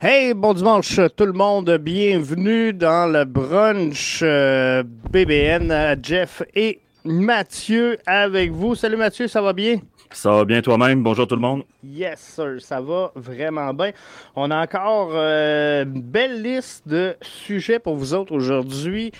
[0.00, 1.76] Hey, bon dimanche tout le monde.
[1.78, 5.98] Bienvenue dans le brunch euh, BBN.
[6.00, 8.76] Jeff et Mathieu avec vous.
[8.76, 9.80] Salut Mathieu, ça va bien?
[10.10, 11.02] Ça va bien toi-même?
[11.02, 11.64] Bonjour tout le monde.
[11.84, 12.56] Yes, sir.
[12.60, 13.92] Ça va vraiment bien.
[14.34, 19.12] On a encore euh, une belle liste de sujets pour vous autres aujourd'hui.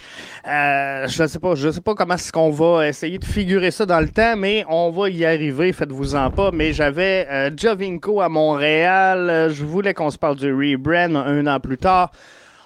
[0.47, 3.71] Euh, je ne sais pas, je sais pas comment est-ce qu'on va essayer de figurer
[3.71, 5.73] ça dans le temps, mais on va y arriver.
[5.73, 6.51] Faites-vous-en pas.
[6.53, 9.51] Mais j'avais euh, Jovinko à Montréal.
[9.53, 12.11] Je voulais qu'on se parle du rebrand un an plus tard.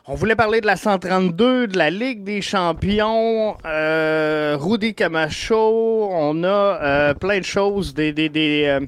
[0.07, 6.09] On voulait parler de la 132, de la Ligue des champions, euh, Rudy Camacho.
[6.11, 8.81] On a euh, plein de choses, des, des, euh,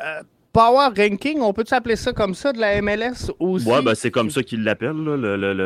[0.00, 0.22] euh,
[0.54, 3.68] Power Ranking, on peut appeler ça comme ça, de la MLS aussi?
[3.68, 4.96] Ouais, ben c'est comme ça qu'ils l'appellent,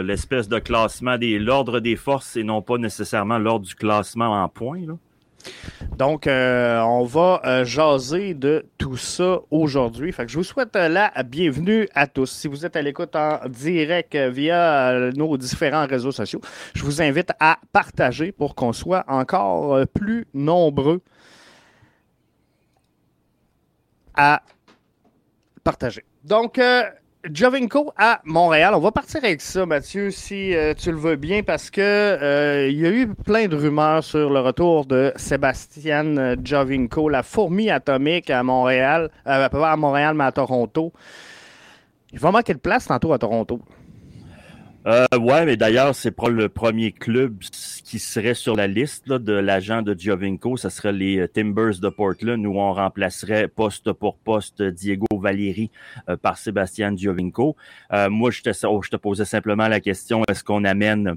[0.05, 4.49] l'espèce de classement des l'ordre des forces et non pas nécessairement l'ordre du classement en
[4.49, 4.81] points.
[5.97, 10.15] Donc, euh, on va euh, jaser de tout ça aujourd'hui.
[10.27, 12.31] Je vous souhaite euh, la bienvenue à tous.
[12.31, 16.41] Si vous êtes à l'écoute en direct via nos différents réseaux sociaux,
[16.75, 21.01] je vous invite à partager pour qu'on soit encore plus nombreux
[24.15, 24.43] à
[25.63, 26.05] partager.
[26.25, 26.61] Donc,
[27.31, 28.75] Jovinko à Montréal.
[28.75, 32.69] On va partir avec ça, Mathieu, si euh, tu le veux bien, parce que euh,
[32.69, 37.23] il y a eu plein de rumeurs sur le retour de Sébastien euh, Jovinko, la
[37.23, 40.93] fourmi atomique à Montréal, euh, pas à Montréal, mais à Toronto.
[42.13, 43.61] Il va manquer de place tantôt à Toronto.
[44.85, 47.39] Euh, ouais, mais d'ailleurs, c'est pas le premier club
[47.85, 50.57] qui serait sur la liste de l'agent de Giovinco.
[50.57, 55.71] Ce serait les euh, Timbers de Portland où on remplacerait poste pour poste Diego Valeri
[56.09, 57.55] euh, par Sébastien Giovinco.
[57.93, 61.15] Euh, moi, je te, oh, je posais simplement la question, est-ce qu'on amène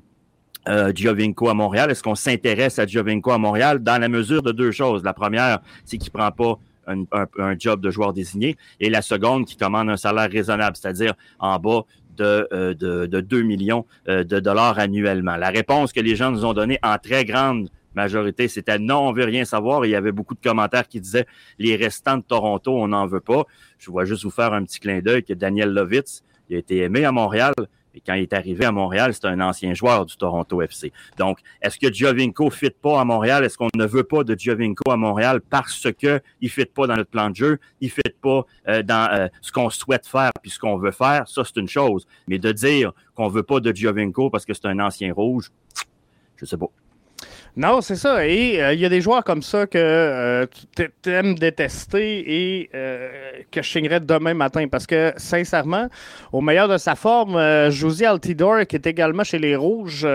[0.67, 1.89] euh, Giovinco à Montréal?
[1.89, 5.03] Est-ce qu'on s'intéresse à Giovinco à Montréal dans la mesure de deux choses?
[5.03, 8.57] La première, c'est qu'il prend pas un job de joueur désigné.
[8.79, 11.81] Et la seconde, qui commande un salaire raisonnable, c'est-à-dire en bas
[12.15, 15.35] de, euh, de, de 2 millions euh, de dollars annuellement.
[15.35, 19.13] La réponse que les gens nous ont donnée en très grande majorité, c'était non, on
[19.13, 19.85] veut rien savoir.
[19.85, 21.25] Il y avait beaucoup de commentaires qui disaient
[21.59, 23.45] les restants de Toronto, on n'en veut pas.
[23.77, 26.77] Je vois juste vous faire un petit clin d'œil que Daniel Lovitz, il a été
[26.79, 27.53] aimé à Montréal.
[27.95, 30.91] Et quand il est arrivé à Montréal, c'était un ancien joueur du Toronto FC.
[31.17, 33.43] Donc, est-ce que Giovinco ne fit pas à Montréal?
[33.43, 36.95] Est-ce qu'on ne veut pas de Giovinco à Montréal parce que il fit pas dans
[36.95, 40.51] notre plan de jeu, il fit pas euh, dans euh, ce qu'on souhaite faire puis
[40.51, 41.27] ce qu'on veut faire?
[41.27, 42.05] Ça, c'est une chose.
[42.27, 45.51] Mais de dire qu'on veut pas de Giovinco parce que c'est un ancien rouge,
[46.35, 46.69] je sais pas.
[47.57, 48.27] Non, c'est ça.
[48.27, 50.45] Et euh, il y a des joueurs comme ça que euh,
[50.75, 53.09] tu aimes détester et euh,
[53.49, 54.67] que je signerais demain matin.
[54.69, 55.87] Parce que, sincèrement,
[56.33, 57.39] au meilleur de sa forme,
[57.71, 60.05] Josie Altidore, qui est également chez les Rouges,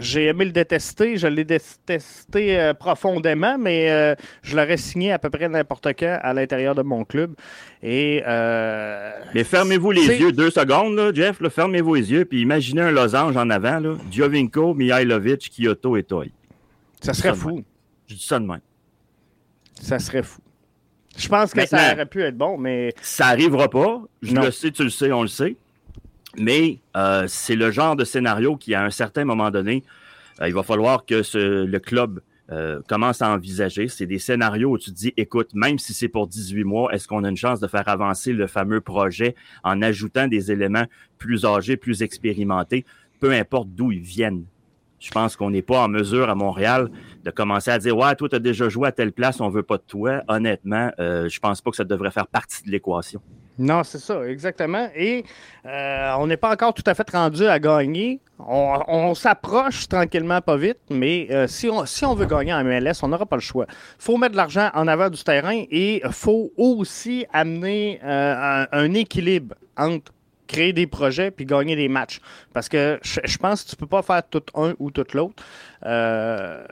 [0.00, 1.18] j'ai aimé le détester.
[1.18, 6.74] Je l'ai détesté profondément, mais je l'aurais signé à peu près n'importe quand à l'intérieur
[6.74, 7.34] de mon club.
[7.82, 8.22] Et.
[9.34, 11.40] Mais fermez-vous les yeux deux secondes, là, Jeff.
[11.40, 13.80] là, fermez-vous les yeux puis imaginez un losange en avant.
[13.80, 13.96] Là,
[14.74, 16.32] Mihailovic, Kyoto et Toy.
[17.04, 17.62] Ça serait fou.
[18.06, 18.60] Je dis ça de même.
[19.80, 20.40] Ça serait fou.
[21.16, 22.92] Je pense que ça aurait pu être bon, mais.
[23.02, 24.02] Ça arrivera pas.
[24.22, 24.42] Je Non.
[24.42, 25.56] le sais, tu le sais, on le sait.
[26.36, 29.84] Mais euh, c'est le genre de scénario qui, à un certain moment donné,
[30.40, 32.20] euh, il va falloir que ce- le club
[32.50, 33.88] euh, commence à envisager.
[33.88, 37.06] C'est des scénarios où tu te dis, écoute, même si c'est pour 18 mois, est-ce
[37.08, 40.84] qu'on a une chance de faire avancer le fameux projet en ajoutant des éléments
[41.16, 42.84] plus âgés, plus expérimentés,
[43.20, 44.44] peu importe d'où ils viennent.
[45.04, 46.90] Je pense qu'on n'est pas en mesure à Montréal
[47.24, 49.62] de commencer à dire Ouais, toi, tu as déjà joué à telle place, on veut
[49.62, 50.22] pas de toi.
[50.28, 53.20] Honnêtement, euh, je pense pas que ça devrait faire partie de l'équation.
[53.58, 54.88] Non, c'est ça, exactement.
[54.96, 55.24] Et
[55.66, 58.20] euh, on n'est pas encore tout à fait rendu à gagner.
[58.38, 62.94] On, s'approche tranquillement, pas vite, mais euh, si, on, si on veut gagner en MLS,
[63.02, 63.66] on n'aura pas le choix.
[63.68, 63.74] Il
[64.04, 68.94] faut mettre de l'argent en avant du terrain et il faut aussi amener euh, un
[68.94, 70.13] équilibre entre
[70.46, 72.20] créer des projets puis gagner des matchs.
[72.52, 75.42] Parce que je, pense que tu peux pas faire tout un ou tout l'autre.
[75.84, 76.64] Euh,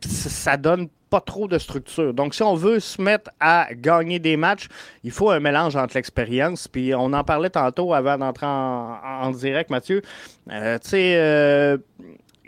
[0.00, 2.14] ça donne pas trop de structure.
[2.14, 4.68] Donc, si on veut se mettre à gagner des matchs,
[5.02, 6.68] il faut un mélange entre l'expérience.
[6.68, 10.02] Puis, on en parlait tantôt avant d'entrer en, en direct, Mathieu.
[10.50, 11.76] Euh, tu sais, euh,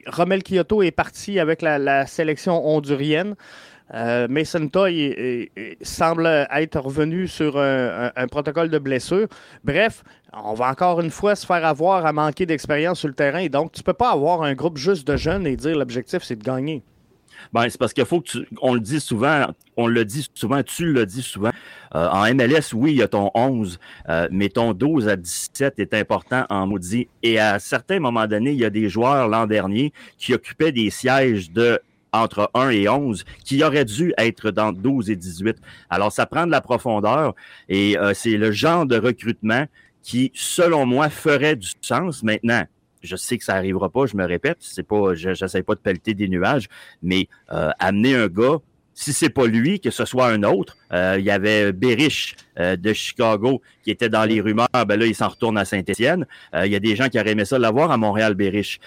[0.07, 3.35] Romel Kyoto est parti avec la, sélection hondurienne.
[3.95, 5.51] Euh, Mason Toy
[5.83, 9.27] semble être revenu sur un, un, protocole de blessure.
[9.65, 10.03] Bref,
[10.33, 13.47] on va encore une fois se faire avoir à manquer d'expérience sur le terrain.
[13.47, 16.37] Donc, tu ne peux pas avoir un groupe juste de jeunes et dire l'objectif, c'est
[16.37, 16.83] de gagner.
[17.53, 18.49] Ben, c'est parce qu'il faut que tu.
[18.61, 19.47] On le dit souvent,
[19.77, 21.51] on le dit souvent, tu le dis souvent.
[21.95, 25.79] Euh, en MLS, oui, il y a ton 11, euh, mais ton 12 à 17
[25.79, 27.09] est important en maudit.
[27.23, 30.91] Et à certains moments donnés, il y a des joueurs l'an dernier qui occupaient des
[30.91, 31.81] sièges de
[32.13, 35.57] entre 1 et 11 qui auraient dû être dans 12 et 18.
[35.89, 37.35] Alors, ça prend de la profondeur
[37.69, 39.65] et euh, c'est le genre de recrutement
[40.03, 42.23] qui, selon moi, ferait du sens.
[42.23, 42.65] Maintenant,
[43.03, 45.81] je sais que ça arrivera pas, je me répète, c'est pas, je n'essaie pas de
[45.81, 46.69] pelleter des nuages,
[47.03, 48.59] mais euh, amener un gars,
[48.95, 50.77] si c'est pas lui, que ce soit un autre.
[50.93, 55.07] Euh, il y avait Berich euh, de Chicago qui était dans les rumeurs, ben là,
[55.07, 56.25] il s'en retourne à Saint-Étienne.
[56.55, 58.79] il y a des gens qui auraient aimé ça l'avoir à Montréal, Berich.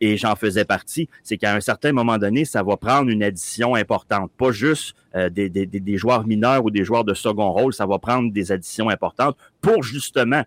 [0.00, 1.10] et j'en faisais partie.
[1.22, 4.30] C'est qu'à un certain moment donné, ça va prendre une addition importante.
[4.38, 7.98] Pas juste des, des, des joueurs mineurs ou des joueurs de second rôle, ça va
[7.98, 10.44] prendre des additions importantes pour justement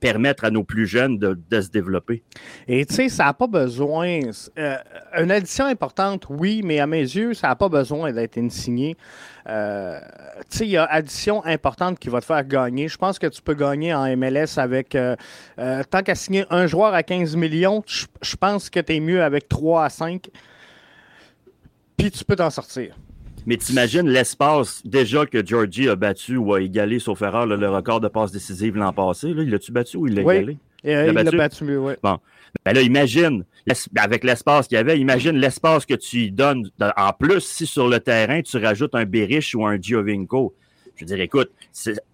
[0.00, 2.22] permettre à nos plus jeunes de, se développer.
[2.66, 4.20] Et tu sais, ça n'a pas besoin.
[4.58, 4.76] Euh,
[5.18, 8.96] une addition importante, oui, mais à mes yeux, ça n'a pas besoin d'être insigné.
[9.48, 9.98] Euh,
[10.50, 12.88] tu sais, il y a addition importante qui va te faire gagner.
[12.88, 14.94] Je pense que tu peux gagner en MLS avec.
[14.94, 15.16] Euh,
[15.58, 19.22] euh, tant qu'à signer un joueur à 15 millions, je pense que tu es mieux
[19.22, 20.28] avec 3 à 5.
[21.96, 22.94] Puis tu peux t'en sortir.
[23.48, 27.70] Mais t'imagines l'espace déjà que Georgie a battu ou a égalé, sauf erreur, là, le
[27.70, 29.32] record de passes décisives l'an passé.
[29.32, 29.42] Là.
[29.42, 30.36] Il l'a-tu battu ou il l'a oui.
[30.36, 30.58] égalé?
[30.84, 31.94] Et, il l'a battu, battu oui.
[32.02, 32.18] Bon.
[32.66, 33.44] Ben là, imagine,
[33.96, 36.70] avec l'espace qu'il y avait, imagine l'espace que tu donnes.
[36.98, 40.54] En plus, si sur le terrain, tu rajoutes un Berich ou un Giovinco.
[40.96, 41.50] Je veux dire, écoute,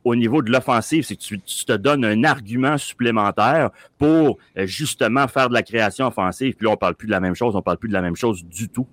[0.04, 4.66] au niveau de l'offensive, c'est que tu, tu, te donnes un argument supplémentaire pour euh,
[4.66, 6.54] justement faire de la création offensive.
[6.54, 8.14] Puis là, on parle plus de la même chose, on parle plus de la même
[8.14, 8.86] chose du tout.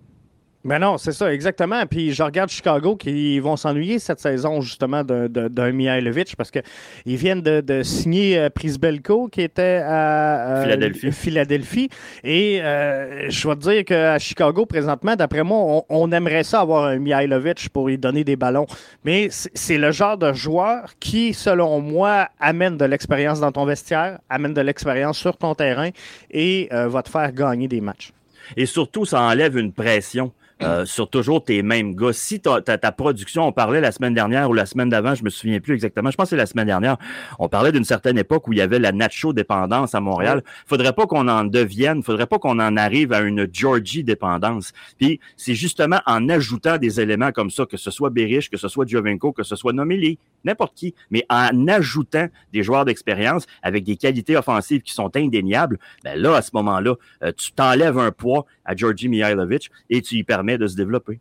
[0.64, 1.84] Ben non, c'est ça, exactement.
[1.88, 6.62] Puis je regarde Chicago qui vont s'ennuyer cette saison justement d'un Mihailovic parce qu'ils
[7.06, 11.12] viennent de, de signer euh, Prisbelko qui était à euh, Philadelphie.
[11.12, 11.90] Philadelphie.
[12.24, 16.60] Et euh, je vais te dire qu'à Chicago, présentement, d'après moi, on, on, aimerait ça
[16.60, 18.68] avoir un Mihailovic pour lui donner des ballons.
[19.04, 24.20] Mais c'est le genre de joueur qui, selon moi, amène de l'expérience dans ton vestiaire,
[24.30, 25.90] amène de l'expérience sur ton terrain
[26.30, 28.12] et va te faire gagner des matchs.
[28.58, 30.32] Et surtout, ça enlève une pression.
[30.64, 32.14] Euh, sur toujours tes mêmes gars.
[32.14, 35.24] Si ta, ta, ta, production, on parlait la semaine dernière ou la semaine d'avant, je
[35.24, 36.98] me souviens plus exactement, je pense que c'est la semaine dernière,
[37.40, 40.44] on parlait d'une certaine époque où il y avait la nacho dépendance à Montréal.
[40.68, 44.74] Faudrait pas qu'on en devienne, faudrait pas qu'on en arrive à une Georgie dépendance.
[45.00, 48.68] Puis c'est justement en ajoutant des éléments comme ça, que ce soit Berich, que ce
[48.68, 53.84] soit Giovenco, que ce soit Nomeli, n'importe qui, mais en ajoutant des joueurs d'expérience avec
[53.84, 58.12] des qualités offensives qui sont indéniables, ben là, à ce moment-là, euh, tu t'enlèves un
[58.12, 61.20] poids à Georgie Mihailovic et tu y permets de se développer.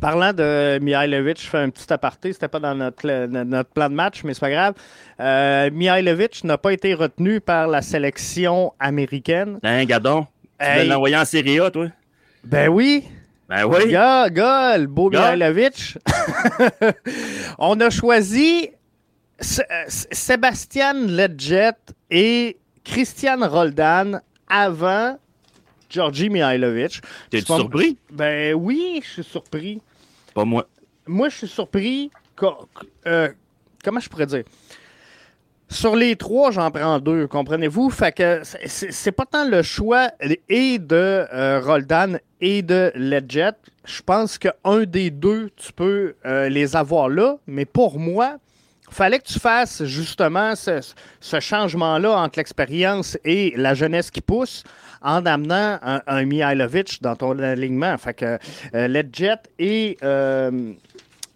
[0.00, 3.94] Parlant de Mihailovic, je fais un petit aparté, c'était pas dans notre, notre, plan de
[3.94, 4.74] match, mais c'est pas grave.
[5.20, 9.58] Euh, Mihailovic n'a pas été retenu par la sélection américaine.
[9.62, 10.26] Hein, Gadon?
[10.58, 10.88] Tu hey.
[10.88, 11.88] l'envoyer en Série A, toi?
[12.44, 13.04] Ben oui.
[13.48, 13.90] Ben oui.
[13.90, 15.34] Gars, gars, le beau gars.
[15.34, 15.98] Mihailovic.
[17.58, 18.70] On a choisi
[19.40, 21.72] Sébastien Ledjet
[22.10, 25.18] et Christian Roldan avant
[25.88, 27.00] Georgi Mihailovic.
[27.30, 27.96] T'es surpris?
[28.10, 29.80] Ben oui, je suis surpris.
[30.34, 30.66] Pas moi.
[31.06, 32.10] Moi, je suis surpris.
[33.06, 33.28] Euh,
[33.82, 34.44] comment je pourrais dire?
[35.70, 37.90] Sur les trois, j'en prends deux, comprenez-vous?
[37.90, 40.10] Fait que c'est pas tant le choix
[40.48, 43.52] et de euh, Roldan et de Ledjet.
[43.84, 48.38] Je pense qu'un des deux, tu peux euh, les avoir là, mais pour moi,
[48.90, 50.80] fallait que tu fasses justement ce,
[51.20, 54.64] ce changement-là entre l'expérience et la jeunesse qui pousse
[55.02, 57.96] en amenant un, un Mihailovic dans ton alignement.
[57.98, 58.38] Fait que
[58.74, 60.72] euh, Ledjet et euh,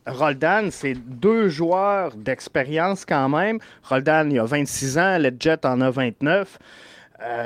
[0.06, 3.58] Roldan, c'est deux joueurs d'expérience quand même.
[3.84, 6.58] Roldan, il a 26 ans, Ledjet en a 29.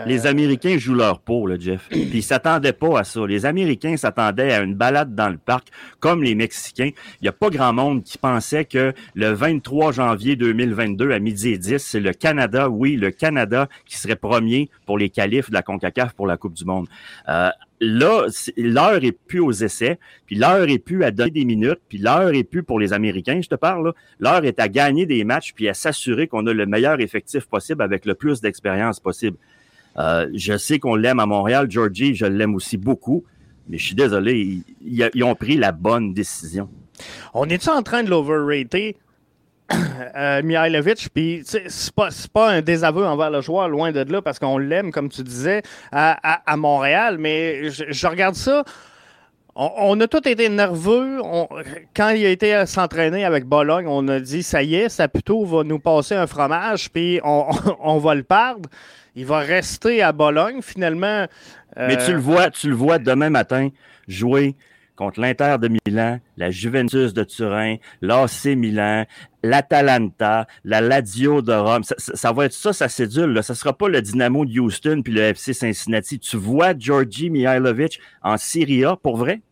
[0.07, 1.89] Les Américains jouent leur peau, là, Jeff.
[1.91, 3.27] Puis ils s'attendaient pas à ça.
[3.27, 5.69] Les Américains s'attendaient à une balade dans le parc,
[6.01, 6.91] comme les Mexicains.
[7.21, 11.51] Il n'y a pas grand monde qui pensait que le 23 janvier 2022 à midi
[11.51, 15.55] et 10, c'est le Canada, oui, le Canada qui serait premier pour les qualifs de
[15.55, 16.87] la CONCACAF pour la Coupe du Monde.
[17.29, 21.81] Euh, là, l'heure est plus aux essais, puis l'heure est plus à donner des minutes,
[21.89, 23.93] puis l'heure est plus pour les Américains, je te parle.
[24.21, 27.83] L'heure est à gagner des matchs, puis à s'assurer qu'on a le meilleur effectif possible
[27.83, 29.37] avec le plus d'expérience possible.
[29.99, 33.25] Euh, je sais qu'on l'aime à Montréal, Georgie, je l'aime aussi beaucoup,
[33.69, 36.69] mais je suis désolé, ils, ont pris la bonne décision.
[37.35, 38.97] On est-tu en train de l'overrater?
[40.15, 44.39] Euh, Mihailovic, puis c'est pas, pas un désaveu envers le joueur, loin de là, parce
[44.39, 48.65] qu'on l'aime, comme tu disais, à, à, Montréal, mais je, je regarde ça.
[49.59, 51.19] On, on, a tous été nerveux.
[51.23, 51.49] On,
[51.95, 55.45] quand il a été s'entraîner avec Bologne, on a dit ça y est, ça plutôt
[55.47, 57.49] va nous passer un fromage, puis on,
[57.81, 58.69] on, va le perdre.
[59.15, 61.27] Il va rester à Bologne, finalement.
[61.79, 61.87] Euh...
[61.89, 63.71] Mais tu le vois, tu le vois demain matin
[64.07, 64.55] jouer
[64.97, 69.05] contre l'Inter de Milan, la Juventus de Turin, l'AC Milan,
[69.43, 71.85] l'Atalanta, la Lazio de Rome.
[71.85, 73.33] Ça, ça, ça, va être ça, ça cédule.
[73.33, 73.43] Là.
[73.43, 76.19] Ça sera pas le Dynamo de Houston puis le FC Cincinnati.
[76.19, 79.43] Tu vois Georgi Mihailovic en Serie A pour vrai?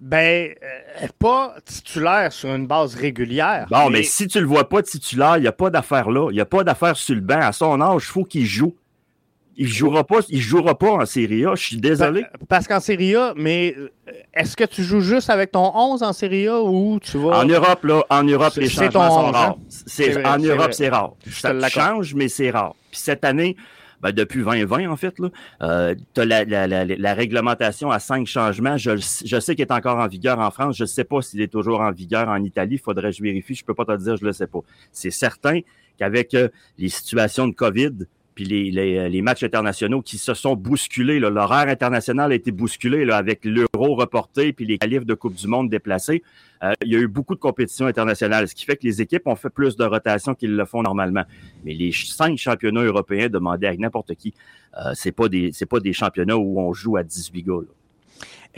[0.00, 0.54] Ben,
[1.02, 3.66] euh, pas titulaire sur une base régulière.
[3.68, 6.28] Bon, mais, mais si tu le vois pas titulaire, il n'y a pas d'affaire là.
[6.30, 7.40] Il n'y a pas d'affaire sur le banc.
[7.40, 8.76] À son âge, il faut qu'il joue.
[9.60, 12.24] Il jouera pas, il jouera pas en Serie A, je suis désolé.
[12.48, 13.74] Parce qu'en Serie A, mais
[14.32, 17.40] est-ce que tu joues juste avec ton 11 en Serie A ou tu vas.
[17.40, 19.58] En Europe, là, en Europe, les changements sont rares.
[19.68, 21.14] C'est, en Europe, c'est rare.
[21.28, 22.76] Ça change, mais c'est rare.
[22.92, 23.56] Puis cette année,
[24.00, 25.16] ben, depuis 2020, en fait,
[25.60, 28.76] euh, tu as la, la, la, la, réglementation à cinq changements.
[28.76, 30.76] Je, je sais qu'il est encore en vigueur en France.
[30.76, 32.76] Je ne sais pas s'il est toujours en vigueur en Italie.
[32.76, 33.56] Il faudrait que je vérifie.
[33.56, 34.60] Je peux pas te le dire, je le sais pas.
[34.92, 35.60] C'est certain
[35.98, 36.48] qu'avec euh,
[36.78, 38.06] les situations de COVID,
[38.38, 41.18] puis les, les, matchs internationaux qui se sont bousculés.
[41.18, 45.68] L'horaire international a été bousculé avec l'euro reporté puis les qualifs de Coupe du Monde
[45.68, 46.22] déplacés.
[46.62, 49.26] Euh, il y a eu beaucoup de compétitions internationales, ce qui fait que les équipes
[49.26, 51.24] ont fait plus de rotation qu'ils le font normalement.
[51.64, 54.34] Mais les cinq championnats européens demandaient à n'importe qui.
[54.76, 57.54] Euh, c'est pas des pas des championnats où on joue à 18 gars.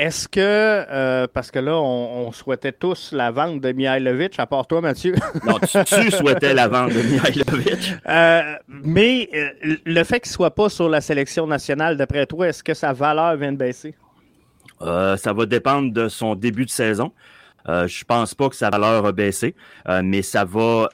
[0.00, 4.46] Est-ce que, euh, parce que là, on, on, souhaitait tous la vente de Mihailovic, à
[4.46, 5.14] part toi, Mathieu?
[5.46, 7.92] non, tu, tu souhaitais la vente de Mihailovic.
[8.08, 12.48] Euh, mais euh, le fait qu'il ne soit pas sur la sélection nationale, d'après toi,
[12.48, 13.94] est-ce que sa valeur vient de baisser?
[14.80, 17.12] Ça va dépendre de son début de saison.
[17.68, 19.54] Euh, je pense pas que sa valeur a baissé,
[20.02, 20.88] mais ça va,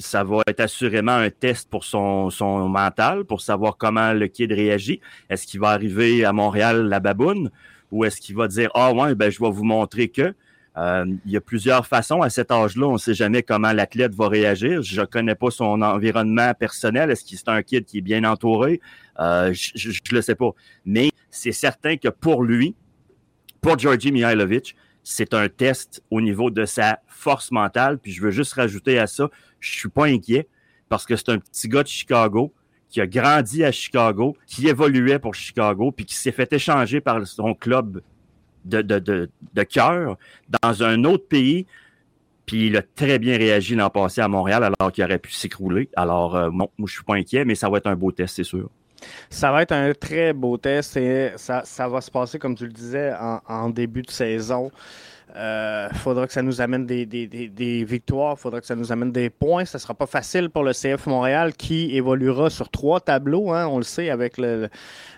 [0.00, 4.50] ça va être assurément un test pour son, son mental, pour savoir comment le kid
[4.50, 5.00] réagit.
[5.28, 7.52] Est-ce qu'il va arriver à Montréal la baboune?
[7.90, 10.34] Ou est-ce qu'il va dire ah ouais ben je vais vous montrer que
[10.76, 12.86] euh, il y a plusieurs façons à cet âge-là.
[12.86, 14.82] On ne sait jamais comment l'athlète va réagir.
[14.82, 17.10] Je ne connais pas son environnement personnel.
[17.10, 18.80] Est-ce qu'il c'est un kid qui est bien entouré?
[19.18, 20.50] Euh, je ne le sais pas.
[20.84, 22.76] Mais c'est certain que pour lui,
[23.60, 27.98] pour Georgi Mihailovic, c'est un test au niveau de sa force mentale.
[27.98, 29.28] Puis je veux juste rajouter à ça,
[29.58, 30.48] je suis pas inquiet
[30.88, 32.54] parce que c'est un petit gars de Chicago
[32.90, 37.26] qui a grandi à Chicago, qui évoluait pour Chicago, puis qui s'est fait échanger par
[37.26, 38.02] son club
[38.64, 40.18] de, de, de, cœur
[40.62, 41.66] dans un autre pays.
[42.44, 45.88] Puis il a très bien réagi l'an passé à Montréal alors qu'il aurait pu s'écrouler.
[45.94, 48.36] Alors, euh, bon, moi, je suis pas inquiet, mais ça va être un beau test,
[48.36, 48.68] c'est sûr.
[49.30, 52.66] Ça va être un très beau test et ça, ça va se passer, comme tu
[52.66, 53.12] le disais,
[53.46, 54.70] en début de saison.
[55.32, 59.12] Il euh, faudra que ça nous amène des, victoires, il faudra que ça nous amène
[59.12, 59.64] des points.
[59.64, 63.66] Ce ne sera pas facile pour le CF Montréal qui évoluera sur trois tableaux, hein,
[63.68, 64.66] on le sait, avec euh,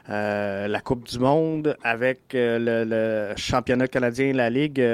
[0.08, 4.84] la Coupe du Monde, avec euh, le, championnat canadien, la Ligue,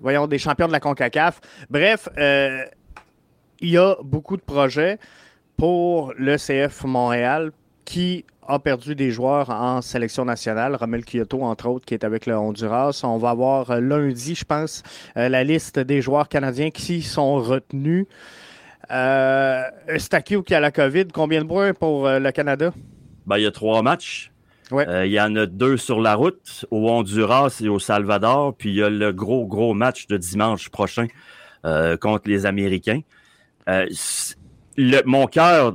[0.00, 1.40] voyons, des champions de la CONCACAF.
[1.68, 4.98] Bref, il y a beaucoup de projets
[5.58, 7.52] pour le CF Montréal
[7.84, 10.74] qui a perdu des joueurs en sélection nationale.
[10.74, 13.00] Romel Kyoto, entre autres, qui est avec le Honduras.
[13.04, 14.82] On va avoir lundi, je pense,
[15.16, 18.06] la liste des joueurs canadiens qui sont retenus.
[18.90, 19.62] Euh,
[19.98, 22.72] Stakio qui a la COVID, combien de points pour euh, le Canada?
[23.26, 24.32] Ben, il y a trois matchs.
[24.72, 24.86] Ouais.
[24.88, 28.54] Euh, il y en a deux sur la route, au Honduras et au Salvador.
[28.56, 31.06] Puis il y a le gros, gros match de dimanche prochain
[31.64, 33.00] euh, contre les Américains.
[33.66, 35.74] Le, mon cœur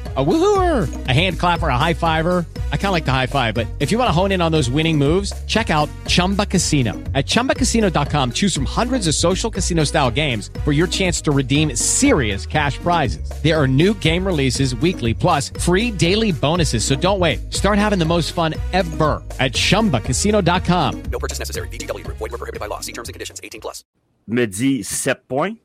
[0.13, 2.45] A woohooer, a hand clapper, a high fiver.
[2.73, 4.51] I kind of like the high five, but if you want to hone in on
[4.51, 6.91] those winning moves, check out Chumba Casino.
[7.15, 11.73] At chumbacasino.com, choose from hundreds of social casino style games for your chance to redeem
[11.77, 13.31] serious cash prizes.
[13.41, 16.83] There are new game releases weekly, plus free daily bonuses.
[16.83, 17.53] So don't wait.
[17.53, 21.03] Start having the most fun ever at chumbacasino.com.
[21.03, 21.69] No purchase necessary.
[21.69, 22.17] VGW Group.
[22.17, 22.81] Void were prohibited by law.
[22.81, 23.39] See terms and conditions.
[23.41, 23.85] 18 plus.
[24.27, 25.55] me dit 7 points,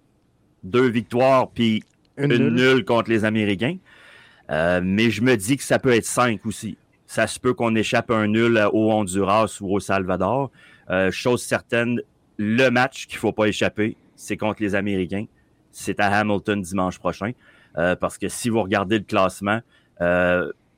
[0.62, 1.83] deux victoires, puis
[2.17, 2.55] Une une, nulle.
[2.55, 3.76] nulle contre les Américains.
[4.50, 6.76] Euh, mais je me dis que ça peut être 5 aussi.
[7.07, 10.50] Ça se peut qu'on échappe un nul au Honduras ou au Salvador.
[10.91, 12.00] Euh, chose certaine,
[12.37, 15.26] le match qu'il faut pas échapper, c'est contre les Américains.
[15.71, 17.33] C'est à Hamilton dimanche prochain.
[17.76, 19.61] Euh, parce que si vous regardez le classement,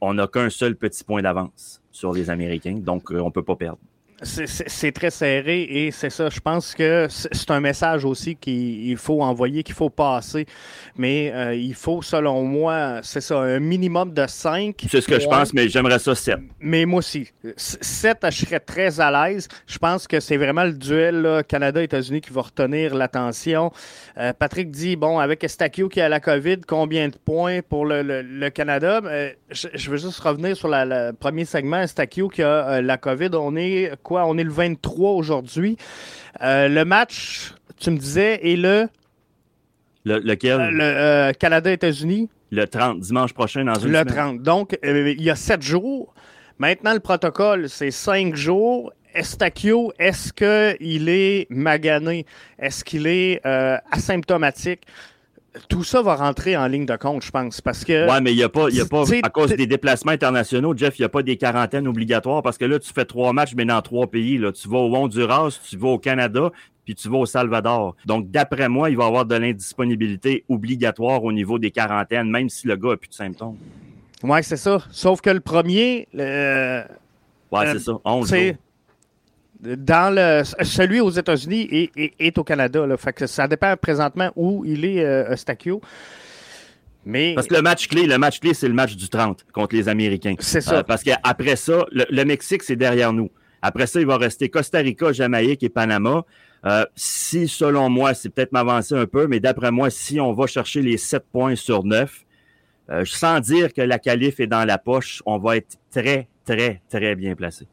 [0.00, 2.76] on n'a qu'un seul petit point d'avance sur les Américains.
[2.78, 3.78] Donc, on peut pas perdre.
[4.22, 6.28] C'est- très serré et c'est ça.
[6.28, 10.44] Je pense que c'est un message aussi qu'il il faut envoyer, qu'il faut passer.
[10.96, 14.74] Mais euh, il faut, selon moi, c'est ça, un minimum de 5.
[14.90, 16.38] C'est ce que je pense, mais j'aimerais ça 7.
[16.60, 17.28] Mais moi aussi.
[17.56, 19.46] 7, je serais très à l'aise.
[19.66, 23.70] Je pense que c'est vraiment le duel Canada-États-Unis qui va retenir l'attention.
[24.16, 28.02] Euh, Patrick dit, bon, avec Estakio qui a la COVID, combien de points pour le,
[28.02, 29.00] le- le Canada?
[29.04, 31.80] Euh, je, je veux juste revenir sur le premier segment.
[31.80, 34.26] Estakio qui a euh, la COVID, on est quoi?
[34.26, 35.76] On est le 23 aujourd'hui.
[36.42, 38.88] Euh, le match, tu me disais, est le,
[40.04, 40.60] Le- lequel?
[40.60, 42.28] euh, le Canada-États-Unis?
[42.50, 44.14] Le 30, dimanche prochain, dans une Le semaine.
[44.14, 44.42] 30.
[44.42, 46.14] Donc, il y a sept jours.
[46.58, 48.92] Maintenant, le protocole, c'est cinq jours.
[49.14, 52.24] Estakio, est-ce qu'il est magané?
[52.58, 53.40] Est-ce qu'il est
[53.90, 54.82] asymptomatique?
[55.68, 58.08] Tout ça va rentrer en ligne de compte, je pense, parce que...
[58.10, 60.98] Ouais, mais il n'y a pas, y a pas à cause des déplacements internationaux, Jeff,
[60.98, 63.64] il n'y a pas des quarantaines obligatoires parce que là, tu fais trois matchs, mais
[63.64, 64.38] dans trois pays.
[64.38, 64.52] Là.
[64.52, 66.50] Tu vas au Honduras, tu vas au Canada,
[66.84, 67.96] puis tu vas au Salvador.
[68.06, 72.48] Donc, d'après moi, il va y avoir de l'indisponibilité obligatoire au niveau des quarantaines, même
[72.48, 73.56] si le gars n'a plus de symptômes.
[74.22, 74.78] Ouais, c'est ça.
[74.90, 76.82] Sauf que le premier, euh,
[77.52, 77.92] Ouais, Euh, c'est ça.
[78.04, 78.56] 11 c'est jours.
[79.60, 82.86] Dans le celui aux États-Unis est, au Canada.
[82.86, 82.96] Là.
[82.96, 85.80] Fait que ça dépend présentement où il est, euh, Estakio.
[87.04, 89.74] Mais Parce que le match clé, le match clé, c'est le match du 30 contre
[89.74, 90.34] les Américains.
[90.40, 90.78] C'est ça.
[90.78, 93.30] Euh, parce qu'après ça, le, le Mexique, c'est derrière nous.
[93.62, 96.24] Après ça, il va rester Costa Rica, Jamaïque et Panama.
[96.66, 100.46] Euh, si, selon moi, c'est peut-être m'avancer un peu, mais d'après moi, si on va
[100.46, 102.24] chercher les 7 points sur 9,
[102.90, 106.82] euh, sans dire que la qualif est dans la poche, on va être très, très,
[106.88, 107.66] très bien placé.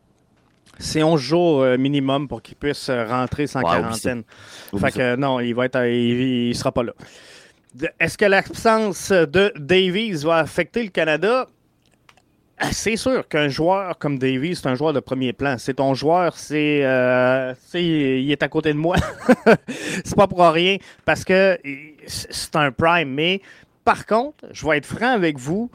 [0.79, 4.23] C'est 11 jours euh, minimum pour qu'il puisse euh, rentrer sans quarantaine.
[4.79, 6.93] Fait que non, il va être, euh, il, il sera pas là.
[7.99, 11.47] Est-ce que l'absence de Davies va affecter le Canada?
[12.57, 15.57] Ah, C'est sûr qu'un joueur comme Davies, c'est un joueur de premier plan.
[15.57, 18.95] C'est ton joueur, c'est, euh, il est à côté de moi.
[20.05, 21.57] c'est pas pour rien parce que
[22.07, 23.09] c'est un prime.
[23.09, 23.41] Mais
[23.83, 25.69] par contre, je vais être franc avec vous.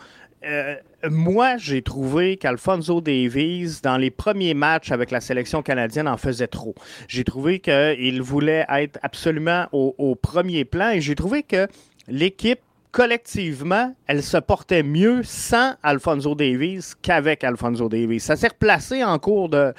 [0.44, 0.76] Euh,
[1.08, 6.46] moi, j'ai trouvé qu'Alfonso Davies, dans les premiers matchs avec la sélection canadienne, en faisait
[6.46, 6.74] trop.
[7.08, 11.66] J'ai trouvé qu'il voulait être absolument au, premier plan et j'ai trouvé que
[12.08, 18.20] l'équipe, collectivement, elle se portait mieux sans Alfonso Davies qu'avec Alfonso Davies.
[18.20, 19.72] Ça s'est replacé en cours de,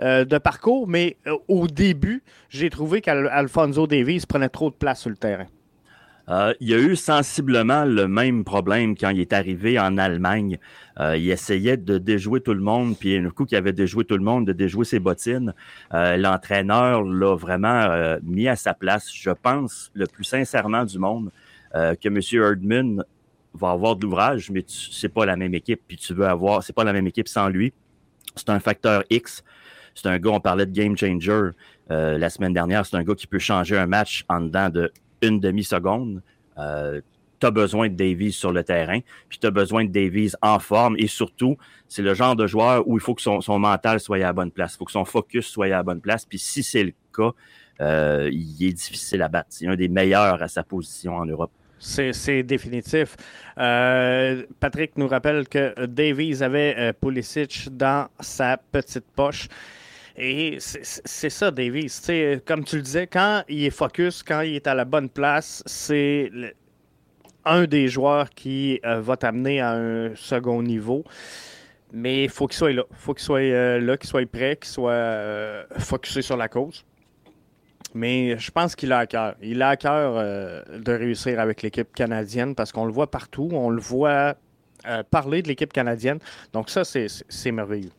[0.00, 5.00] euh, de parcours, mais euh, au début, j'ai trouvé qu'Alfonso Davies prenait trop de place
[5.00, 5.46] sur le terrain.
[6.28, 10.58] Euh, il y a eu sensiblement le même problème quand il est arrivé en Allemagne.
[10.98, 14.16] Euh, il essayait de déjouer tout le monde, puis un coup qu'il avait déjoué tout
[14.16, 15.54] le monde, de déjouer ses bottines.
[15.94, 19.10] Euh, L'entraîneur l'a vraiment mis à sa place.
[19.12, 21.30] Je pense, le plus sincèrement du monde,
[21.72, 22.20] que M.
[22.32, 23.04] Erdman
[23.52, 25.82] va avoir de l'ouvrage, mais c'est pas la même équipe.
[25.86, 27.72] Puis tu veux avoir, c'est pas la même équipe sans lui.
[28.34, 29.44] C'est un facteur X.
[29.94, 31.50] C'est un gars, on parlait de game changer
[31.88, 32.86] la semaine dernière.
[32.86, 34.90] C'est un gars qui peut changer un match en dedans de
[35.22, 36.22] une demi-seconde.
[36.58, 37.00] Euh,
[37.38, 40.96] tu besoin de Davies sur le terrain, puis tu as besoin de Davies en forme,
[40.98, 41.56] et surtout,
[41.88, 44.50] c'est le genre de joueur où il faut que son, mental soit à la bonne
[44.50, 46.92] place, il faut que son focus soit à la bonne place, puis si c'est le
[47.14, 47.32] cas,
[47.80, 49.48] euh, il est difficile à battre.
[49.50, 51.50] C'est un des meilleurs à sa position en Europe.
[51.78, 53.16] C'est c'est définitif.
[53.58, 59.48] Euh, Patrick nous rappelle que Davies avait euh, Pulisic dans sa petite poche.
[60.18, 61.50] Et c'est- ça,
[61.88, 65.10] sais, comme tu le disais, quand il est focus, quand il est à la bonne
[65.10, 66.30] place, c'est
[67.44, 71.04] un des joueurs qui euh, va t'amener à un second niveau.
[71.92, 72.84] Mais il faut qu'il soit là.
[72.92, 76.84] Faut qu'il soit euh, là, qu'il soit prêt, qu'il soit euh, focusé sur la cause.
[77.94, 79.36] Mais je pense qu'il a à cœur.
[79.42, 83.48] Il a à cœur de réussir avec l'équipe canadienne parce qu'on le voit partout.
[83.52, 84.34] On le voit
[85.10, 86.18] parler de l'équipe canadienne.
[86.52, 87.92] Donc ça, c'est merveilleux.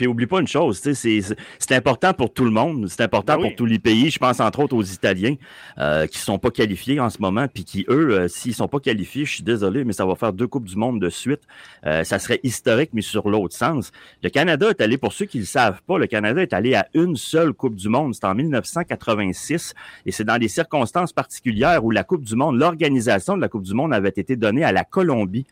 [0.00, 3.48] Puis oublie pas une chose, c'est- important pour tout le monde, c'est important Ben oui.
[3.48, 4.08] pour tous les pays.
[4.10, 5.34] Je pense entre autres aux Italiens
[5.76, 8.80] euh, qui sont pas qualifiés en ce moment, puis qui eux, euh, s'ils sont pas
[8.80, 11.42] qualifiés, je suis désolé, mais ça va faire deux coupes du monde de suite.
[11.84, 13.92] Euh, ça serait historique, mais sur l'autre sens.
[14.22, 16.88] Le Canada est allé, pour ceux qui le savent pas, le Canada est allé à
[16.94, 18.14] une seule coupe du monde.
[18.14, 19.74] C'est en 1986,
[20.06, 23.64] et c'est dans des circonstances particulières où la coupe du monde, l'organisation de la coupe
[23.64, 25.44] du monde avait été donnée à la Colombie.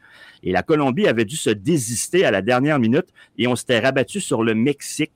[0.45, 3.07] Et la Colombie avait dû se désister à la dernière minute
[3.39, 5.12] et on s'était rabattu sur le Mexique.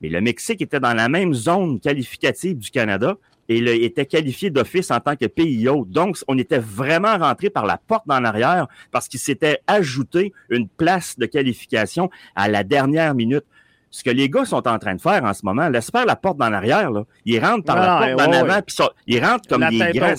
[0.00, 3.16] Mais le Mexique était dans la même zone qualificative du Canada
[3.48, 5.90] et il était qualifié d'office en tant que pays hôte.
[5.90, 10.68] Donc, on était vraiment rentré par la porte en arrière parce qu'il s'était ajouté une
[10.68, 13.44] place de qualification à la dernière minute.
[13.90, 16.16] Ce que les gars sont en train de faire en ce moment, laisse faire la
[16.16, 16.90] porte en arrière.
[16.90, 17.04] Là.
[17.26, 18.50] Ils rentrent par la porte ouais, en ouais.
[18.50, 20.14] avant, puis ça- ils rentrent comme La des grands.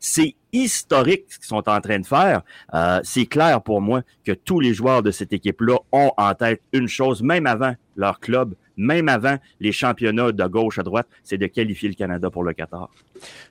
[0.00, 2.42] C'est historique ce qu'ils sont en train de faire.
[2.74, 6.60] Euh, c'est clair pour moi que tous les joueurs de cette équipe-là ont en tête
[6.72, 11.38] une chose, même avant leur club, même avant les championnats de gauche à droite, c'est
[11.38, 12.90] de qualifier le Canada pour le Qatar.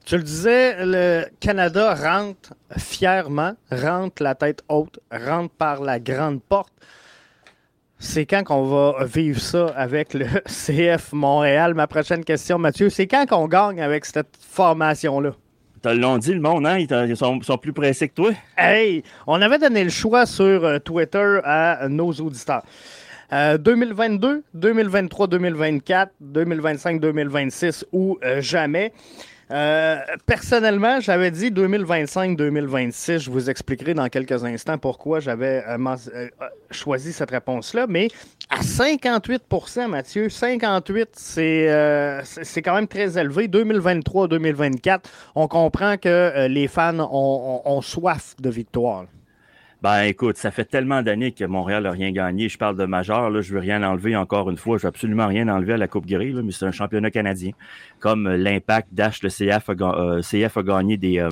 [0.05, 6.41] Tu le disais, le Canada rentre fièrement, rentre la tête haute, rentre par la grande
[6.41, 6.73] porte.
[7.99, 11.75] C'est quand qu'on va vivre ça avec le CF Montréal?
[11.75, 15.33] Ma prochaine question, Mathieu, c'est quand qu'on gagne avec cette formation-là?
[15.81, 16.77] Te l'ont dit, le monde, hein?
[16.77, 18.31] Ils sont, plus pressés que toi.
[18.55, 22.61] Hey, on avait donné le choix sur euh, Twitter à nos auditeurs.
[23.33, 28.93] Euh, 2022, 2023, 2024, 2025, 2026 ou euh, jamais.
[29.51, 33.19] Euh, personnellement, j'avais dit 2025-2026.
[33.19, 36.29] Je vous expliquerai dans quelques instants pourquoi j'avais euh, euh,
[36.69, 37.85] choisi cette réponse-là.
[37.87, 38.07] Mais
[38.49, 43.47] à 58% Mathieu, 58, c'est quand même très élevé.
[43.47, 44.99] 2023-2024,
[45.35, 49.05] on comprend que les fans ont soif de victoire.
[49.81, 52.49] Ben écoute, ça fait tellement d'années que Montréal n'a rien gagné.
[52.49, 54.77] Je parle de majeur, là, je veux rien enlever encore une fois.
[54.77, 57.51] Je veux absolument rien enlever à la Coupe Grey, là, mais c'est un championnat canadien.
[57.99, 61.29] Comme euh, l'Impact, Dash, le CF a, euh, CF a gagné des, euh,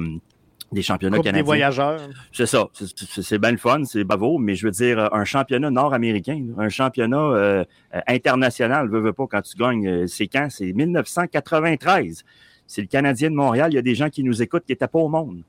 [0.71, 1.45] des championnats Coupe des canadiens.
[1.45, 1.99] voyageurs.
[2.31, 2.67] C'est ça.
[2.73, 7.17] C'est- bien le fun, c'est bravo, mais je veux dire, un championnat nord-américain, un championnat
[7.19, 7.63] euh,
[8.07, 10.47] international, veux, veux pas, quand tu gagnes, c'est quand?
[10.49, 12.23] C'est 1993.
[12.65, 13.71] C'est le Canadien de Montréal.
[13.71, 15.41] Il y a des gens qui nous écoutent qui n'étaient pas au monde,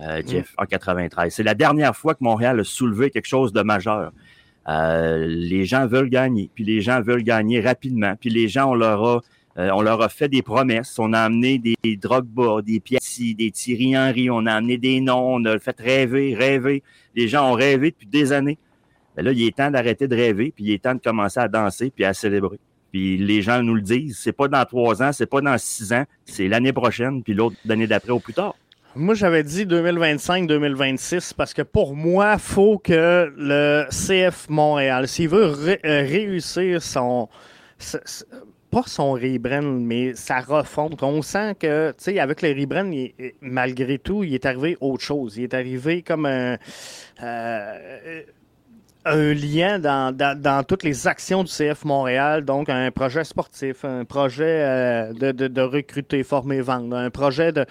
[0.00, 1.32] euh, Jeff, en 93.
[1.34, 4.12] C'est la dernière fois que Montréal a soulevé quelque chose de majeur.
[4.68, 8.74] Euh, les gens veulent gagner, puis les gens veulent gagner rapidement, puis les gens, on
[8.74, 9.20] leur a,
[9.58, 10.98] euh, on leur a fait des promesses.
[10.98, 15.00] On a amené des, des Drogba, des Piatti, des Thierry Henry, on a amené des
[15.00, 16.82] noms, on a fait rêver, rêver.
[17.14, 18.58] Les gens ont rêvé depuis des années.
[19.16, 21.48] Mais là, il est temps d'arrêter de rêver, puis il est temps de commencer à
[21.48, 22.58] danser, puis à célébrer.
[22.92, 25.92] Puis les gens nous le disent, c'est pas dans trois ans, c'est pas dans six
[25.92, 28.54] ans, c'est l'année prochaine, puis l'autre l'année d'après ou plus tard.
[28.94, 35.54] Moi, j'avais dit 2025-2026 parce que pour moi, faut que le CF Montréal, s'il veut
[35.66, 37.28] euh, réussir son,
[38.70, 43.14] pas son rebrand, mais sa refonte, on sent que, tu sais, avec le rebrand, il-
[43.18, 45.38] il- malgré tout, il est arrivé autre chose.
[45.38, 46.58] Il est arrivé comme un,
[47.22, 48.22] euh,
[49.34, 54.44] lien dans, dans, toutes les actions du CF Montréal, donc un projet sportif, un projet
[54.64, 57.64] euh, de, de recruter, former, vendre, un projet de,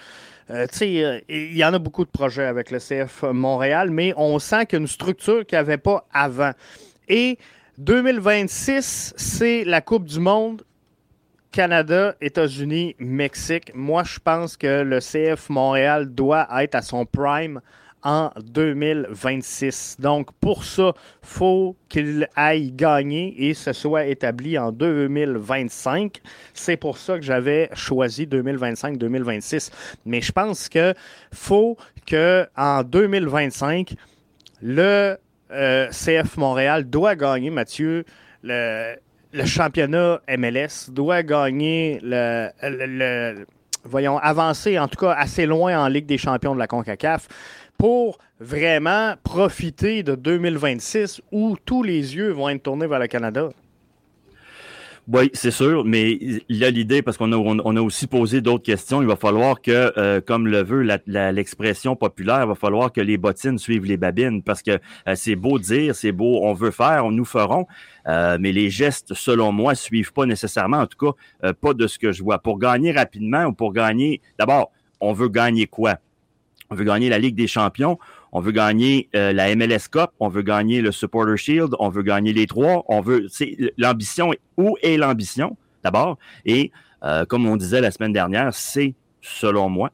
[0.50, 4.38] euh, euh, il y en a beaucoup de projets avec le CF Montréal, mais on
[4.38, 6.52] sent qu'il y a une structure qu'il n'y avait pas avant.
[7.08, 7.38] Et
[7.78, 10.62] 2026, c'est la Coupe du Monde.
[11.52, 13.72] Canada, États-Unis, Mexique.
[13.74, 17.60] Moi, je pense que le CF Montréal doit être à son prime
[18.02, 19.96] en 2026.
[20.00, 26.20] Donc, pour ça, faut qu'il aille gagner et ce soit établi en 2025.
[26.54, 29.70] C'est pour ça que j'avais choisi 2025-2026.
[30.06, 30.94] Mais je pense que
[31.32, 33.94] faut que en 2025,
[34.62, 35.16] le
[35.52, 38.04] euh, CF Montréal doit gagner, Mathieu,
[38.42, 38.94] le,
[39.44, 43.46] championnat MLS, doit gagner le- le-
[43.84, 47.28] voyons, avancer en tout cas assez loin en Ligue des champions de la CONCACAF
[47.78, 53.50] pour vraiment profiter de 2026 où tous les yeux vont être tournés vers le Canada.
[55.08, 58.06] Oui, c'est sûr, mais il y a l'idée, parce qu'on a, on, on a aussi
[58.06, 62.54] posé d'autres questions, il va falloir que, euh, comme le veut l'expression populaire, il va
[62.54, 66.44] falloir que les bottines suivent les babines, parce que euh, c'est beau dire, c'est beau,
[66.44, 67.66] on veut faire, nous ferons,
[68.06, 71.98] euh, mais les gestes, selon moi, suivent pas nécessairement, en tout cas, pas de ce
[71.98, 72.38] que je vois.
[72.38, 75.98] Pour gagner rapidement ou pour gagner, d'abord, on veut gagner quoi?
[76.72, 77.98] On veut gagner la Ligue des champions,
[78.32, 82.02] on veut gagner euh, la MLS Cup, on veut gagner le Supporter Shield, on veut
[82.02, 83.26] gagner les trois, on veut.
[83.76, 84.32] L'ambition.
[84.56, 86.16] Où est l'ambition d'abord?
[86.46, 86.72] Et
[87.04, 89.90] euh, comme on disait la semaine dernière, c'est selon moi.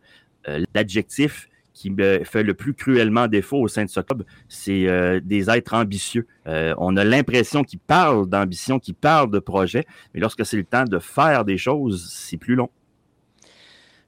[0.46, 5.20] Euh, l'adjectif qui me fait le plus cruellement défaut au sein de ce club, c'est
[5.20, 6.26] des êtres ambitieux.
[6.44, 10.82] On a l'impression qu'ils parlent d'ambition, qu'ils parlent de projet, mais lorsque c'est le temps
[10.82, 12.68] de faire des choses, c'est plus long.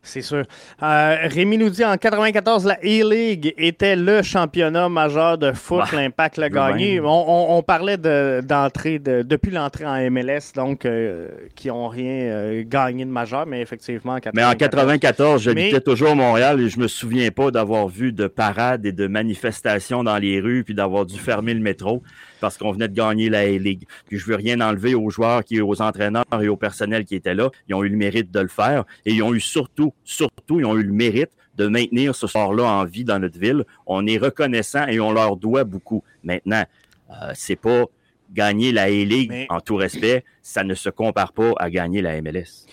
[0.02, 0.44] C'est sûr.
[0.82, 5.80] Euh, Rémi nous dit en 94, la A-League était le championnat majeur de foot.
[5.80, 7.00] Bah, L'Impact l'a gagné.
[7.00, 11.88] On, on- on parlait de- d'entrée, de, depuis l'entrée en MLS, donc euh, qui n'ont
[11.88, 14.34] rien euh, gagné de majeur, mais effectivement en 94.
[14.34, 18.12] Mais en 94, j'habitais Mais- toujours à Montréal et je me souviens pas d'avoir vu
[18.12, 22.02] de parades et de manifestations dans les rues puis d'avoir dû fermer le métro
[22.40, 23.84] parce qu'on venait de gagner la A-League.
[24.06, 27.34] Puis je veux rien enlever aux joueurs, qui, aux entraîneurs et au personnel qui étaient
[27.34, 27.50] là.
[27.68, 30.64] Ils ont eu le mérite de le faire et ils ont eu surtout, surtout, ils
[30.66, 33.64] ont eu le mérite de maintenir ce sport-là en vie dans notre ville.
[33.86, 36.02] On est reconnaissant et on leur doit beaucoup.
[36.24, 36.64] Maintenant,
[37.10, 37.84] euh, c'est pas
[38.32, 42.20] gagner la A-League Mais- en tout respect, ça ne se compare pas à gagner la
[42.22, 42.66] MLS.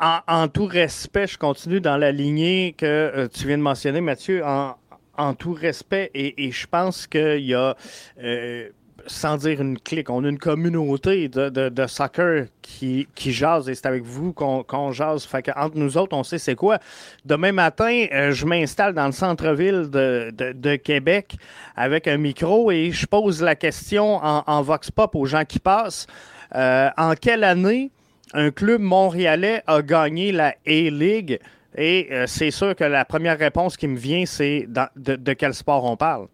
[0.00, 4.00] En, en tout respect, je continue dans la lignée que euh, tu viens de mentionner,
[4.00, 4.74] Mathieu, en,
[5.18, 7.76] en tout respect, et, je pense qu'il y a,
[8.22, 8.68] euh,
[9.06, 13.74] sans dire une clique, on a une communauté de, de, soccer qui, qui jase, et
[13.74, 15.24] c'est avec vous qu'on qu'on jase.
[15.24, 16.78] Fait entre nous autres, on sait c'est quoi.
[17.24, 21.36] Demain matin, euh, je m'installe dans le centre-ville de, de, Québec
[21.76, 25.58] avec un micro et je pose la question en, en Vox Pop aux gens qui
[25.58, 26.06] passent.
[26.54, 27.90] Euh, en quelle année
[28.34, 31.38] un club montréalais a gagné la A-League.
[31.76, 35.54] Et euh, c'est sûr que la première réponse qui me vient, c'est de, de quel
[35.54, 36.28] sport on parle?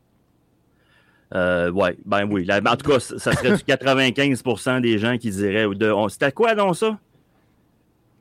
[1.35, 2.45] Euh, ouais, ben oui.
[2.45, 5.67] La- en tout cas, ça serait du 95% des gens qui diraient.
[6.09, 6.99] C'était quoi donc ça?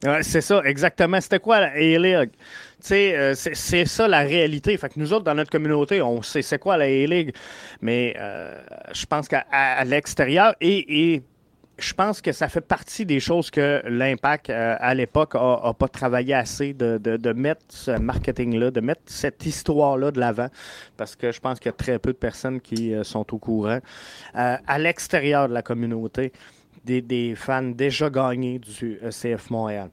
[0.06, 1.20] Ouais, c'est ça, exactement.
[1.20, 2.32] C'était quoi la A-League?
[2.92, 4.78] Euh, c'est ça la réalité.
[4.78, 7.34] Fait que nous autres, dans notre communauté, on sait c'est quoi la A-League.
[7.82, 8.58] Mais euh,
[8.94, 11.24] je pense qu'à l'extérieur, et, et
[11.80, 15.88] je pense que ça fait partie des choses que l'Impact, euh, à l'époque, a, pas
[15.88, 20.48] travaillé assez de, de- mettre ce marketing-là, de mettre cette histoire-là de l'avant,
[20.98, 23.38] parce que je pense qu'il y a très peu de personnes qui euh, sont au
[23.38, 23.80] courant.
[24.36, 26.32] Euh, à l'extérieur de la communauté,
[26.86, 29.90] des, des fans déjà gagnés du CF Montréal.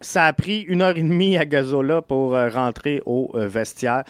[0.00, 4.04] Ça a pris une heure et demie à Gazola pour rentrer au vestiaire.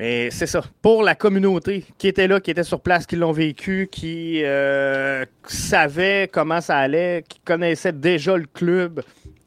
[0.00, 0.62] Mais c'est ça.
[0.80, 5.26] Pour la communauté qui était là, qui était sur place, qui l'ont vécu, qui euh,
[5.46, 9.02] savait comment ça allait, qui connaissait déjà le club,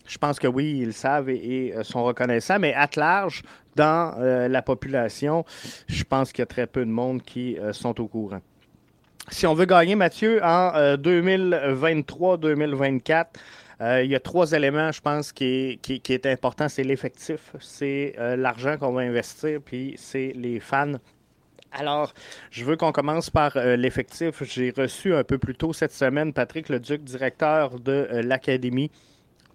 [0.06, 2.60] je pense que oui, ils le savent et, euh, sont reconnaissants.
[2.60, 3.42] Mais à large,
[3.76, 5.44] dans euh, la population,
[5.88, 8.42] je pense qu'il y a très peu de monde qui sont au courant.
[9.30, 13.24] Si on veut gagner, Mathieu, en euh, 2023-2024, euh,
[13.82, 16.70] il y a trois éléments, je pense, qui est, qui, qui est important.
[16.70, 20.94] C'est l'effectif, c'est euh, l'argent qu'on va investir, puis c'est les fans.
[21.72, 22.14] Alors,
[22.52, 24.44] je veux qu'on commence par euh, l'effectif.
[24.44, 28.92] J'ai reçu un peu plus tôt cette semaine Patrick Leduc, directeur de euh, l'Académie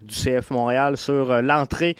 [0.01, 1.95] du CF Montréal, sur euh, l'entrée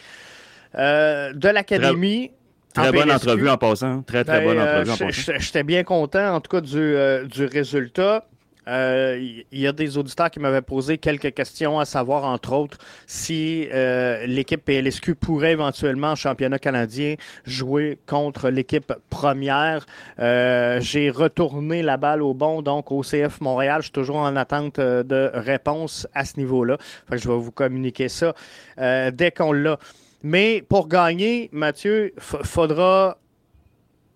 [0.75, 2.31] euh, de l'Académie.
[2.73, 4.01] Très bonne entrevue en passant.
[4.03, 5.33] Très, très Ben, bonne euh, entrevue en passant.
[5.39, 8.25] J'étais bien content, en tout cas, du, euh, du résultat.
[8.69, 9.17] Euh,
[9.51, 12.77] Il y, y a des auditeurs qui m'avaient posé quelques questions, à savoir, entre autres,
[13.07, 19.85] si euh, l'équipe PLSQ pourrait éventuellement, en championnat canadien, jouer contre l'équipe première.
[20.19, 23.81] Euh, J'ai retourné la balle au bon, donc au CF Montréal.
[23.81, 26.77] Je suis toujours en attente euh, de réponse à ce niveau-là.
[27.11, 28.33] Je vais vous communiquer ça
[28.79, 29.79] euh, dès qu'on l'a.
[30.21, 33.17] Mais pour gagner, Mathieu, faudra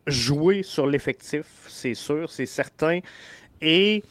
[0.05, 2.99] jouer sur l'effectif, c'est sûr, c'est certain.
[3.61, 4.03] Et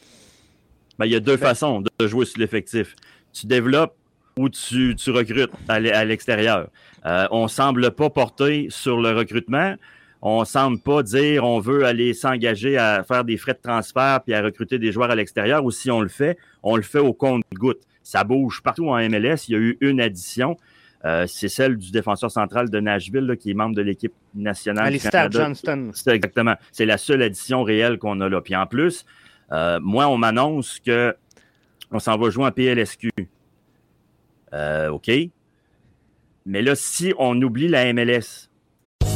[0.99, 2.95] Ben, il y a deux façons de jouer sur l'effectif.
[3.33, 3.95] Tu développes
[4.37, 6.67] ou tu, tu recrutes à l'e- à l'extérieur.
[7.05, 9.75] Euh, on semble pas porter sur le recrutement.
[10.21, 14.33] On semble pas dire on veut aller s'engager à faire des frais de transfert puis
[14.33, 15.65] à recruter des joueurs à l'extérieur.
[15.65, 17.81] Ou si on le fait, on le fait au compte-goutte.
[18.03, 19.47] Ça bouge partout en MLS.
[19.49, 20.57] Il y a eu une addition.
[21.05, 24.87] Euh, c'est celle du défenseur central de Nashville, là, qui est membre de l'équipe nationale.
[24.87, 25.29] Alistair.
[25.29, 25.91] Johnston.
[25.93, 26.55] C'est exactement.
[26.71, 28.39] C'est la seule addition réelle qu'on a là.
[28.39, 29.05] Puis en plus,
[29.51, 31.15] euh, moi, on m'annonce que
[31.91, 33.09] on s'en va jouer en PLSQ.
[34.53, 35.11] Euh, OK.
[36.45, 38.49] Mais là, si on oublie la MLS,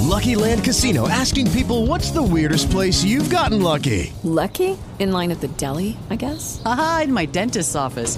[0.07, 4.13] Lucky Land Casino asking people what's the weirdest place you've gotten lucky?
[4.23, 4.77] Lucky?
[4.99, 6.61] In line at the deli, I guess?
[6.65, 8.17] Aha, in my dentist's office.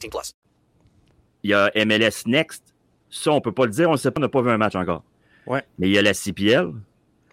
[0.00, 0.34] 18 plus.
[1.42, 2.74] Il y a MLS Next.
[3.08, 3.88] Ça, on peut pas le dire.
[3.88, 5.02] On ne sait pas, on n'a pas vu un match encore.
[5.46, 5.62] Ouais.
[5.78, 6.70] Mais il y a la CPL.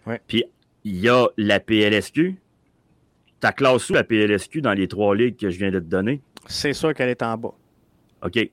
[0.06, 0.20] Ouais.
[0.26, 0.44] Puis
[0.84, 2.36] il y a la PLSQ.
[3.40, 6.20] Ta classe où la PLSQ dans les trois ligues que je viens de te donner?
[6.46, 7.54] C'est sûr qu'elle est en bas.
[8.22, 8.50] OK.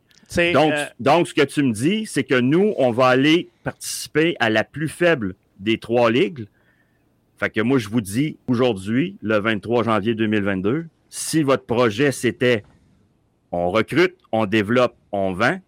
[0.53, 4.35] Donc, euh, donc, ce que tu me dis, c'est que nous, on va aller participer
[4.39, 6.47] à la plus faible des trois ligues.
[7.37, 12.63] Fait que moi, je vous dis aujourd'hui, le 23 janvier 2022, si votre projet c'était
[13.51, 15.59] on recrute, on développe, on vend,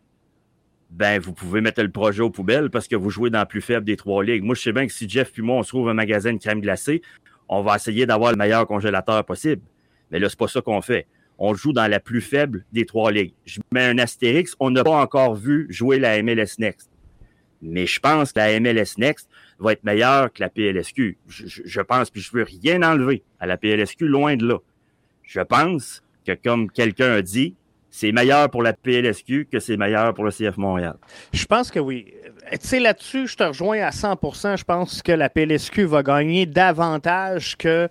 [0.89, 3.61] ben vous pouvez mettre le projet aux poubelles parce que vous jouez dans la plus
[3.61, 4.43] faible des trois ligues.
[4.43, 6.39] Moi, je sais bien que si Jeff puis moi, on se trouve un magasin de
[6.39, 7.01] crème glacée,
[7.49, 9.61] on va essayer d'avoir le meilleur congélateur possible.
[10.11, 11.07] Mais là, c'est pas ça qu'on fait.
[11.37, 13.33] On joue dans la plus faible des trois ligues.
[13.45, 16.89] Je mets un astérix, on n'a pas encore vu jouer la MLS Next.
[17.61, 21.17] Mais je pense que la MLS Next va être meilleure que la PLSQ.
[21.27, 24.57] Je, pense, puis je veux rien enlever à la PLSQ, loin de là.
[25.23, 27.55] Je pense que, comme quelqu'un a dit,
[27.97, 30.97] c'est meilleur pour la PLSQ que c'est meilleur pour le CF Montréal.
[31.33, 32.13] Je pense que oui.
[32.51, 36.45] Tu sais, là-dessus, je te rejoins à 100% Je pense que la PLSQ va gagner
[36.45, 37.89] davantage que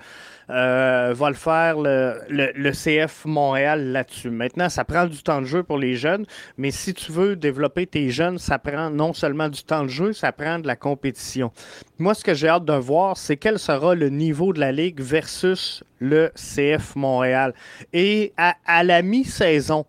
[0.48, 4.30] euh, va le faire le, CF Montréal là-dessus.
[4.30, 6.24] Maintenant, ça prend du temps de jeu pour les jeunes,
[6.56, 10.12] mais si tu veux développer tes jeunes, ça prend non seulement du temps de jeu,
[10.12, 11.50] ça prend de la compétition.
[11.98, 15.00] Moi, ce que j'ai hâte de voir, c'est quel sera le niveau de la Ligue
[15.00, 17.52] versus le CF Montréal.
[17.92, 19.84] Et à la mi-saison,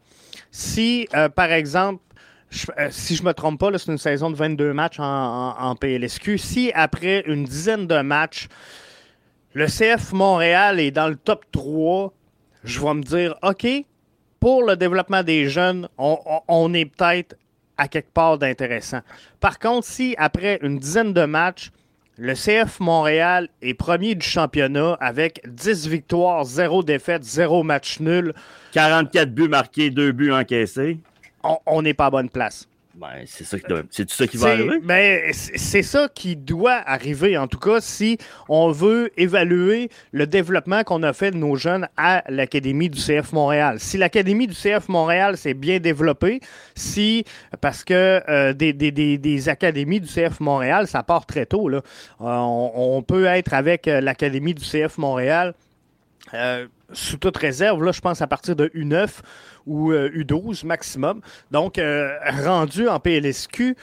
[0.57, 2.01] si, euh, par exemple,
[2.79, 6.39] euh, si je me trompe pas, c'est une saison de 22 matchs en, PLSQ.
[6.39, 8.47] Si après une dizaine de matchs,
[9.53, 12.11] le CF Montréal est dans le top 3,
[12.63, 13.67] je vais me dire, OK,
[14.39, 17.35] pour le développement des jeunes, on est peut-être
[17.77, 19.01] à quelque part d'intéressant.
[19.39, 21.69] Par contre, si après une dizaine de matchs,
[22.17, 28.33] le CF Montréal est premier du championnat avec 10 victoires, 0 défaites, 0 match nul,
[28.73, 30.97] 44 buts marqués, 2 buts encaissés.
[31.43, 32.67] on- on n'est pas à bonne place.
[32.99, 34.79] Ben, c'est ça qui, doit- c'est ça qui va arriver?
[34.83, 38.17] ben, c'est ça qui doit arriver, en tout cas, si
[38.49, 43.33] on veut évaluer le développement qu'on a fait de nos jeunes à l'Académie du CF
[43.33, 43.79] Montréal.
[43.79, 46.39] Si l'Académie du CF Montréal s'est bien développée,
[46.73, 47.23] si,
[47.61, 51.69] parce que euh, des, des- des- des académies du CF Montréal, ça part très tôt.
[51.69, 51.77] Là.
[51.77, 51.83] Euh,
[52.25, 55.53] on, on peut être avec euh, l'Académie du CF Montréal
[56.33, 59.09] euh, sous toute réserve, là, je pense à partir de U9
[59.65, 61.21] ou euh, U12 maximum.
[61.51, 63.75] Donc, euh, rendu en PLSQ,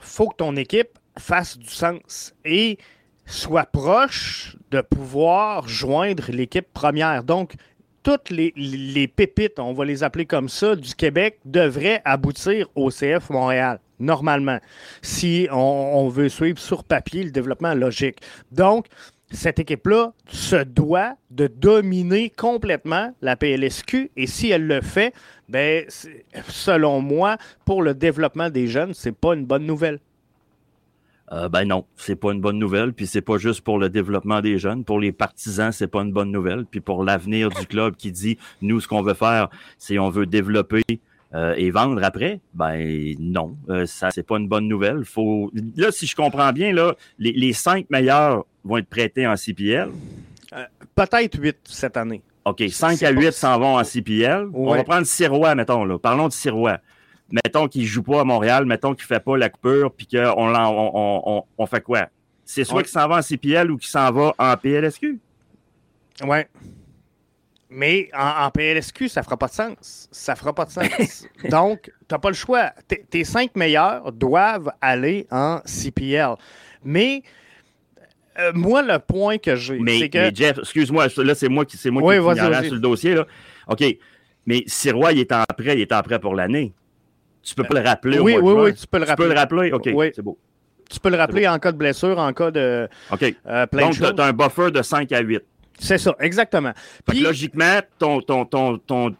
[0.00, 2.78] faut que ton équipe fasse du sens et
[3.26, 7.24] soit proche de pouvoir joindre l'équipe première.
[7.24, 7.54] Donc,
[8.02, 13.28] toutes les, pépites, on va les appeler comme ça, du Québec devraient aboutir au CF
[13.28, 14.58] Montréal, normalement,
[15.02, 18.20] si on veut suivre sur papier le développement logique.
[18.52, 18.86] Donc,
[19.30, 25.14] cette équipe-là se doit de dominer complètement la PLSQ et si elle le fait,
[25.48, 25.84] ben,
[26.48, 30.00] selon moi, pour le développement des jeunes, c'est pas une bonne nouvelle.
[31.32, 32.92] Euh, ben non, c'est pas une bonne nouvelle.
[32.92, 34.84] Puis c'est pas juste pour le développement des jeunes.
[34.84, 36.66] Pour les partisans, c'est pas une bonne nouvelle.
[36.66, 40.26] Puis pour l'avenir du club qui dit, nous, ce qu'on veut faire, c'est on veut
[40.26, 40.82] développer
[41.34, 42.40] euh, et vendre après.
[42.54, 45.04] Ben non, euh, ça c'est pas une bonne nouvelle.
[45.04, 49.90] Faut là, si je comprends bien, là, les cinq meilleurs vont être prêtés en CPL.
[50.94, 52.22] Peut-être 8 cette année.
[52.44, 54.48] OK, 5 C'est à pas- 8 s'en vont en CPL.
[54.54, 55.98] On va prendre Sirois, mettons, là.
[55.98, 56.78] Parlons de Sirois.
[57.30, 60.06] Mettons qu'il ne joue pas à Montréal, mettons qu'il ne fait pas la coupure, puis
[60.08, 62.08] qu'on l'en- on, on, on, on fait quoi?
[62.44, 62.82] C'est soit Ouais.
[62.82, 65.20] qu'il s'en va en CPL ou qu'il s'en va en PLSQ.
[66.24, 66.48] Ouais.
[67.68, 70.08] Mais en, en PLSQ, ça fera pas de sens.
[70.10, 71.24] Ça fera pas de sens.
[71.48, 72.72] Donc, tu n'as pas le choix.
[72.88, 76.34] Tes- Tes cinq meilleurs doivent aller en CPL.
[76.82, 77.22] Mais
[78.40, 80.18] euh, moi, le point que j'ai, Mais, c'est que.
[80.18, 83.14] mais Jeff, excuse-moi, là, c'est moi qui, c'est moi Oui, qui vas-y, sur le dossier.
[83.14, 83.26] Là.
[83.68, 83.84] OK.
[84.46, 86.72] Mais Sirois, il est en prêt, il est en prêt pour l'année.
[87.42, 89.14] Tu peux pas le rappeler au oui, mois de oui, oui, tu peux le Tu
[89.14, 89.28] peux rappeler.
[89.34, 89.72] le rappeler?
[89.72, 90.10] OK, Oui.
[90.14, 90.38] c'est beau.
[90.90, 93.34] Tu peux le rappeler en cas de blessure, en cas de OK.
[93.46, 95.40] euh, plein Donc, tu as un buffer de 5 à 8.
[95.78, 96.72] C'est ça, exactement.
[97.06, 99.14] Puis, logiquement, ton, ton, ton, ton-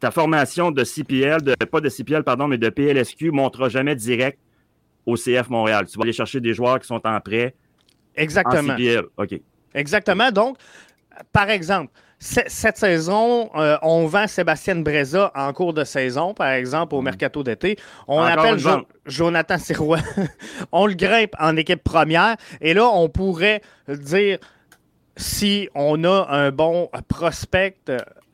[0.00, 3.94] ta formation de CPL, de, pas de CPL, pardon, mais de PLSQ, ne montera jamais
[3.94, 4.38] direct
[5.06, 5.86] au CF Montréal.
[5.88, 7.54] Tu vas aller chercher des joueurs qui sont en prêt
[8.16, 8.76] en exactement.
[8.76, 9.04] CPL.
[9.16, 9.40] OK.
[9.74, 10.30] Exactement.
[10.30, 10.56] Donc,
[11.32, 16.94] par exemple, cette saison, euh, on vend Sébastien Breza en cours de saison, par exemple,
[16.94, 17.04] au mm.
[17.04, 17.76] mercato d'été.
[18.06, 18.58] On appelle
[19.06, 19.98] Jonathan Sirois.
[20.72, 22.36] on le grimpe en équipe première.
[22.60, 24.38] Et là, on pourrait dire
[25.16, 27.76] si on a un bon prospect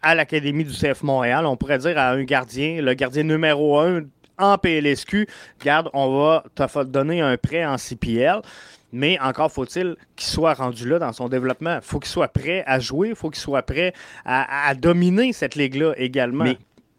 [0.02, 4.02] à l'Académie du CF Montréal, on pourrait dire à un gardien, le gardien numéro un
[4.38, 5.26] en PLSQ,
[5.64, 8.40] garde, on va te donner un prêt en CPL.
[8.92, 11.76] Mais encore faut-il qu'il soit rendu là dans son développement.
[11.76, 13.92] Il faut qu'il soit prêt à jouer, il faut qu'il soit prêt
[14.24, 16.46] à, dominer cette ligue-là également.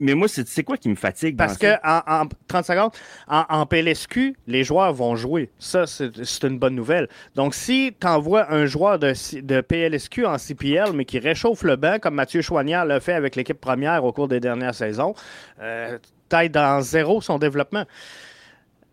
[0.01, 1.35] Mais, moi, c'est quoi qui me fatigue?
[1.35, 2.91] Parce que, en, 30 secondes,
[3.27, 5.49] en, PLSQ, les joueurs vont jouer.
[5.59, 7.09] Ça, c'est une bonne nouvelle.
[7.35, 11.75] Donc, si tu envoies un joueur de, de, PLSQ en CPL, mais qui réchauffe le
[11.75, 15.15] banc, comme Mathieu Chouanière l'a fait avec l'équipe première au cours des dernières saisons,
[15.61, 15.97] euh,
[16.29, 17.83] tu dans zéro son développement.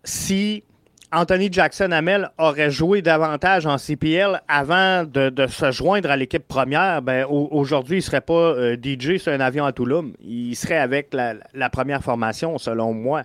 [0.03, 0.65] Si
[1.13, 7.01] Anthony Jackson Hamel aurait joué davantage en CPL avant de, se joindre à l'équipe première,
[7.03, 10.13] ben, aujourd'hui, il ne serait pas euh, DJ sur un avion à Toulouse.
[10.21, 13.23] Il serait avec la, première formation, selon moi.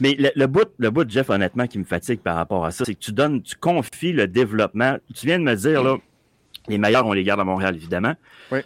[0.00, 2.84] Mais le, bout, le bout de Jeff, honnêtement, qui me fatigue par rapport à ça,
[2.84, 4.96] c'est que tu donnes, tu confies le développement.
[5.14, 5.96] Tu viens de me dire, là,
[6.68, 8.14] les meilleurs, on les garde à Montréal, évidemment.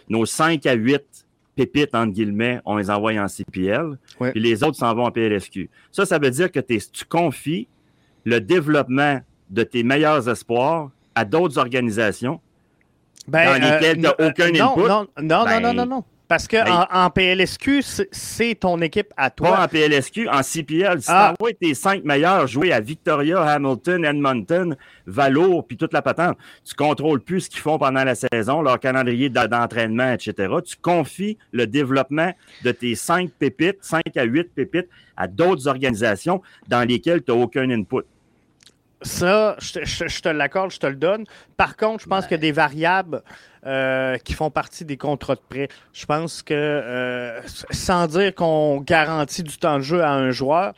[0.09, 1.03] Nos 5 à 8
[1.55, 3.97] pépites, entre guillemets, on les envoie en CPL.
[4.19, 5.69] Puis les autres s'en vont en PLSQ.
[5.91, 7.67] Ça, ça veut dire que tu confies
[8.23, 9.19] le développement
[9.49, 12.39] de tes meilleurs espoirs à d'autres organisations
[13.27, 14.87] ben, dans lesquelles tu n'as euh, aucun non, input.
[14.87, 16.03] Non, non, non, non, non, non.
[16.31, 19.49] Parce que ben, en, PLSQ, c'est ton équipe à toi.
[19.49, 21.01] Pas en PLSQ, en CPL.
[21.01, 21.33] Si ah.
[21.37, 26.73] tu tes cinq meilleurs jouer à Victoria, Hamilton, Edmonton, Valour, puis toute la patente, tu
[26.73, 30.53] contrôles plus ce qu'ils font pendant la saison, leur calendrier d'entraînement, etc.
[30.63, 32.31] Tu confies le développement
[32.63, 37.37] de tes cinq pépites, cinq à huit pépites, à d'autres organisations dans lesquelles tu n'as
[37.37, 38.05] aucun input.
[39.03, 41.25] Ça, je, te l'accorde, je te le donne.
[41.57, 43.23] Par contre, je pense a des variables
[43.65, 45.67] euh, qui font partie des contrats de prêt.
[45.93, 47.41] Je pense que, euh,
[47.71, 50.73] sans dire qu'on garantit du temps de jeu à un joueur,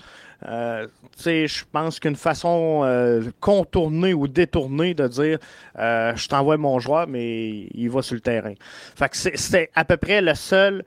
[0.46, 0.88] euh,
[1.26, 5.40] je pense qu'une façon contournée ou détournée de dire
[5.78, 8.54] je t'envoie mon joueur, mais il va sur le terrain.
[8.96, 10.84] Fait que c'est à peu près le seul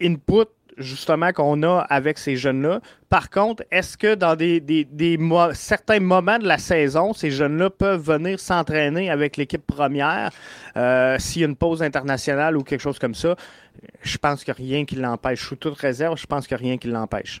[0.00, 0.48] input
[0.80, 2.80] justement qu'on a avec ces jeunes-là.
[3.08, 4.36] Par contre, est-ce que dans
[5.54, 10.30] certains moments de la saison, ces jeunes-là peuvent venir s'entraîner avec l'équipe première
[10.76, 13.36] euh, s'il y a une pause internationale ou quelque chose comme ça?
[14.02, 15.40] Je pense a rien qui l'empêche.
[15.40, 17.40] Sous toute réserve, je pense a rien qui l'empêche.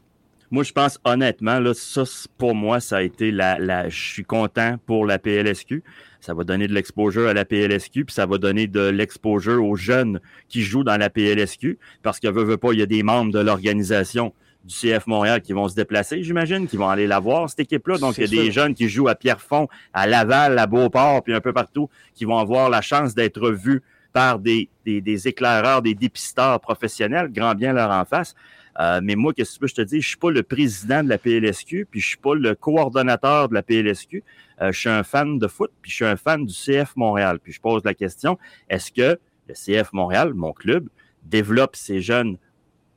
[0.50, 2.02] Moi, je pense honnêtement, là, ça,
[2.36, 3.88] pour moi, ça a été la, la.
[3.88, 5.84] Je suis content pour la PLSQ
[6.20, 9.76] ça va donner de l'exposure à la PLSQ, puis ça va donner de l'exposure aux
[9.76, 13.02] jeunes qui jouent dans la PLSQ, parce que veut, veut pas, il y a des
[13.02, 14.32] membres de l'organisation
[14.64, 17.98] du CF Montréal qui vont se déplacer, j'imagine, qui vont aller la voir, cette équipe-là.
[17.98, 21.34] Donc, il y a des jeunes qui jouent à Pierrefonds, à Laval, à Beauport, puis
[21.34, 25.82] un peu partout, qui vont avoir la chance d'être vus par des, des, des, éclaireurs,
[25.82, 28.34] des dépisteurs professionnels, grand bien leur en face.
[28.78, 30.00] Euh, mais moi, qu'est-ce que je te dis?
[30.00, 33.54] Je suis pas le président de la PLSQ, puis je suis pas le coordonnateur de
[33.54, 34.22] la PLSQ.
[34.60, 37.38] Euh, je suis un fan de foot, puis je suis un fan du CF Montréal.
[37.42, 38.38] Puis je pose la question,
[38.68, 40.88] est-ce que le CF Montréal, mon club,
[41.22, 42.36] développe ces jeunes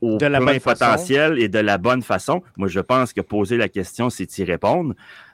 [0.01, 2.43] au de plein potentiel et de la bonne façon?
[2.57, 4.93] Moi, je pense que poser la question, c'est y répondre.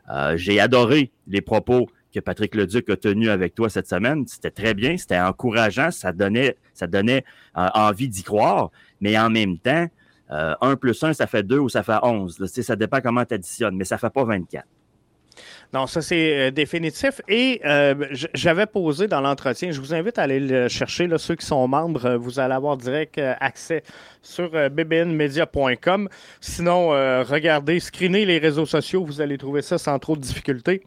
[0.09, 4.25] Euh, j'ai adoré les propos que Patrick Leduc a tenus avec toi cette semaine.
[4.27, 7.23] C'était très bien, c'était encourageant, ça donnait, ça donnait
[7.57, 8.71] euh, envie d'y croire,
[9.01, 9.87] mais en même temps,
[10.31, 12.45] 1 plus 1, ça fait 2 ou ça fait 11.
[12.45, 14.63] ça dépend comment tu additionnes, mais ça ne fait pas 24.
[15.71, 17.21] Non, ça c'est euh, définitif.
[17.27, 17.93] Et euh,
[18.33, 21.67] j'avais posé dans l'entretien, je vous invite à aller le chercher, là, ceux qui sont
[21.67, 23.83] membres, euh, vous allez avoir direct accès
[24.21, 26.09] sur bbnmedia.com.
[26.41, 30.83] Sinon, regardez, screenez les réseaux sociaux, vous allez trouver ça sans trop de difficultés.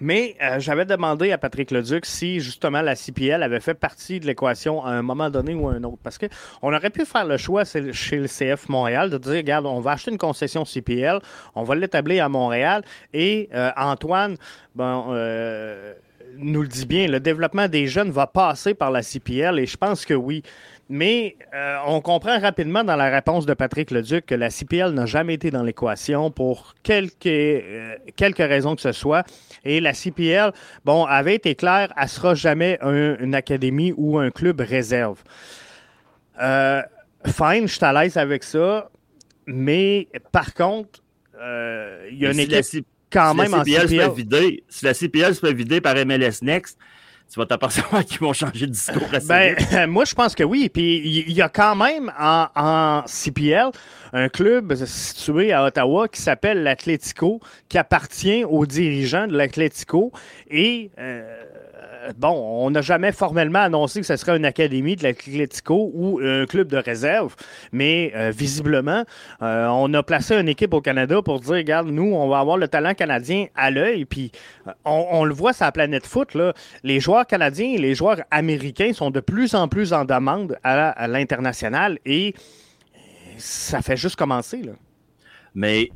[0.00, 4.26] Mais euh, j'avais demandé à Patrick Leduc si justement la CPL avait fait partie de
[4.26, 6.00] l'équation à un moment donné ou à un autre.
[6.02, 9.80] Parce qu'on aurait pu faire le choix chez le CF Montréal de dire regarde, on
[9.80, 11.20] va acheter une concession CPL,
[11.54, 12.82] on va l'établir à Montréal
[13.12, 14.36] et euh, Antoine,
[14.74, 15.94] bon, euh,
[16.38, 19.76] nous le dit bien, le développement des jeunes va passer par la CPL et je
[19.76, 20.42] pense que oui.
[20.88, 25.06] Mais euh, on comprend rapidement dans la réponse de Patrick Leduc que la CPL n'a
[25.06, 27.96] jamais été dans l'équation pour quelques, euh,
[28.38, 29.24] raisons que ce soit.
[29.64, 30.52] Et la CPL,
[30.84, 35.22] bon, avait été claire, elle ne sera jamais une académie ou un club réserve.
[36.42, 36.82] Euh,
[37.26, 38.90] fine, je suis à l'aise avec ça.
[39.46, 41.00] Mais par contre,
[41.40, 44.60] il y a une équipe quand même en CPL.
[44.68, 46.78] si la CPL se fait vider par MLS Next,
[47.34, 50.68] tu vas t'apercevoir qu'ils vont changer de discours assez ben, Moi, je pense que oui.
[50.72, 53.70] Puis il y, a quand même en, CPL
[54.12, 60.12] un club situé à Ottawa qui s'appelle l'Atlético, qui appartient aux dirigeants de l'Atlético.
[60.48, 61.24] Et euh,
[62.16, 66.46] bon, on n'a jamais formellement annoncé que ce serait une académie de l'Atlético ou un
[66.46, 67.34] club de réserve,
[67.72, 69.04] mais euh, visiblement,
[69.42, 72.56] euh, on a placé une équipe au Canada pour dire, regarde, nous, on va avoir
[72.56, 74.32] le talent canadien à l'œil, puis
[74.84, 76.36] on, le voit sur la planète foot,
[76.82, 81.06] les joueurs canadiens et les joueurs américains sont de plus en plus en demande à
[81.08, 82.34] l'international et
[83.38, 84.62] ça fait juste commencer.
[84.62, 84.72] Là.
[85.54, 85.90] Mais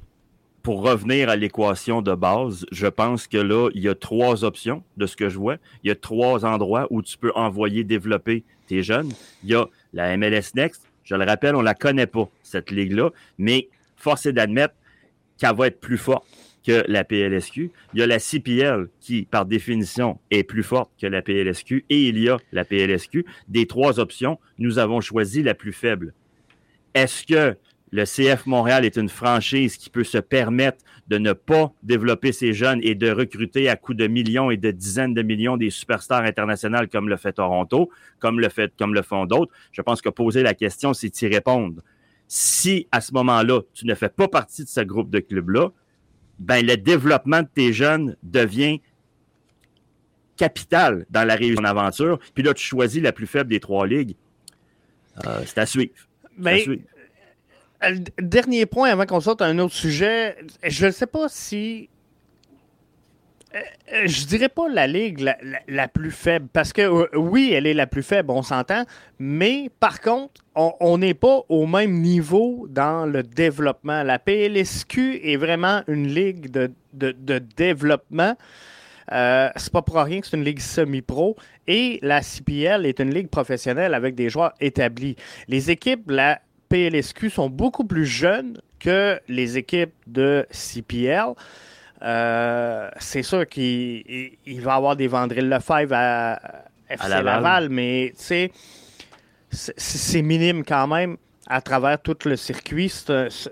[0.68, 4.84] pour revenir à l'équation de base, je pense que là, il y a trois options
[4.98, 5.56] de ce que je vois.
[5.82, 9.10] Il y a trois endroits où tu peux envoyer développer tes jeunes.
[9.42, 9.64] Il y a
[9.94, 10.82] la MLS Next.
[11.04, 13.08] Je le rappelle, on ne la connaît pas, cette ligue-là,
[13.38, 14.74] mais force est d'admettre
[15.38, 16.26] qu'elle va être plus forte
[16.66, 17.72] que la PLSQ.
[17.94, 22.08] Il y a la CPL qui, par définition, est plus forte que la PLSQ et
[22.08, 23.24] il y a la PLSQ.
[23.48, 26.12] Des trois options, nous avons choisi la plus faible.
[26.92, 27.56] Est-ce que
[27.90, 30.78] le CF Montréal est une franchise qui peut se permettre
[31.08, 34.70] de ne pas développer ses jeunes et de recruter à coups de millions et de
[34.70, 39.02] dizaines de millions des superstars internationales comme le fait Toronto, comme le, fait, comme le
[39.02, 39.52] font d'autres.
[39.72, 41.82] Je pense que poser la question, c'est y répondre.
[42.26, 45.70] Si à ce moment-là, tu ne fais pas partie de ce groupe de clubs-là,
[46.38, 48.80] ben, le développement de tes jeunes devient
[50.36, 52.18] capital dans la réussite aventure.
[52.34, 54.14] Puis là, tu choisis la plus faible des trois ligues.
[55.26, 55.92] Euh, c'est à suivre.
[56.38, 56.76] Mais, euh,
[58.18, 60.36] dernier point avant qu'on sorte à un autre sujet.
[60.62, 61.88] Je ne sais pas si.
[63.54, 63.60] Euh,
[63.94, 65.26] euh, je dirais pas la ligue
[65.68, 68.84] la, plus faible, parce que oui, elle est la plus faible, on s'entend,
[69.18, 74.02] mais par contre, on n'est pas au même niveau dans le développement.
[74.02, 78.36] La PLSQ est vraiment une ligue de, développement.
[79.12, 81.36] Euh, c'est pas pour rien que c'est une ligue semi-pro.
[81.66, 85.16] Et la CPL est une ligue professionnelle avec des joueurs établis.
[85.48, 91.34] Les équipes, la PLSQ sont beaucoup plus jeunes que les équipes de CPL.
[92.02, 96.40] Euh, c'est sûr qu'il va y avoir des Vandril Lefebvre à
[96.88, 97.68] FC Laval.
[97.70, 98.52] mais c'est
[100.22, 101.16] minime quand même
[101.48, 102.92] à travers tout le circuit.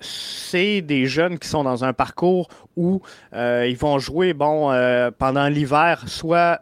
[0.00, 3.02] C'est des jeunes qui sont dans un parcours où
[3.32, 6.60] euh, ils vont jouer bon, euh, pendant l'hiver, soit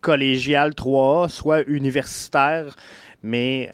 [0.00, 2.76] collégial 3A, soit universitaire.
[3.24, 3.68] Mais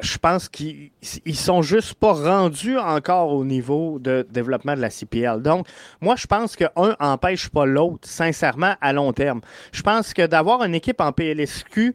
[0.00, 0.90] je pense qu'ils
[1.34, 5.42] sont juste pas rendus encore au niveau de développement de la CPL.
[5.42, 5.66] Donc,
[6.00, 9.40] moi, je pense qu'un empêche pas l'autre, sincèrement, à long terme.
[9.72, 11.94] Je pense que d'avoir une équipe en PLSQ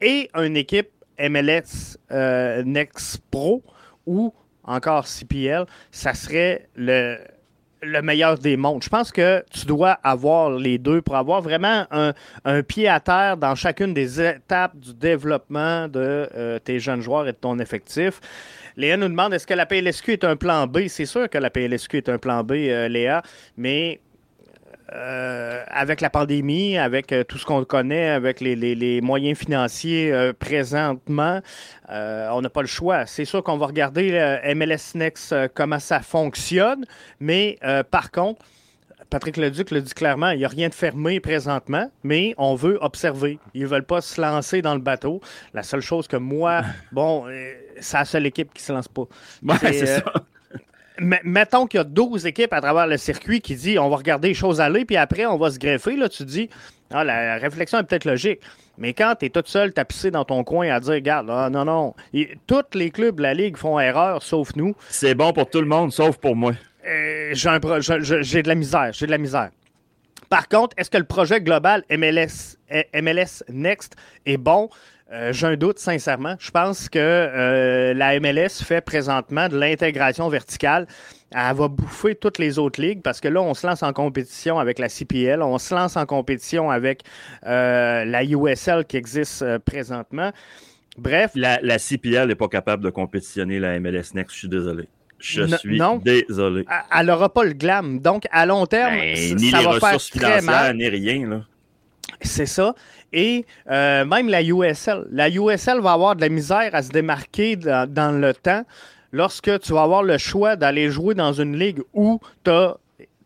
[0.00, 3.62] et une équipe MLS euh, Next Pro
[4.06, 4.32] ou
[4.64, 7.18] encore CPL, ça serait le,
[7.82, 8.82] le meilleur des mondes.
[8.82, 12.12] Je pense que tu dois avoir les deux pour avoir vraiment un,
[12.62, 17.32] pied à terre dans chacune des étapes du développement de euh, tes jeunes joueurs et
[17.32, 18.20] de ton effectif.
[18.76, 20.86] Léa nous demande est-ce que la PLSQ est un plan B?
[20.88, 23.22] C'est sûr que la PLSQ est un plan B, euh, Léa,
[23.56, 24.00] mais
[24.94, 30.32] euh, avec la pandémie, avec euh, tout ce qu'on connaît, avec les, moyens financiers euh,
[30.32, 31.40] présentement,
[31.90, 33.04] on n'a pas le choix.
[33.04, 36.84] C'est sûr qu'on va regarder MLS Next, comment ça fonctionne,
[37.20, 37.58] mais
[37.90, 38.44] par contre,
[39.10, 42.78] Patrick Leduc le dit clairement, il n'y a rien de fermé présentement, mais on veut
[42.82, 43.38] observer.
[43.54, 45.20] Ils ne veulent pas se lancer dans le bateau.
[45.54, 46.62] La seule chose que moi,
[46.92, 47.24] bon,
[47.80, 49.04] c'est la seule équipe qui ne se lance pas.
[49.60, 50.02] c'est ça
[51.00, 54.28] mettons qu'il y a 12 équipes à travers le circuit qui disent on va regarder
[54.28, 55.96] les choses aller, puis après on va se greffer.
[55.96, 56.48] Là, tu dis
[56.90, 58.40] ah, la réflexion est peut-être logique.
[58.78, 61.64] Mais quand tu es tout seul tapissé dans ton coin à dire regarde, ah, non,
[61.64, 61.94] non,
[62.46, 64.74] tous les clubs de la Ligue font erreur sauf nous.
[64.88, 66.52] C'est bon pour tout le monde sauf pour moi.
[66.86, 68.90] Euh, j'ai de la misère.
[68.92, 69.50] J'ai de la misère.
[70.28, 72.56] Par contre, est-ce que le projet global MLS,
[72.94, 73.96] MLS Next
[74.26, 74.68] est bon?
[75.10, 76.34] Euh, j'ai un doute, sincèrement.
[76.38, 80.86] Je pense que euh, la MLS fait présentement de l'intégration verticale.
[81.30, 84.58] Elle va bouffer toutes les autres ligues parce que là, on se lance en compétition
[84.58, 87.02] avec la CPL, on se lance en compétition avec
[87.46, 90.32] euh, la USL qui existe présentement.
[90.98, 91.30] Bref.
[91.34, 94.88] La, la CPL n'est pas capable de compétitionner la MLS Next, je suis désolé.
[95.18, 96.64] Je suis non, désolé.
[96.96, 97.98] Elle n'aura pas le glam.
[97.98, 101.28] Donc, à long terme, ben, ça, ni les ressources financières, ni rien.
[101.28, 101.40] Là.
[102.20, 102.74] C'est ça.
[103.12, 105.06] Et euh, même la USL.
[105.10, 108.64] La USL va avoir de la misère à se démarquer dans, le temps
[109.12, 112.76] lorsque tu vas avoir le choix d'aller jouer dans une ligue où tu as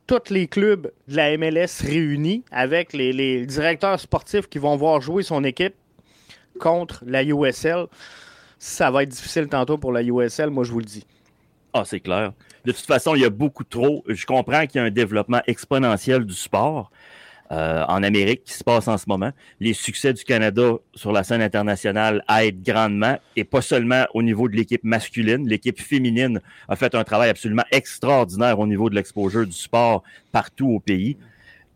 [0.07, 5.23] tous les clubs de la MLS réunis avec les, directeurs sportifs qui vont voir jouer
[5.23, 5.75] son équipe
[6.61, 7.87] contre la USL.
[8.59, 11.07] Ça va être difficile tantôt pour la USL, moi je vous le dis.
[11.73, 12.33] Ah, c'est clair.
[12.65, 14.05] De toute façon, il y a beaucoup trop.
[14.07, 16.91] Je comprends qu'il y a un développement exponentiel du sport,
[17.53, 19.31] euh, en Amérique qui se passe en ce moment.
[19.61, 24.49] Les succès du Canada sur la scène internationale aident grandement et pas seulement au niveau
[24.49, 25.47] de l'équipe masculine.
[25.47, 30.69] L'équipe féminine a fait un travail absolument extraordinaire au niveau de l'exposure du sport partout
[30.69, 31.19] au pays.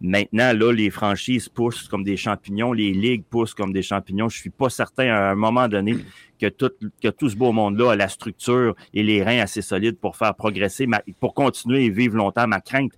[0.00, 4.28] Maintenant, là, les franchises poussent comme des champignons, les ligues poussent comme des champignons.
[4.28, 5.96] Je suis pas certain à un moment donné
[6.38, 6.70] que tout,
[7.02, 10.34] que tout ce beau monde-là a la structure et les reins assez solides pour faire
[10.34, 10.86] progresser,
[11.20, 12.46] pour continuer et vivre longtemps.
[12.46, 12.92] Ma crainte,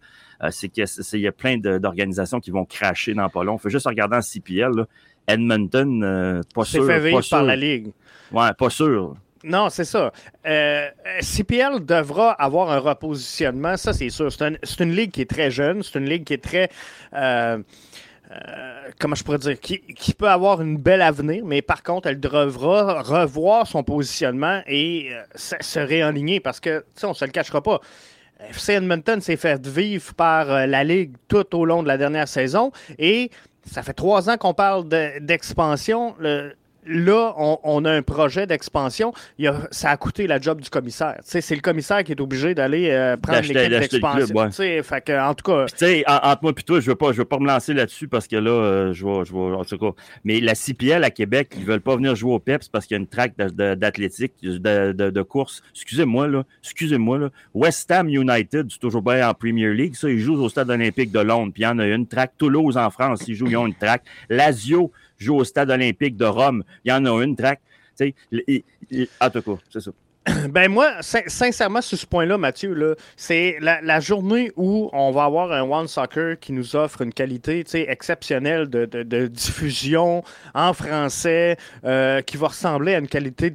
[0.51, 3.55] c'est qu'il y a plein d'organisations qui vont cracher dans pas long.
[3.55, 4.87] On fait juste regarder en CPL, là.
[5.27, 6.87] Edmonton, euh, pas sûr.
[6.87, 7.93] C'est fait pas par la Ligue.
[8.33, 9.15] Ouais, pas sûr.
[9.45, 10.13] Non, c'est ça.
[10.47, 10.89] Euh,
[11.21, 14.31] CPL devra avoir un repositionnement, ça c'est sûr.
[14.33, 16.71] C'est une ligue qui est très jeune, c'est une ligue qui est très...
[17.15, 17.59] Euh,
[18.31, 22.21] euh, comment je pourrais dire, qui, peut avoir une belle avenir, mais par contre, elle
[22.21, 27.63] devra revoir son positionnement et se réaligner parce que, tu sais, on se le cachera
[27.63, 27.81] pas.
[28.41, 32.73] FC Edmonton s'est fait vivre par la Ligue tout au long de la dernière saison.
[32.99, 33.31] Et
[33.65, 34.89] ça fait trois ans qu'on parle
[35.21, 36.15] d'expansion
[36.89, 39.13] là, on, a un projet d'expansion.
[39.71, 41.17] Ça a coûté la job du commissaire.
[41.23, 44.37] C'est le commissaire qui est obligé d'aller euh, prendre l'équipe d'expansion.
[44.37, 45.67] en tout cas.
[46.23, 48.37] entre moi et toi, je ne veux, pas, veux pas me lancer là-dessus parce que
[48.37, 49.91] là, euh, je vois, je vois, en tout cas.
[50.25, 52.97] Mais la CPL à Québec, ils ne veulent pas venir jouer au PEPS parce qu'il
[52.97, 55.63] y a une track d'athlétique, de, course.
[55.75, 56.45] Excusez-moi, là.
[56.63, 57.31] Excusez-moi, là.
[57.55, 59.95] West Ham United, c'est toujours bien en Premier League.
[59.95, 61.53] Ça, ils jouent au Stade olympique de Londres.
[61.53, 62.33] Puis il y en a une track.
[62.39, 64.03] Toulouse en France, ils jouent, ils ont une track.
[64.29, 66.65] Lazio, joue au stade olympique de Rome.
[66.85, 67.61] Il y en a une track.
[68.01, 69.91] En tout cas, c'est ça.
[70.51, 75.63] Ben moi, sincèrement, sur ce point-là, Mathieu, c'est la, journée où on va avoir un
[75.63, 80.23] One Soccer qui nous offre une qualité exceptionnelle de, diffusion
[80.55, 83.55] en français, euh, qui va ressembler à une qualité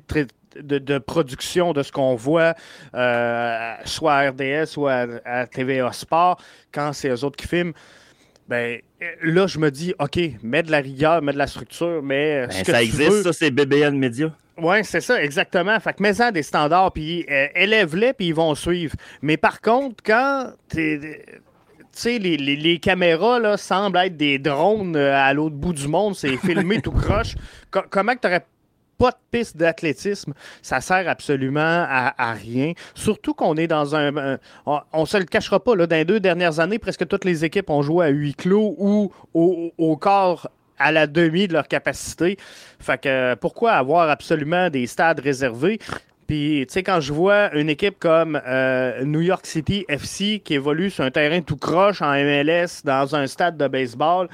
[0.56, 2.54] de, production de ce qu'on voit,
[2.94, 4.94] euh, soit à RDS, soit
[5.26, 6.42] à, à TVA Sport,
[6.72, 7.74] quand c'est eux autres qui filment
[8.48, 8.80] ben
[9.22, 12.48] là, je me dis, OK, mets de la rigueur, mets de la structure, mais.
[12.48, 14.34] Ben, ça existe, ça, c'est BBN Media.
[14.58, 15.80] Oui, c'est ça, exactement.
[15.80, 18.96] Fait que mets-en des standards, puis euh, élève-les, puis ils vont suivre.
[19.22, 21.00] Mais par contre, quand tu
[21.92, 26.16] sais, les, les, caméras là, semblent être des drones euh, à l'autre bout du monde,
[26.16, 27.36] c'est filmé tout croche.
[27.72, 28.46] comment tu aurais
[28.98, 32.74] pas de piste d'athlétisme, ça sert absolument à, rien.
[32.96, 34.38] Surtout qu'on est dans un.
[34.66, 37.44] on, ne se le cachera pas, là, dans les deux dernières années, presque toutes les
[37.46, 40.00] équipes ont joué à huis clos ou au,
[40.80, 42.38] à la demi de leur capacité.
[42.80, 45.80] Fait que pourquoi avoir absolument des stades réservés?
[46.28, 50.54] Puis, tu sais, quand je vois une équipe comme euh, New York City FC qui
[50.54, 54.30] évolue sur un terrain tout croche en MLS dans un stade de baseball,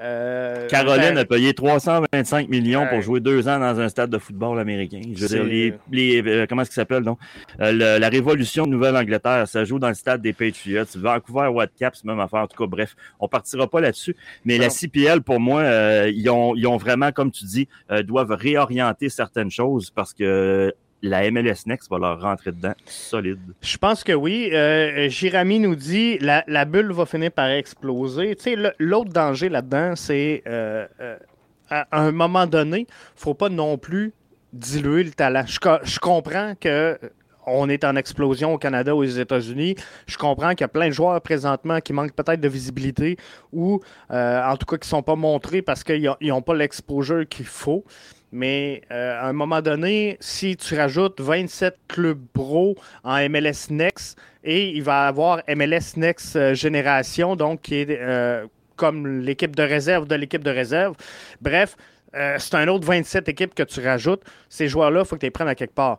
[0.00, 4.18] euh, Caroline ben, a payé 325 millions pour jouer deux ans dans un stade de
[4.18, 5.00] football américain.
[5.14, 7.18] Je veux dire, les, euh, comment est-ce qu'il s'appelle, donc?
[7.60, 10.84] Euh, la Révolution de Nouvelle-Angleterre, ça joue dans le stade des Patriots.
[10.96, 12.40] Vancouver, Whitecaps, même affaire.
[12.40, 14.16] En tout cas, bref, on partira pas là-dessus.
[14.44, 15.62] Mais la CPL, pour moi,
[16.08, 17.68] ils, ont, ils ont vraiment, comme tu dis,
[18.04, 20.72] doivent réorienter certaines choses parce que
[21.02, 23.40] la MLS Next va leur rentrer dedans solide.
[23.60, 24.50] Je pense que oui.
[24.52, 28.36] Euh, Jirami nous dit la, la bulle va finir par exploser.
[28.36, 31.16] Tu l'autre danger là-dedans, c'est euh, euh,
[31.70, 32.86] à un moment donné,
[33.16, 34.12] faut pas non plus
[34.52, 35.44] diluer le talent.
[35.46, 36.98] Je, comprends que
[37.46, 39.74] on est en explosion au Canada aux États-Unis.
[40.06, 43.16] Je comprends qu'il y a plein de joueurs présentement qui manquent peut-être de visibilité
[43.52, 43.80] ou
[44.10, 47.84] en tout cas qui ne sont pas montrés parce qu'ils n'ont pas l'exposure qu'il faut.
[48.32, 52.74] Mais euh, à un moment donné, si tu rajoutes 27 clubs pro
[53.04, 58.46] en MLS Next, et il va avoir MLS Next euh, Génération, donc qui est euh,
[58.76, 60.96] comme l'équipe de réserve de l'équipe de réserve.
[61.42, 61.76] Bref,
[62.14, 64.22] c'est un autre 27 équipes que tu rajoutes.
[64.50, 65.98] Ces joueurs-là, il faut que tu les prennes à quelque part.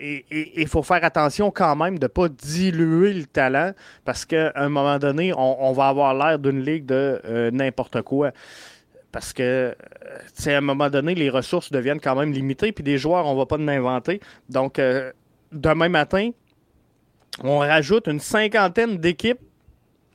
[0.00, 3.72] Et il faut faire attention quand même de ne pas diluer le talent
[4.04, 8.32] parce qu'à un moment donné, on, on va avoir l'air d'une ligue de n'importe quoi
[9.12, 9.76] parce que,
[10.46, 13.38] à un moment donné, les ressources deviennent quand même limitées, puis des joueurs, on ne
[13.38, 14.20] va pas d'inventer.
[14.48, 15.12] Donc, euh,
[15.52, 16.30] demain matin,
[17.44, 19.40] on rajoute une cinquantaine d'équipes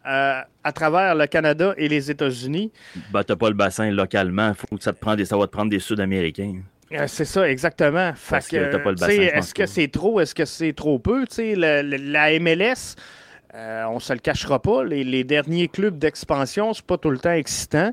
[0.07, 2.71] euh, à travers le Canada et les États-Unis.
[3.11, 4.53] Ben, tu n'as pas le bassin localement.
[4.55, 6.61] Faut que ça, te prenne des, ça va te prendre des Sud-Américains.
[6.93, 8.13] Euh, c'est ça, exactement.
[8.31, 11.25] Est-ce que c'est trop, est-ce que c'est trop peu?
[11.37, 12.95] la MLS,
[13.53, 17.19] on ne se le cachera pas, les, les derniers clubs d'expansion, c'est pas tout le
[17.19, 17.91] temps excitant.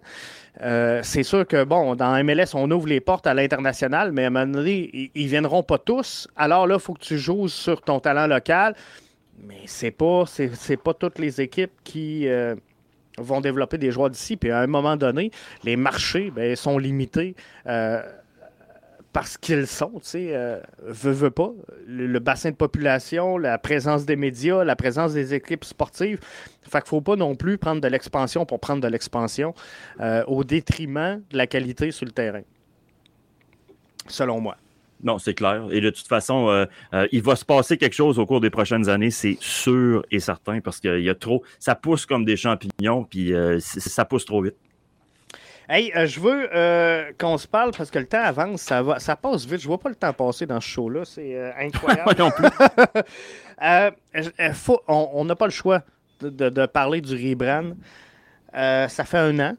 [0.62, 4.26] Euh, c'est sûr que, bon, dans MLS, on ouvre les portes à l'international, mais à
[4.28, 6.28] un moment donné, ils ne viendront pas tous.
[6.36, 8.74] Alors là, il faut que tu joues sur ton talent local.
[9.42, 12.54] Mais c'est pas, c'est, pas toutes les équipes qui euh,
[13.18, 14.36] vont développer des joueurs d'ici.
[14.36, 15.32] Puis à un moment donné,
[15.64, 17.34] les marchés ben, sont limités.
[17.66, 18.00] Euh,
[19.14, 21.52] parce qu'ils sont, tu sais, euh, veut, pas.
[21.86, 26.18] Le, bassin de population, la présence des médias, la présence des équipes sportives.
[26.68, 29.54] Fait qu'il faut pas non plus prendre de l'expansion pour prendre de l'expansion
[30.00, 32.42] euh, au détriment de la qualité sur le terrain.
[34.08, 34.56] Selon moi.
[35.04, 35.68] Non, c'est clair.
[35.70, 38.88] Et de toute façon, euh, il va se passer quelque chose au cours des prochaines
[38.88, 41.44] années, c'est sûr et certain, parce qu'il y a trop.
[41.60, 44.56] Ça pousse comme des champignons, puis ça pousse trop vite.
[45.68, 48.98] Hey, euh, je veux euh, qu'on se parle parce que le temps avance, ça, va,
[48.98, 49.60] ça passe vite.
[49.60, 51.04] Je vois pas le temps passer dans ce show-là.
[51.04, 52.02] C'est euh, incroyable.
[52.04, 52.46] Moi non plus.
[54.54, 55.82] Faut- on n'a pas le choix
[56.20, 57.72] de, de- de parler du rebrand.
[58.52, 59.54] Ça fait un an,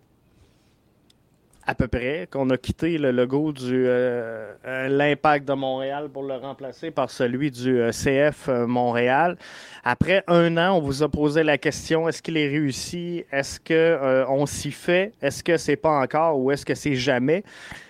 [1.68, 6.24] à peu près, qu'on a quitté le logo du euh, euh, l'Impact de Montréal pour
[6.24, 9.36] le remplacer par celui du euh, CF euh, Montréal.
[9.84, 13.26] Après un an, on vous a posé la question est-ce qu'il est réussi?
[13.32, 15.14] Est-ce que euh, on s'y fait?
[15.22, 17.44] Est-ce que c'est pas encore ou est-ce que c'est jamais?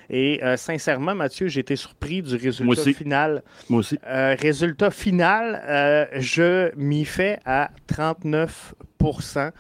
[0.07, 2.93] Et sincèrement, Mathieu, j'ai été surpris du résultat Moi aussi.
[2.93, 3.41] final.
[3.69, 3.97] Moi aussi.
[4.05, 9.51] Résultat final, je m'y fais à 39%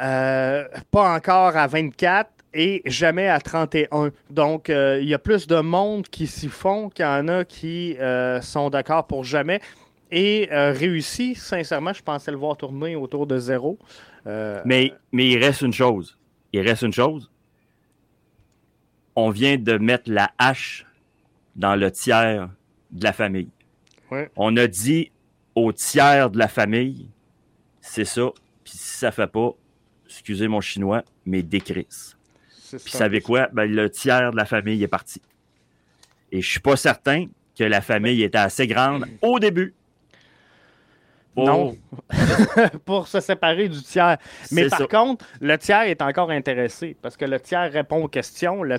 [0.00, 4.10] Euh, Pas encore à 24 et jamais à 31.
[4.28, 7.44] Donc, euh, il y a plus de monde qui s'y font qu'il y en a
[7.44, 9.60] qui euh, sont d'accord pour jamais.
[10.10, 13.78] Et euh, réussi, sincèrement, je pensais le voir tourner autour de zéro.
[14.26, 16.18] Mais, mais il reste une chose.
[16.52, 17.30] Il reste une chose.
[19.16, 20.86] On vient de mettre la hache
[21.56, 22.48] dans le tiers
[22.90, 23.48] de la famille.
[24.10, 24.30] Ouais.
[24.36, 25.10] On a dit
[25.54, 27.08] au tiers de la famille,
[27.80, 28.30] c'est ça.
[28.64, 29.52] Puis si ça fait pas,
[30.06, 32.16] excusez mon chinois, mais décrisse.
[32.78, 33.48] Puis savez quoi?
[33.52, 35.20] Ben, le tiers de la famille est parti.
[36.32, 37.26] Et je suis pas certain
[37.58, 39.74] que la famille était assez grande au début.
[41.34, 41.76] pour- Non.
[42.84, 44.16] pour se séparer du tiers.
[44.52, 44.86] Mais par ça.
[44.86, 48.78] contre, le tiers est encore intéressé parce que le tiers répond aux questions, le,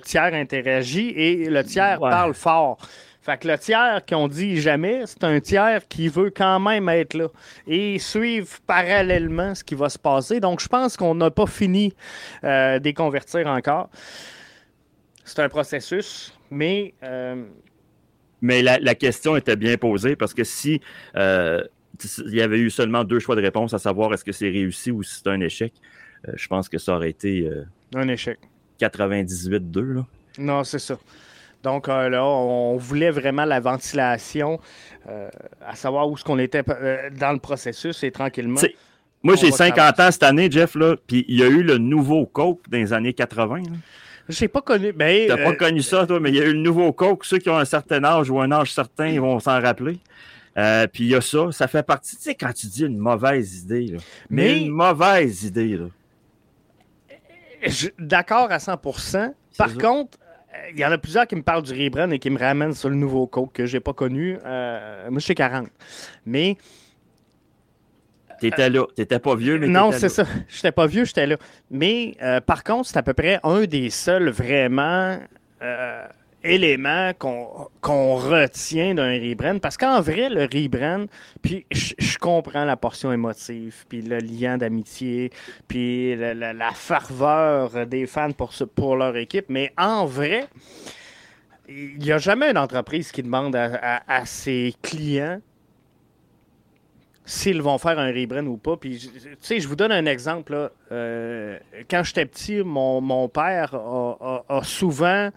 [0.00, 2.10] tiers interagit et le tiers Ouais.
[2.10, 2.78] parle fort.
[3.22, 7.14] Fait que le tiers qu'on dit jamais, c'est un tiers qui veut quand même être
[7.14, 7.28] là
[7.68, 10.40] et suivre parallèlement ce qui va se passer.
[10.40, 11.94] Donc, je pense qu'on n'a pas fini
[12.42, 13.90] euh, des convertir encore.
[15.24, 17.44] C'est un processus, mais euh,
[18.40, 20.80] Mais la, la question était bien posée parce que si
[21.14, 21.62] euh,
[22.26, 24.90] il y avait eu seulement deux choix de réponse, à savoir est-ce que c'est réussi
[24.90, 25.72] ou si c'est un échec,
[26.34, 27.48] je pense que ça aurait été
[27.94, 28.38] un échec.
[28.80, 29.94] 98-2.
[29.94, 30.06] là.
[30.38, 30.98] Non, c'est ça.
[31.62, 34.58] Donc euh, là, on voulait vraiment la ventilation,
[35.08, 35.28] euh,
[35.66, 38.60] à savoir où est-ce qu'on était euh, dans le processus et tranquillement.
[39.22, 41.78] Moi, j'ai va 50 ans cette année, Jeff, là, puis il y a eu le
[41.78, 43.56] nouveau Coke dans les années 80.
[43.58, 43.62] là.
[44.28, 44.92] J'ai pas connu.
[44.92, 47.24] Ben, T'as pas connu ça, toi, mais il y a eu le nouveau Coke.
[47.24, 49.98] Ceux qui ont un certain âge ou un âge certain, ils vont s'en rappeler.
[50.56, 52.98] Euh, puis il y a ça, ça fait partie, tu sais, quand tu dis une
[52.98, 53.98] mauvaise idée, là,
[54.28, 55.78] mais, Mais- une mauvaise idée,
[57.98, 59.74] D'accord à 100% Par ça.
[59.80, 60.18] contre,
[60.72, 62.88] il y en a plusieurs qui me parlent du rebrand et qui me ramènent sur
[62.88, 64.38] le nouveau Coke que j'ai pas connu.
[64.44, 65.68] Euh, moi, je suis 40.
[66.26, 66.56] Mais
[68.40, 70.24] T'étais là, t'étais pas vieux, mais non, c'est ça.
[70.48, 71.36] J'étais pas vieux, j'étais là.
[71.70, 75.16] Mais euh, par contre, c'est à peu près un des seuls vraiment
[75.62, 76.06] euh,
[76.44, 79.58] éléments qu'on retient d'un rebrand.
[79.58, 81.06] Parce qu'en vrai, le rebrand,
[81.40, 85.30] puis je comprends la portion émotive, puis le lien d'amitié,
[85.68, 89.46] puis la, la- ferveur des fans pour, leur équipe.
[89.48, 90.48] Mais en vrai,
[91.68, 95.40] il n'y a jamais une entreprise qui demande à, ses clients
[97.24, 98.76] s'ils vont faire un rebrand ou pas.
[98.76, 100.72] Puis, tu sais, je vous donne un exemple.
[100.90, 105.30] Euh, quand j'étais petit, mon, père a, souvent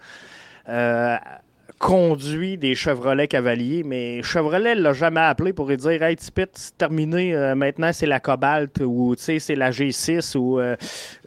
[1.78, 6.76] conduit des Chevrolet Cavaliers, mais Chevrolet l'a jamais appelé pour lui dire Hey, Tipit, c'est
[6.78, 10.58] terminé, euh, maintenant c'est la Cobalt ou c'est la G6 ou.
[10.58, 10.76] euh,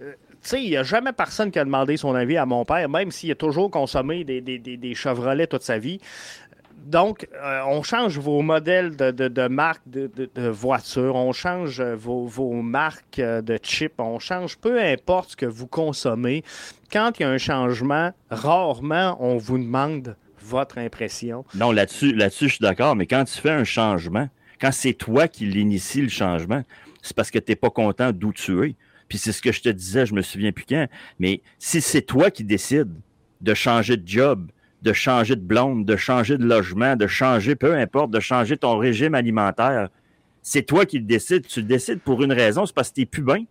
[0.02, 0.14] euh,
[0.54, 3.30] il n'y a jamais personne qui a demandé son avis à mon père, même s'il
[3.32, 6.00] a toujours consommé des, des, des, des Chevrolet toute sa vie.
[6.86, 11.32] Donc, euh, on change vos modèles de, de, de marque de, de, de voiture, on
[11.32, 16.44] change vos, vos marques euh, de chips, on change peu importe ce que vous consommez.
[16.92, 21.46] Quand il y a un changement, rarement on vous demande votre impression.
[21.54, 24.28] Non, là-dessus, là-dessus, je suis d'accord, mais quand tu fais un changement,
[24.60, 26.64] quand c'est toi qui l'initie le changement,
[27.02, 28.76] c'est parce que tu n'es pas content d'où tu es.
[29.08, 32.02] Puis c'est ce que je te disais, je me souviens plus quand, mais si c'est
[32.02, 32.94] toi qui décides
[33.42, 34.52] de changer de job,
[34.82, 38.78] de changer de blonde, de changer de logement, de changer, peu importe, de changer ton
[38.78, 39.90] régime alimentaire,
[40.42, 41.46] c'est toi qui le décides.
[41.48, 43.44] Tu le décides pour une raison, c'est parce que tu plus bien.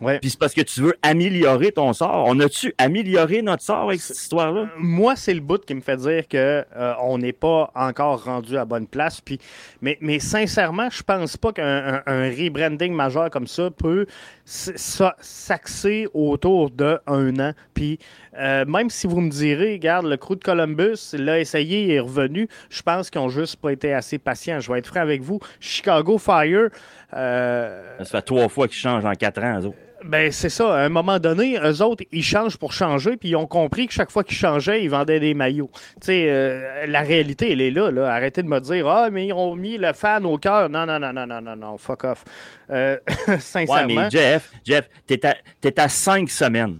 [0.00, 0.18] Ouais.
[0.18, 2.24] Puis c'est parce que tu veux améliorer ton sort.
[2.26, 4.70] On a-tu amélioré notre sort avec cette histoire-là?
[4.78, 8.56] Moi, c'est le bout qui me fait dire que euh, on n'est pas encore rendu
[8.56, 9.20] à bonne place.
[9.20, 9.38] Puis,
[9.82, 14.06] mais, mais sincèrement, je pense pas qu'un un- un rebranding majeur comme ça peut
[14.50, 17.52] s'axer autour de un an.
[17.72, 17.98] Puis
[18.38, 22.00] euh, même si vous me direz, regarde, le crew de Columbus l'a essayé, il est
[22.00, 24.58] revenu, je pense qu'ils ont juste pas été assez patients.
[24.60, 25.38] Je vais être franc avec vous.
[25.60, 26.68] Chicago Fire.
[27.14, 29.72] euh, Ça fait trois fois qu'ils changent en quatre ans, eux.
[30.04, 30.74] Ben, c'est ça.
[30.74, 33.92] À un moment donné, eux autres, ils changent pour changer, puis ils ont compris que
[33.92, 35.70] chaque fois qu'ils changeaient, ils vendaient des maillots.
[36.00, 38.12] Tu sais, euh, la réalité, elle est là, là.
[38.12, 40.68] Arrêtez de me dire, ah, mais ils ont mis le fan au cœur.
[40.68, 42.24] Non, non, non, non, non, non, non, fuck off.
[42.70, 42.96] Euh,
[43.38, 43.70] sincèrement.
[43.80, 46.78] Ouais, mais Jeff, Jeff, t'es à, t'es à cinq semaines.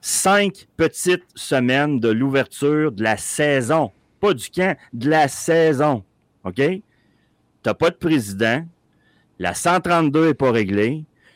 [0.00, 3.92] Cinq petites semaines de l'ouverture de la saison.
[4.20, 6.02] Pas du camp, de la saison.
[6.44, 6.60] OK?
[7.62, 8.64] T'as pas de président.
[9.38, 11.04] La 132 n'est pas réglée.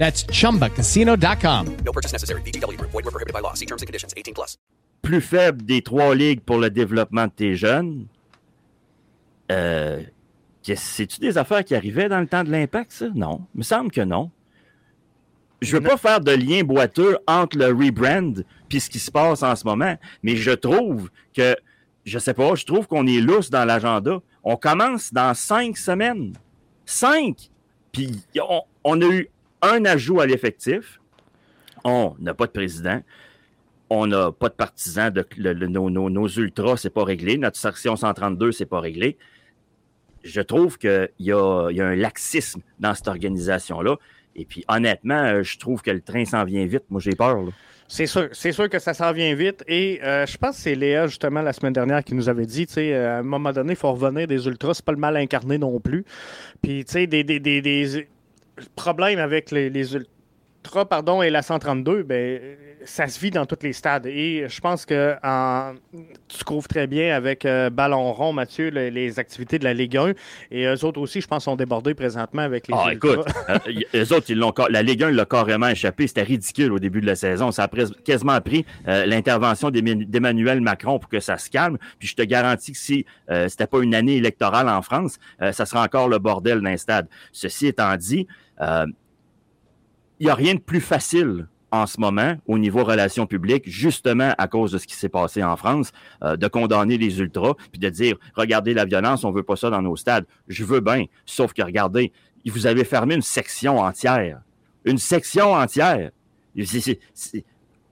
[0.00, 1.76] That's chumbacasino.com.
[1.84, 2.40] No purchase necessary.
[2.42, 2.90] VGW Group.
[2.90, 3.52] Void were prohibited by law.
[3.54, 4.14] See terms and conditions.
[4.16, 4.56] 18 plus.
[5.02, 8.06] plus faible des trois ligues pour le développement de tes jeunes.
[9.50, 10.02] Euh,
[10.62, 13.06] C'est-tu des affaires qui arrivaient dans le temps de l'impact, ça?
[13.14, 13.46] Non.
[13.54, 14.30] Il me semble que non.
[15.62, 19.42] Je veux pas faire de lien boiteux entre le rebrand puis ce qui se passe
[19.42, 21.54] en ce moment, mais je trouve que,
[22.06, 24.20] je sais pas, je trouve qu'on est lousse dans l'agenda.
[24.44, 26.34] On commence dans cinq semaines.
[26.86, 27.50] Cinq!
[27.92, 29.28] Puis on, on a eu
[29.62, 31.00] un ajout à l'effectif.
[31.84, 33.00] On n'a pas de président
[33.90, 37.36] on n'a pas de partisans, nos, ultras, c'est pas réglé.
[37.36, 39.18] Notre section 132, c'est pas réglé.
[40.22, 43.96] Je trouve qu'il y y a un laxisme dans cette organisation-là.
[44.36, 46.84] Et puis, honnêtement, euh, je trouve que le train s'en vient vite.
[46.88, 47.42] Moi, j'ai peur.
[47.88, 49.64] C'est sûr, que ça s'en vient vite.
[49.66, 52.68] Et euh, je pense que c'est Léa, justement, la semaine dernière, qui nous avait dit,
[52.68, 54.98] tu sais, euh, à un moment donné, il faut revenir des ultras, c'est pas le
[54.98, 56.04] mal incarné non plus.
[56.62, 58.06] Puis, tu sais, des
[58.76, 62.40] problèmes avec les, les ultras, pardon, et la 132, ben,
[62.84, 64.06] ça se vit dans tous les stades.
[64.06, 65.74] Et je pense que en-
[66.28, 69.96] tu couvres très bien avec euh, Ballon rond, Mathieu, les, les activités de la Ligue
[69.98, 70.12] 1.
[70.50, 73.12] Et eux autres aussi, je pense, sont débordés présentement avec les Ah, ultras.
[73.12, 73.26] écoute,
[73.94, 76.06] euh, eux autres, ils l'ont, la Ligue 1 l'a carrément échappé.
[76.06, 77.50] C'était ridicule au début de la saison.
[77.52, 81.76] Ça a pres- quasiment pris euh, l'intervention d'Emma- d'Emmanuel Macron pour que ça se calme.
[81.98, 83.04] Puis je te garantis que si
[83.48, 85.18] c'était pas une année électorale en France,
[85.52, 87.08] ça sera encore le bordel d'un stade.
[87.32, 88.26] Ceci étant dit,
[88.60, 94.34] il n'y a rien de plus facile en ce moment au niveau relations publiques, justement
[94.38, 95.92] à cause de ce qui s'est passé en France,
[96.22, 99.70] euh, de condamner les ultras, puis de dire, regardez la violence, on veut pas ça
[99.70, 100.26] dans nos stades.
[100.48, 102.12] Je veux bien, sauf que regardez,
[102.46, 104.40] vous avez fermé une section entière.
[104.84, 106.10] Une section entière.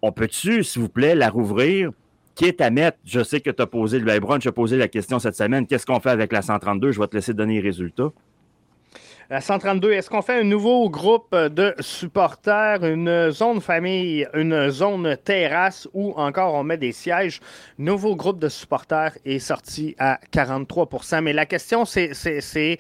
[0.01, 1.91] On peut-tu, s'il vous plaît, la rouvrir?
[2.35, 4.87] Quitte à mettre, je sais que tu as posé, le Lebron, tu as posé la
[4.87, 6.93] question cette semaine, qu'est-ce qu'on fait avec la 132?
[6.93, 8.13] Je vais te laisser donner les résultats.
[9.31, 15.19] La 132, est-ce qu'on fait un nouveau groupe de supporters, une zone famille, une zone
[15.23, 17.41] terrasse ou encore on met des sièges?
[17.77, 22.79] Nouveau groupe de supporters est sorti à 43% Mais la question, c'est-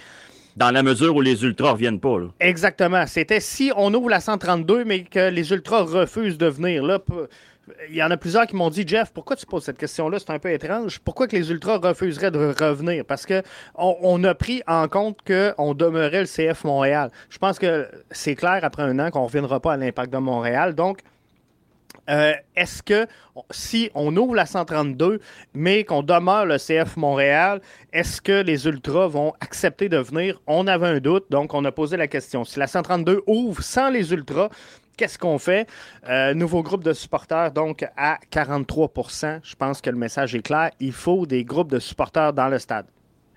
[0.56, 2.26] Dans la mesure où les ultras reviennent pas, là.
[2.40, 3.06] exactement.
[3.06, 6.82] C'était si on ouvre la 132, mais que les ultras refusent de venir.
[6.82, 6.98] Là,
[7.88, 10.18] il y en a plusieurs qui m'ont dit, Jeff, pourquoi tu poses cette question-là?
[10.18, 10.98] C'est un peu étrange.
[11.00, 13.04] Pourquoi que les ultras refuseraient de revenir?
[13.04, 13.42] Parce que
[13.74, 17.10] on, on a pris en compte qu'on demeurait le CF Montréal.
[17.30, 20.18] Je pense que c'est clair après un an qu'on ne reviendra pas à l'impact de
[20.18, 20.74] Montréal.
[20.74, 21.00] Donc,
[22.08, 23.06] euh, est-ce que
[23.50, 25.20] si on ouvre la 132,
[25.54, 27.60] mais qu'on demeure le CF Montréal,
[27.92, 30.40] est-ce que les Ultras vont accepter de venir?
[30.46, 32.44] On avait un doute, donc on a posé la question.
[32.44, 34.48] Si la 132 ouvre sans les Ultras,
[34.98, 35.66] qu'est-ce qu'on fait?
[36.08, 40.70] Euh, nouveau groupe de supporters, donc à 43% Je pense que le message est clair.
[40.80, 42.86] Il faut des groupes de supporters dans le stade.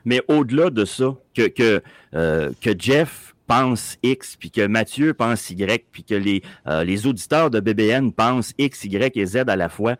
[0.03, 1.81] Mais au-delà de ça, que, que,
[2.15, 7.05] euh, que Jeff pense X, puis que Mathieu pense Y, puis que les, euh, les
[7.05, 9.95] auditeurs de BBN pensent X, Y et Z à la fois,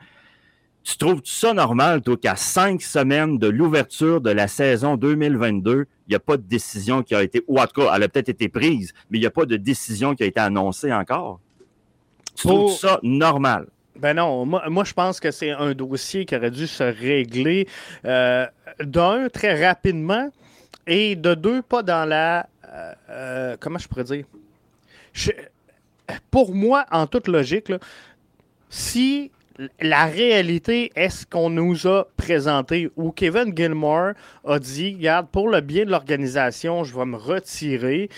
[0.83, 6.09] tu trouves ça normal, toi, qu'à cinq semaines de l'ouverture de la saison 2022, il
[6.09, 8.29] n'y a pas de décision qui a été, ou en tout cas, elle a peut-être
[8.29, 11.39] été prise, mais il n'y a pas de décision qui a été annoncée encore?
[12.35, 13.67] Tu Pour- trouves ça normal?
[13.95, 17.67] Ben non, moi, moi, je pense que c'est un dossier qui aurait dû se régler
[18.05, 18.47] euh,
[18.79, 20.29] d'un très rapidement
[20.87, 24.25] et de deux pas dans la euh, euh, comment je pourrais dire?
[25.13, 25.31] Je-
[26.31, 27.77] pour moi en toute logique là,
[28.69, 29.29] si
[29.79, 34.13] la réalité est ce qu'on nous a présenté où Kevin Gilmore
[34.47, 38.09] a dit regarde pour le bien de l'organisation je vais me retirer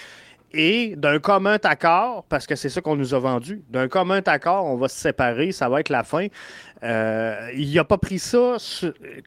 [0.54, 4.66] et d'un commun accord, parce que c'est ça qu'on nous a vendu, d'un commun accord,
[4.66, 6.28] on va se séparer, ça va être la fin.
[6.84, 8.58] Euh, il n'a pas pris ça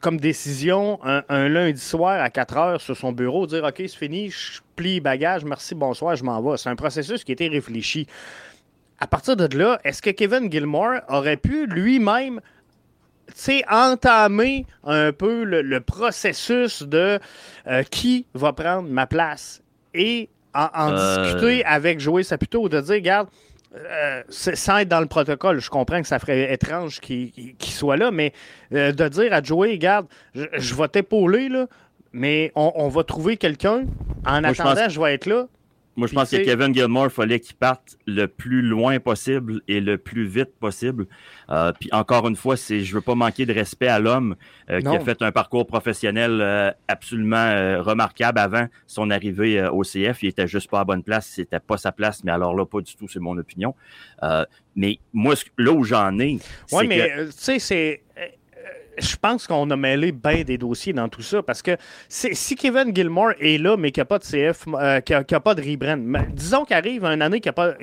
[0.01, 3.89] comme décision un, un lundi soir à 4 heures sur son bureau, dire OK, c'est
[3.89, 6.57] fini, je plie bagage, merci, bonsoir, je m'en vais.
[6.57, 8.07] C'est un processus qui a été réfléchi.
[8.99, 12.39] à partir de là, est-ce que Kevin Gilmore aurait pu lui-même
[13.69, 17.19] entamer un peu le, processus de
[17.67, 19.61] euh, qui va prendre ma place?
[19.93, 20.29] Et
[20.73, 21.23] en, Euh.
[21.23, 23.27] discuter avec Joey Saputo, de dire, regarde,
[23.75, 28.11] euh, sans être dans le protocole, je comprends que ça ferait étrange qu'il soit là,
[28.11, 28.33] mais
[28.73, 31.67] euh, de dire à Joey, regarde, je, je vais t'épauler, là,
[32.13, 33.83] mais on, on va trouver quelqu'un.
[34.25, 35.45] En Moi, je attendant, pense- je vais être là.
[35.97, 39.81] Moi, je pense que Kevin Gilmore, il fallait qu'il parte le plus loin possible et
[39.81, 41.07] le plus vite possible.
[41.49, 44.35] Euh, puis encore une fois, c'est, je veux pas manquer de respect à l'homme
[44.69, 49.71] euh, qui a fait un parcours professionnel euh, absolument euh, remarquable avant son arrivée euh,
[49.71, 50.21] au CF.
[50.21, 52.81] Il était juste pas à bonne place, c'était pas sa place, mais alors là, pas
[52.81, 53.73] du tout, c'est mon opinion.
[54.21, 54.45] Euh,
[54.75, 56.37] mais moi, là où j'en ai,
[56.71, 58.03] Oui, mais que- tu sais, c'est.
[58.97, 61.77] Euh, euh, Je pense qu'on a mêlé bien des dossiers dans tout ça parce que
[62.09, 65.35] si Kevin Gilmore est là, mais qu'il n'y a pas de CF, euh, qu'il n'y
[65.35, 67.73] a, pas de rebrand, mais disons qu'arrive une année qui n'a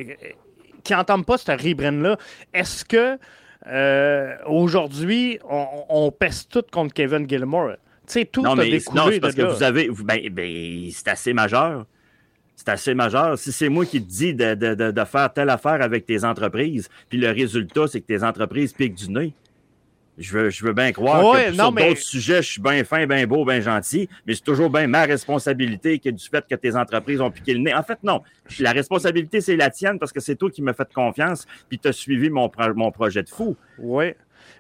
[0.83, 2.19] qui n'entame pas ce rebrand-là,
[2.53, 3.19] est-ce que
[3.67, 7.73] euh, aujourd'hui, on, on pèse tout contre Kevin Gilmore?
[8.07, 9.53] Tu sais, tout non, a mais non, c'est parce de que là.
[9.55, 9.89] vous avez.
[10.05, 11.87] Ben, ben, c'est assez majeur.
[12.55, 13.39] C'est assez majeur.
[13.39, 14.55] Si c'est moi qui te dis de-
[14.91, 18.95] de faire telle affaire avec tes entreprises, puis le résultat, c'est que tes entreprises piquent
[18.95, 19.33] du nez.
[20.17, 22.61] Je veux, je veux bien croire Ouais, que non, sur mais- d'autres sujets, je suis
[22.63, 26.45] bien fin, bien beau, bien gentil, mais c'est toujours bien ma responsabilité que du fait
[26.49, 27.75] que tes entreprises ont piqué le nez.
[27.75, 28.23] En fait, non.
[28.61, 31.89] La responsabilité, c'est la tienne parce que c'est toi qui m'as fait confiance puis tu
[31.89, 33.57] as suivi mon, pro- mon projet de fou.
[33.79, 34.13] Oui.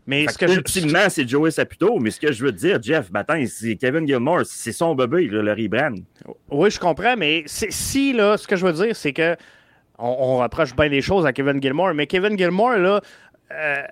[0.06, 2.52] Mais Fait ce que que je- ultimement, c'est Joey Saputo, mais ce que je veux
[2.52, 5.94] te dire, Jeff, ben, attends, c'est Kevin Gilmore, c'est son bébé, le, le rebrand.
[6.50, 9.36] Oui, je comprends, mais si, là, ce que je veux dire, c'est que
[9.98, 13.00] on, on rapproche bien les choses à Kevin Gilmore, mais Kevin Gilmore, là,
[13.54, 13.82] euh,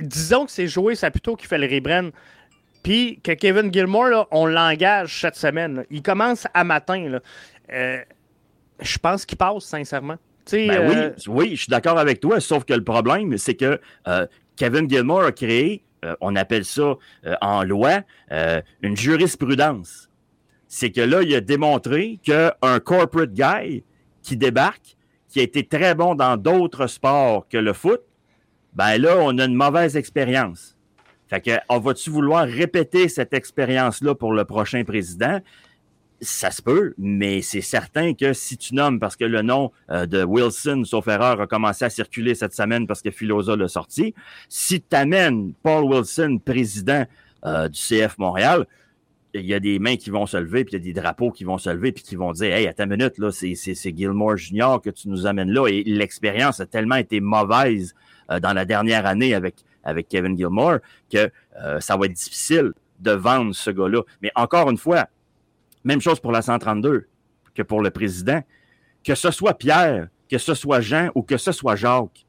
[0.00, 2.10] disons que c'est Joey Saputo qui fait le rebrand,
[2.82, 5.76] puis que Kevin Gilmore, là, on l'engage cette semaine.
[5.76, 5.82] là.
[5.90, 7.18] Il commence à matin.
[7.72, 7.98] Euh,
[8.80, 10.16] je pense qu'il passe, sincèrement.
[10.52, 13.78] Ben euh, oui, oui, je suis d'accord avec toi, sauf que le problème, c'est que
[14.56, 15.84] Kevin Gilmore a créé,
[16.20, 16.96] on appelle ça
[17.40, 18.00] en loi,
[18.82, 20.08] une jurisprudence.
[20.66, 23.84] C'est que là, il a démontré qu'un corporate guy
[24.22, 24.96] qui débarque,
[25.28, 28.00] qui a été très bon dans d'autres sports que le foot,
[28.74, 30.76] ben là, on a une mauvaise expérience.
[31.28, 35.40] Fait que, on va-tu vouloir répéter cette expérience-là pour le prochain président?
[36.20, 40.06] Ça se peut, mais c'est certain que si tu nommes, parce que le nom euh,
[40.06, 44.14] de Wilson, sauf erreur, a commencé à circuler cette semaine parce que Philosa l'a sorti,
[44.48, 47.06] si tu amènes Paul Wilson, président
[47.46, 48.66] euh, du CF Montréal,
[49.34, 51.30] il y a des mains qui vont se lever, puis il y a des drapeaux
[51.30, 53.54] qui vont se lever, puis qui vont dire Hey, attends une minute, là, c'est,
[53.96, 55.68] Gilmore Junior que tu nous amènes là.
[55.68, 57.94] Et l'expérience a tellement été mauvaise
[58.38, 60.78] dans la dernière année avec, avec Kevin Gilmore
[61.12, 64.02] que euh, ça va être difficile de vendre ce gars-là.
[64.22, 65.08] Mais encore une fois,
[65.84, 67.08] même chose pour la 132
[67.54, 68.42] que pour le président.
[69.02, 72.26] Que ce soit Pierre, que ce soit Jean ou que ce soit Jacques,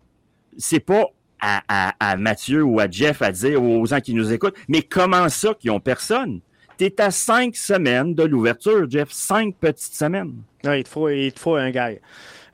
[0.58, 1.06] c'est pas
[1.41, 5.28] à, à- Mathieu ou à Jeff à dire aux gens qui nous écoutent, mais comment
[5.28, 6.39] ça qu'ils ont personne?
[6.78, 9.12] T'es à cinq semaines de l'ouverture, Jeff.
[9.12, 10.41] Cinq petites semaines.
[10.64, 11.91] il, faut, il te faut un gars.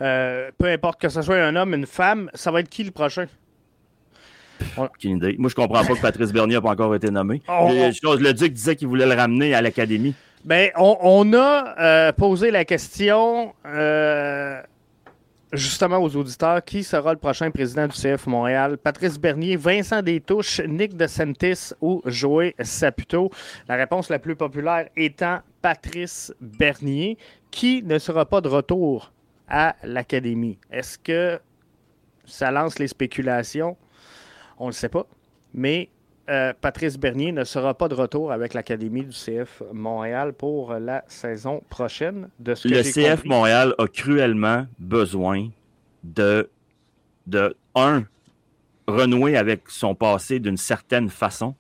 [0.02, 2.92] Euh, peu importe que ce soit un homme, une femme, ça va être qui le
[2.92, 3.26] prochain?
[4.78, 5.36] Aucune idée.
[5.38, 7.42] Moi, je comprends pas que Patrice Bernier n'a pas encore été nommé.
[7.48, 10.16] Oh, le, Duc disait qu'il voulait le ramener à l'académie.
[10.46, 14.62] Ben, on, on a euh, posé la question euh,
[15.52, 18.78] justement aux auditeurs qui sera le prochain président du CF Montréal?
[18.78, 23.32] Patrice Bernier, Vincent Détouche, Nick DeSantis ou Joey Saputo?
[23.68, 27.18] La réponse la plus populaire étant Patrice Bernier,
[27.52, 29.12] qui ne sera pas de retour
[29.48, 30.58] à l'Académie.
[30.72, 31.40] Est-ce que
[32.26, 33.78] ça lance les spéculations?
[34.58, 35.06] On ne le sait pas.
[35.54, 35.90] Mais
[36.30, 41.06] euh, Patrice Bernier ne sera pas de retour avec l'Académie du CF Montréal pour la
[41.08, 42.30] saison prochaine.
[42.40, 43.30] De ce que Le CF compris.
[43.30, 45.50] Montréal a cruellement besoin
[46.04, 46.50] de,
[47.28, 48.04] de, un,
[48.88, 51.56] renouer avec son passé d'une certaine façon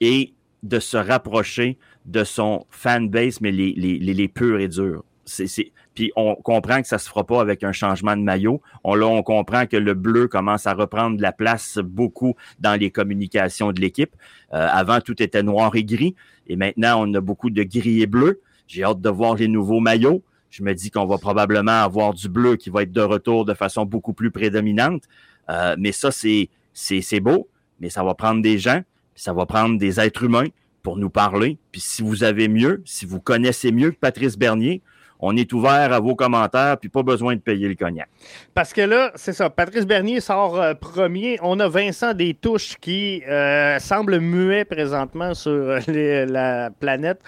[0.00, 0.32] et
[0.62, 5.04] de se rapprocher de son fanbase, mais les, les, les, les purs et durs.
[5.24, 8.60] C'est, Puis on comprend que ça se fera pas avec un changement de maillot.
[8.82, 13.80] On, comprend que le bleu commence à reprendre la place beaucoup dans les communications de
[13.80, 14.14] l'équipe.
[14.52, 16.16] Euh, avant, tout était noir et gris.
[16.48, 18.40] Et maintenant, on a beaucoup de gris et bleu.
[18.66, 20.22] J'ai hâte de voir les nouveaux maillots.
[20.50, 23.54] Je me dis qu'on va probablement avoir du bleu qui va être de retour de
[23.54, 25.04] façon beaucoup plus prédominante.
[25.50, 27.48] Euh, mais ça, c'est, c'est, beau,
[27.80, 28.82] mais ça va prendre des gens,
[29.14, 30.48] ça va prendre des êtres humains
[30.82, 31.58] pour nous parler.
[31.70, 34.82] Puis si vous avez mieux, si vous connaissez mieux que Patrice Bernier,
[35.22, 38.08] on est ouvert à vos commentaires, puis pas besoin de payer le cognac.
[38.54, 39.48] Parce que là, c'est ça.
[39.48, 41.38] Patrice Bernier sort euh, premier.
[41.42, 47.20] On a Vincent Détouche qui euh, semble muet présentement sur euh, les- la planète.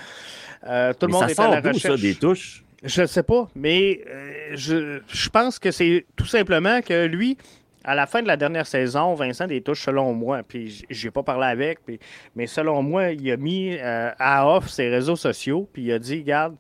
[0.67, 1.97] Euh, tout le monde ça est sort à la recherche.
[1.97, 2.65] ça, des touches?
[2.83, 4.01] Je ne sais pas, mais
[4.55, 7.39] je, je pense que c'est tout simplement que lui,
[7.83, 11.47] à la fin de la dernière saison, Vincent Détouche, selon moi, puis j'ai pas parlé
[11.47, 11.99] avec, puis-
[12.37, 15.99] mais selon moi, il a mis euh, à off ses réseaux sociaux, puis il a
[15.99, 16.57] dit, regarde,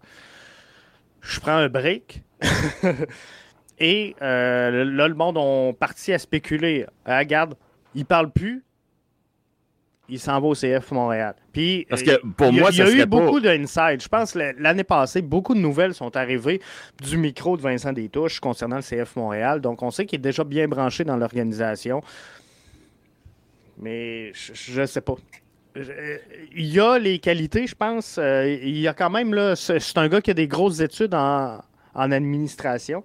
[1.25, 2.23] je prends un break.
[3.81, 6.87] Et euh, là, le monde ont parti à spéculer.
[7.05, 7.57] Ah, regarde,
[7.95, 8.63] il parle plus.
[10.09, 11.35] Il s'en va au CF Montréal.
[11.51, 14.03] Puis, Parce que pour il y a- moi, il y a eu pas- beaucoup d'inside.
[14.03, 16.61] Je pense que l'année passée, beaucoup de nouvelles sont arrivées
[17.03, 19.61] du micro de Vincent Détouche concernant le CF Montréal.
[19.63, 22.03] Donc, on sait qu'il est déjà bien branché dans l'organisation.
[23.79, 25.15] Mais je ne sais pas.
[25.77, 28.17] Il a les qualités, je pense.
[28.19, 30.81] Euh, il y a quand même, là, c'est c'est un gars qui a des grosses
[30.81, 31.61] études en,
[31.95, 33.03] en administration.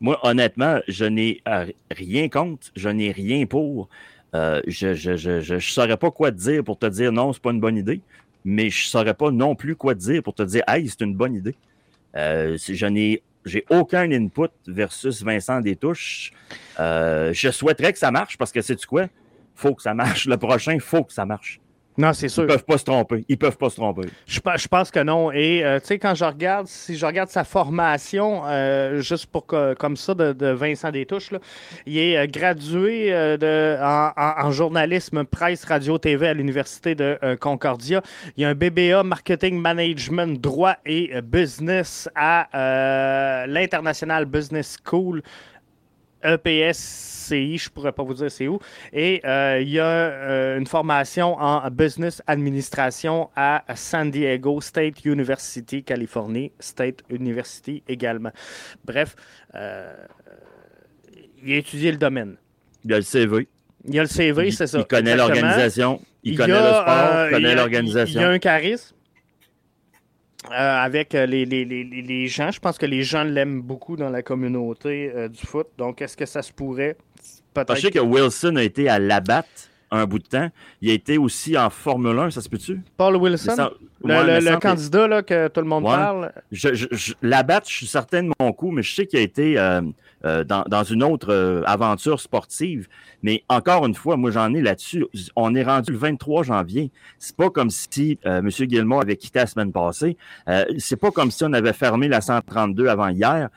[0.00, 3.88] Moi, honnêtement, je n'ai euh, rien contre, je n'ai rien pour.
[4.34, 7.12] Euh, je ne je, je, je, je saurais pas quoi te dire pour te dire
[7.12, 8.00] non, c'est pas une bonne idée,
[8.44, 11.14] mais je saurais pas non plus quoi te dire pour te dire hey, c'est une
[11.14, 11.54] bonne idée.
[12.14, 16.32] C'est- je n'ai j'ai aucun input versus Vincent Détouche.
[16.78, 19.06] Je souhaiterais que ça marche parce que sais-tu quoi?
[19.54, 20.26] Faut que ça marche.
[20.26, 21.60] Le prochain, faut que ça marche.
[21.98, 22.44] Non, c'est sûr.
[22.44, 23.24] Ils peuvent pas se tromper.
[23.28, 24.08] Ils peuvent pas se tromper.
[24.26, 25.30] Je, pe- je pense que non.
[25.30, 29.46] Et euh, tu sais, quand je regarde, si je regarde sa formation, euh, juste pour
[29.46, 31.38] que, comme ça, de, de Vincent Détouche, là,
[31.84, 37.18] il est euh, gradué de, en, en- en journalisme presse radio TV à l'Université de
[37.40, 38.00] Concordia.
[38.36, 45.22] Il a un BBA marketing management droit et business à l'International Business School.
[46.22, 48.58] EPSCI, je pourrais pas vous dire c'est où.
[48.92, 55.04] Et euh, il y a euh, une formation en business administration à San Diego State
[55.04, 58.32] University, Californie, State University également.
[58.84, 59.16] Bref,
[59.54, 59.92] euh,
[61.42, 62.36] il a étudié le domaine.
[62.84, 63.48] Il y a le CV.
[63.84, 64.78] Il y a le CV, c'est ça.
[64.78, 68.20] il connaît l'organisation, il connaît le sport, il connaît l'organisation.
[68.20, 68.91] Il y a un charisme.
[70.50, 72.50] Euh, avec euh, les, les- les- les- gens.
[72.50, 75.68] Je pense que les gens l'aiment beaucoup dans la communauté euh, du foot.
[75.78, 76.96] Donc, est-ce que ça se pourrait?
[77.54, 77.76] Peut-être.
[77.76, 79.46] Je sais que Wilson a été à Labatt
[79.90, 80.48] un bout de temps.
[80.80, 82.80] Il a été aussi en Formule 1, ça se peut-tu?
[82.96, 83.54] Paul Wilson,
[84.02, 85.90] le, Ouais, candidat là, que tout le monde Ouais.
[85.90, 86.32] parle.
[86.50, 89.22] Je, je, je- Labatt, je suis certain de mon coup, mais je sais qu'il a
[89.22, 89.82] été euh,
[90.24, 92.88] euh, dans, dans une autre euh, aventure sportive.
[93.22, 95.06] Mais encore une fois, moi, j'en ai là-dessus.
[95.36, 96.90] On est rendu le 23 janvier.
[97.18, 98.48] C'est pas comme si euh, M.
[98.48, 100.16] Guillemot avait quitté la semaine passée.
[100.48, 103.48] Euh, c'est pas comme si on avait fermé la 132 avant hier.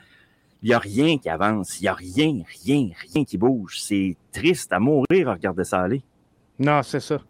[0.62, 1.80] Il n'y a rien qui avance.
[1.80, 3.78] Il n'y a rien, rien, rien qui bouge.
[3.80, 6.02] C'est triste à mourir à regarder ça aller.
[6.58, 7.20] Non, c'est ça.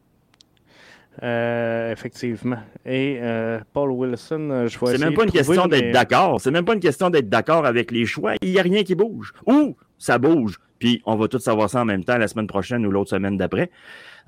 [1.23, 2.59] Euh, effectivement.
[2.85, 5.93] Et euh, Paul Wilson, euh, je vais C'est même pas une trouver, question mais- d'être
[5.93, 6.41] d'accord.
[6.41, 8.35] C'est même pas une question d'être d'accord avec les choix.
[8.43, 9.33] Il n'y a rien qui bouge.
[9.47, 10.59] Ou ça bouge.
[10.79, 13.37] Puis on va tous savoir ça en même temps la semaine prochaine ou l'autre semaine
[13.39, 13.71] d'après.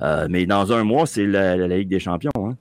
[0.00, 2.30] Euh, mais dans un mois, c'est la, la Ligue des champions.
[2.38, 2.56] Hein.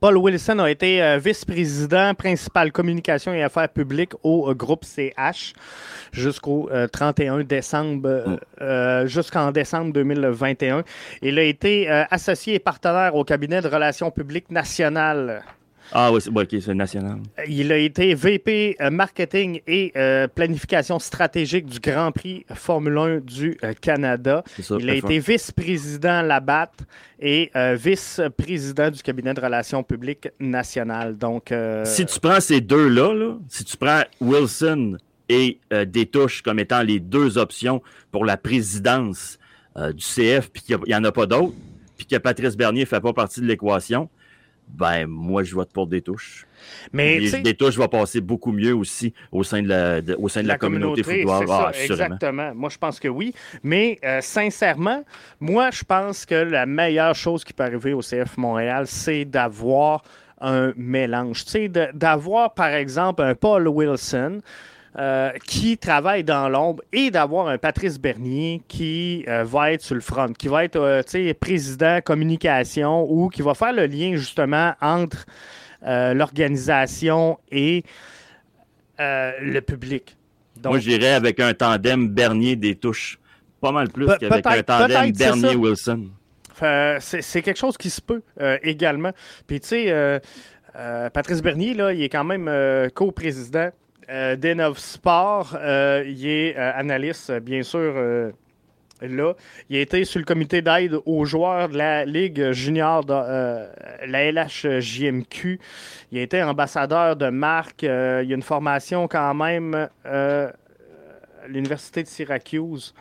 [0.00, 5.54] Paul Wilson a été euh, vice-président principal communication et affaires publiques au euh, groupe CH
[6.12, 10.82] jusqu'au euh, 31 décembre, euh, euh, jusqu'en décembre 2021.
[11.22, 15.42] Il a été associé et partenaire au cabinet de relations publiques nationales.
[15.92, 17.18] Ah oui, c'est bon, ok, c'est national.
[17.48, 23.16] Il a été VP euh, marketing et euh, planification stratégique du Grand Prix Formule 1
[23.20, 24.42] du euh, Canada.
[24.56, 24.98] C'est ça, Il a F1.
[24.98, 26.72] été vice-président Labatt
[27.20, 31.16] et euh, vice-président du cabinet de relations publiques nationales.
[31.16, 34.96] Donc, euh, Si tu prends ces deux-là, là, si tu prends Wilson
[35.28, 37.82] et euh, Détouche comme étant les deux options
[38.12, 39.38] pour la présidence
[39.76, 41.54] euh, du CF, puis qu'il n'y en a pas d'autres,
[41.96, 44.08] puis que Patrice Bernier ne fait pas partie de l'équation,
[44.68, 46.46] ben moi, je vote pour Détouche.
[46.92, 50.16] Mais, Et tu sais- Détouche va passer beaucoup mieux aussi au sein de la, de-
[50.18, 51.46] au sein de la, communauté, football.
[51.48, 52.54] Ah, ça, exactement.
[52.54, 53.34] Moi, je pense que oui.
[53.62, 55.04] Mais euh, sincèrement,
[55.40, 60.02] moi, je pense que la meilleure chose qui peut arriver au CF Montréal, c'est d'avoir
[60.40, 61.44] un mélange.
[61.44, 64.40] Tu sais, d'avoir, par exemple, un Paul Wilson.
[64.98, 69.94] Euh, qui travaille dans l'ombre et d'avoir un Patrice Bernier qui euh, va être sur
[69.94, 74.72] le front, qui va être euh, président communication ou qui va faire le lien justement
[74.80, 75.26] entre
[75.82, 77.84] l'organisation et
[78.98, 80.16] le public.
[80.56, 83.18] Donc, Moi, j'irais avec un tandem Bernier-Détouche.
[83.60, 85.12] Pas mal plus qu'avec un tandem.
[85.12, 86.08] Bernier-Wilson.
[87.00, 88.22] C'est quelque chose qui se peut
[88.62, 89.12] également.
[89.46, 90.20] Puis, tu sais,
[91.12, 92.50] Patrice Bernier, là, il est quand même
[92.94, 93.70] co-président
[94.10, 95.56] euh, d'Enov Sport.
[95.58, 98.30] Euh, il est euh, analyste, bien sûr, euh,
[99.02, 99.34] là.
[99.68, 103.12] Il a été sur le comité d'aide aux joueurs de la Ligue junior, de,
[104.06, 105.60] la LHJMQ.
[106.12, 107.82] Il a été ambassadeur de marque.
[107.82, 110.52] Il a une formation quand même à
[111.48, 112.94] l'Université de Syracuse.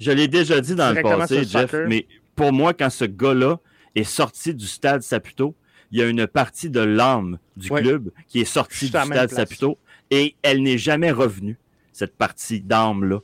[0.00, 1.88] Je l'ai déjà dit dans le passé, Jeff, soccer.
[1.88, 3.58] mais pour moi, quand ce gars-là
[3.94, 5.54] est sorti du stade Saputo,
[5.90, 7.80] il y a une partie de l'âme du Ouais.
[7.80, 9.30] club qui est sortie du stade.
[9.30, 9.78] Saputo.
[10.14, 11.58] Et elle n'est jamais revenue,
[11.90, 13.18] cette partie d'âme-là.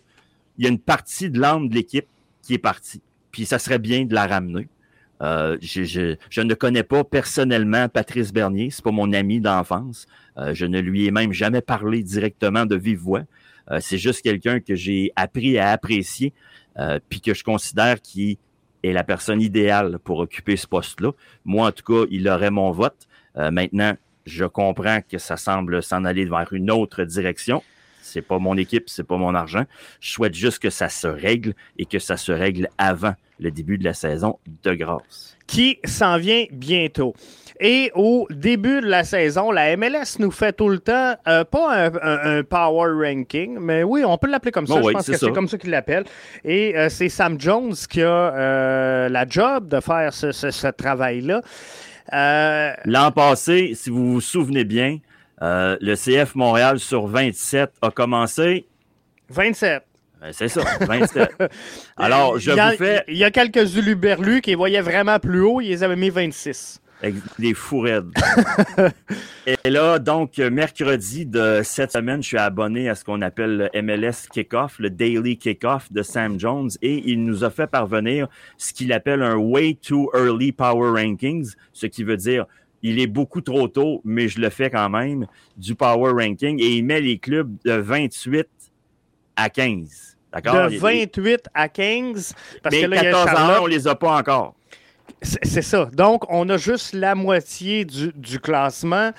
[0.58, 2.08] Il y a une partie de l'âme de l'équipe
[2.42, 3.00] qui est partie.
[3.30, 4.66] Puis ça serait bien de la ramener.
[5.22, 10.08] Euh, je, ne connais pas personnellement Patrice Bernier, c'est pas mon ami d'enfance.
[10.36, 13.22] Euh, je ne lui ai même jamais parlé directement de vive voix.
[13.70, 16.32] Euh, c'est juste quelqu'un que j'ai appris à apprécier,
[17.08, 18.36] puis que je considère qui
[18.82, 21.12] est la personne idéale pour occuper ce poste-là.
[21.44, 23.06] Moi, en tout cas, il aurait mon vote.
[23.36, 23.94] Maintenant,
[24.26, 27.62] je comprends que ça semble s'en aller vers une autre direction.
[28.02, 29.64] C'est pas mon équipe, c'est pas mon argent.
[30.00, 33.78] Je souhaite juste que ça se règle et que ça se règle avant le début
[33.78, 35.36] de la saison de grâce.
[35.46, 37.14] Qui s'en vient bientôt.
[37.62, 41.88] Et au début de la saison, la MLS nous fait tout le temps, euh, pas
[41.88, 44.76] un, un, un, power ranking, mais oui, on peut l'appeler comme ça.
[44.76, 46.04] Oh je oui, pense que c'est comme ça qu'il l'appelle.
[46.42, 50.68] Et euh, c'est Sam Jones qui a euh, la job de faire ce, ce, ce
[50.68, 51.42] travail-là.
[52.12, 54.98] Euh, L'an passé, si vous vous souvenez bien,
[55.42, 58.66] euh, le CF Montréal sur 27 a commencé.
[59.28, 59.82] 27.
[60.20, 61.30] Ben, c'est ça, 27.
[61.96, 63.04] Alors, je a, vous fais.
[63.08, 66.80] Il y a quelques uluberlus qui voyaient vraiment plus haut, ils les avaient mis 26.
[67.38, 68.10] Les fous raides.
[69.46, 73.82] Et là, donc, mercredi de cette semaine, je suis abonné à ce qu'on appelle le
[73.82, 78.28] MLS Kickoff, le Daily Kickoff de Sam Jones, et il nous a fait parvenir
[78.58, 82.46] ce qu'il appelle un Way Too Early Power Rankings, ce qui veut dire
[82.82, 86.76] il est beaucoup trop tôt, mais je le fais quand même, du Power Ranking, et
[86.76, 88.48] il met les clubs de 28
[89.36, 90.16] à 15.
[90.32, 90.70] D'accord?
[90.70, 92.34] De 28 à 15.
[92.62, 93.58] Parce mais que là, il y a 14 Charlotte.
[93.58, 94.54] ans, on les a pas encore.
[95.22, 95.88] C'est ça.
[95.92, 99.10] Donc, on a juste la moitié du, du, classement.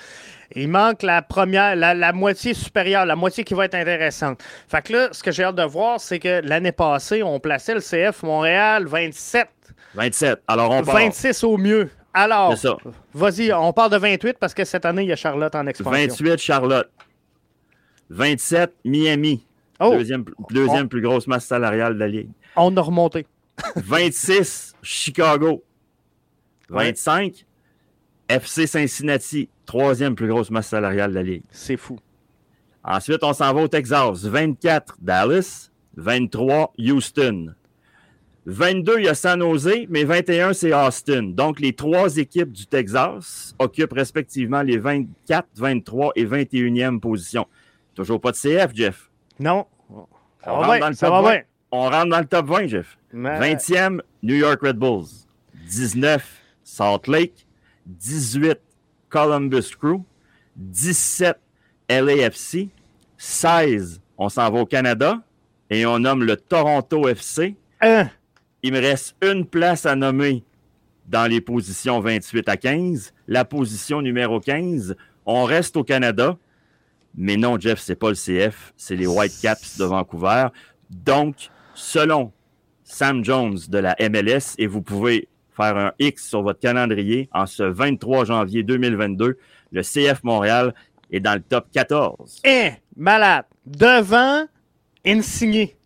[0.54, 4.42] Il manque la première, la, la, moitié supérieure, la moitié qui va être intéressante.
[4.68, 7.74] Fait que là, ce que j'ai hâte de voir, c'est que l'année passée, on plaçait
[7.74, 9.48] le CF Montréal 27.
[9.94, 10.42] 27.
[10.48, 10.94] Alors, on part.
[10.94, 11.90] 26 au mieux.
[12.14, 12.54] Alors,
[13.14, 16.08] vas-y, on part de 28 parce que cette année, il y a Charlotte en expansion.
[16.08, 16.90] 28, Charlotte.
[18.10, 19.46] 27, Miami.
[19.80, 19.94] Oh.
[19.96, 20.88] Deuxième, deuxième on...
[20.88, 22.28] plus grosse masse salariale de la Ligue.
[22.56, 23.26] On a remonté.
[23.76, 25.64] 26, Chicago.
[26.68, 27.46] 25,
[28.28, 31.42] FC Cincinnati, troisième plus grosse masse salariale de la Ligue.
[31.50, 31.98] C'est fou.
[32.84, 34.24] Ensuite, on s'en va au Texas.
[34.24, 35.70] 24, Dallas.
[35.96, 37.54] 23, Houston.
[38.46, 41.22] 22, il y a San Jose, mais 21, c'est Austin.
[41.22, 47.46] Donc, les trois équipes du Texas occupent respectivement les 24, 23 et 21e positions.
[47.94, 49.10] Toujours pas de CF, Jeff.
[49.38, 49.66] Non.
[50.44, 51.42] Ça on, va bien, ça va bien.
[51.70, 52.98] on rentre dans le top 20, Jeff.
[53.12, 53.54] Mais...
[53.54, 55.26] 20e, New York Red Bulls.
[55.68, 56.41] 19,
[56.72, 57.46] Salt Lake,
[57.86, 58.58] 18
[59.10, 60.00] Columbus Crew,
[60.56, 61.36] 17
[61.90, 62.68] LAFC,
[63.18, 65.20] 16 on s'en va au Canada
[65.68, 67.56] et on nomme le Toronto FC.
[67.80, 68.08] Un.
[68.62, 70.44] Il me reste une place à nommer
[71.08, 73.12] dans les positions 28 à 15.
[73.26, 74.96] La position numéro 15,
[75.26, 76.38] on reste au Canada.
[77.14, 80.46] Mais non, Jeff, c'est pas le CF, c'est les Whitecaps de Vancouver.
[80.88, 82.32] Donc, selon
[82.84, 87.46] Sam Jones de la MLS, et vous pouvez faire un X sur votre calendrier en
[87.46, 89.38] ce 23 janvier 2022.
[89.72, 90.74] Le CF Montréal
[91.10, 92.40] est dans le top 14.
[92.44, 93.44] Eh, malade.
[93.66, 94.46] Devant
[95.04, 95.76] Insigné.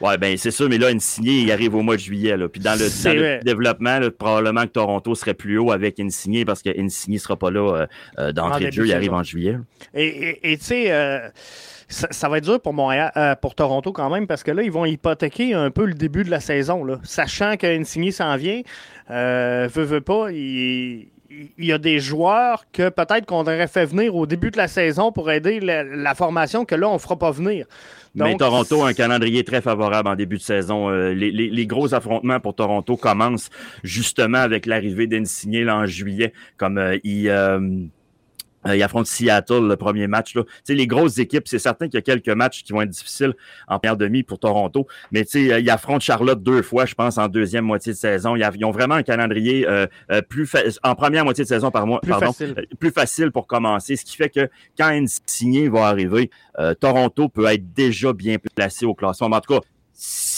[0.00, 2.36] Ouais, ben c'est sûr, mais là, Insigné, il arrive au mois de juillet.
[2.36, 2.48] Là.
[2.48, 6.46] Puis dans le, dans le développement, là, probablement que Toronto serait plus haut avec Insigné
[6.46, 7.86] parce que Insigné ne sera pas là
[8.18, 9.58] euh, d'entrée de jeu, il arrive en juillet.
[9.94, 11.28] Et tu sais, euh,
[11.90, 14.62] ça, ça, va être dur pour Montréal, euh, pour Toronto quand même, parce que là,
[14.62, 16.84] ils vont hypothéquer un peu le début de la saison.
[16.84, 16.98] Là.
[17.02, 18.62] Sachant qu'Insigné s'en vient,
[19.10, 23.84] euh, veut, veut pas, il, il, y a des joueurs que peut-être qu'on aurait fait
[23.86, 26.98] venir au début de la saison pour aider la, la formation que là, on ne
[26.98, 27.66] fera pas venir.
[28.14, 30.90] Donc, Mais Toronto a un calendrier très favorable en début de saison.
[30.90, 33.50] Euh, les, les, les, gros affrontements pour Toronto commencent
[33.84, 37.60] justement avec l'arrivée d'Insigné en juillet, comme euh, il, euh,
[38.66, 40.34] il affronte Seattle le premier match.
[40.34, 40.42] Là.
[40.68, 43.34] les grosses équipes, c'est certain qu'il y a quelques matchs qui vont être difficiles
[43.68, 47.64] en première demi pour Toronto, mais ils affrontent Charlotte deux fois, je pense, en deuxième
[47.64, 48.36] moitié de saison.
[48.36, 49.86] Ils ont vraiment un calendrier euh,
[50.28, 50.50] plus
[50.82, 52.66] en première moitié de saison par mois, plus pardon, facile.
[52.78, 57.46] plus facile pour commencer, ce qui fait que quand Insigné va arriver, euh, Toronto peut
[57.46, 59.28] être déjà bien placé au classement.
[59.28, 59.60] Mais en tout cas,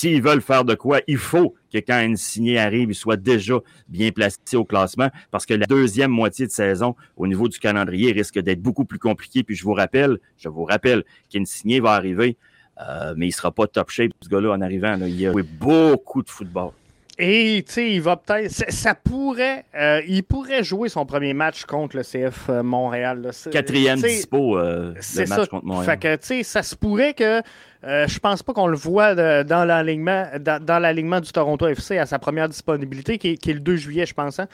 [0.02, 3.54] s'ils veulent faire de quoi, il faut que quand Insigné arrive, il soit déjà
[3.88, 8.10] bien placé au classement parce que la deuxième moitié de saison au niveau du calendrier
[8.10, 9.44] risque d'être beaucoup plus compliqué.
[9.44, 12.36] Puis je vous rappelle, je vous rappelle qu'Insigné va arriver,
[12.80, 14.96] euh, mais il sera pas top shape, ce gars-là, en arrivant.
[14.96, 15.06] Là.
[15.06, 16.72] Il a joué beaucoup de football.
[17.18, 18.50] Et tu sais, il va peut-être.
[18.50, 19.64] Ça pourrait.
[19.74, 23.22] Euh, il pourrait jouer son premier match contre le CF euh, Montréal.
[23.22, 23.50] Là.
[23.50, 25.46] Quatrième dispo, euh, le match ça.
[25.46, 25.86] contre Montréal.
[25.86, 27.40] Fait que, tu sais, ça se pourrait que.
[27.84, 31.66] Euh, je pense pas qu'on le voit de, dans l'alignement dans, dans l'alignement du Toronto
[31.66, 34.38] FC à sa première disponibilité, qui est, qui est, le 2 juillet, je pense.
[34.38, 34.46] Hein?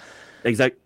[0.44, 0.76] Exact.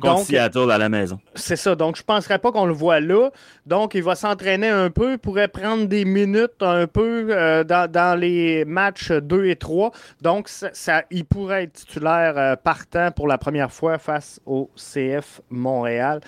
[0.00, 1.20] Contre donc, Seattle à la maison.
[1.34, 1.74] C'est ça.
[1.74, 3.30] Donc, je ne penserais pas qu'on le voit là.
[3.66, 8.64] Donc, il va s'entraîner un peu, pourrait prendre des minutes un peu euh, dans, les
[8.64, 9.92] matchs 2 et 3.
[10.22, 15.42] Donc, ça, il pourrait être titulaire euh, partant pour la première fois face au CF
[15.50, 16.20] Montréal.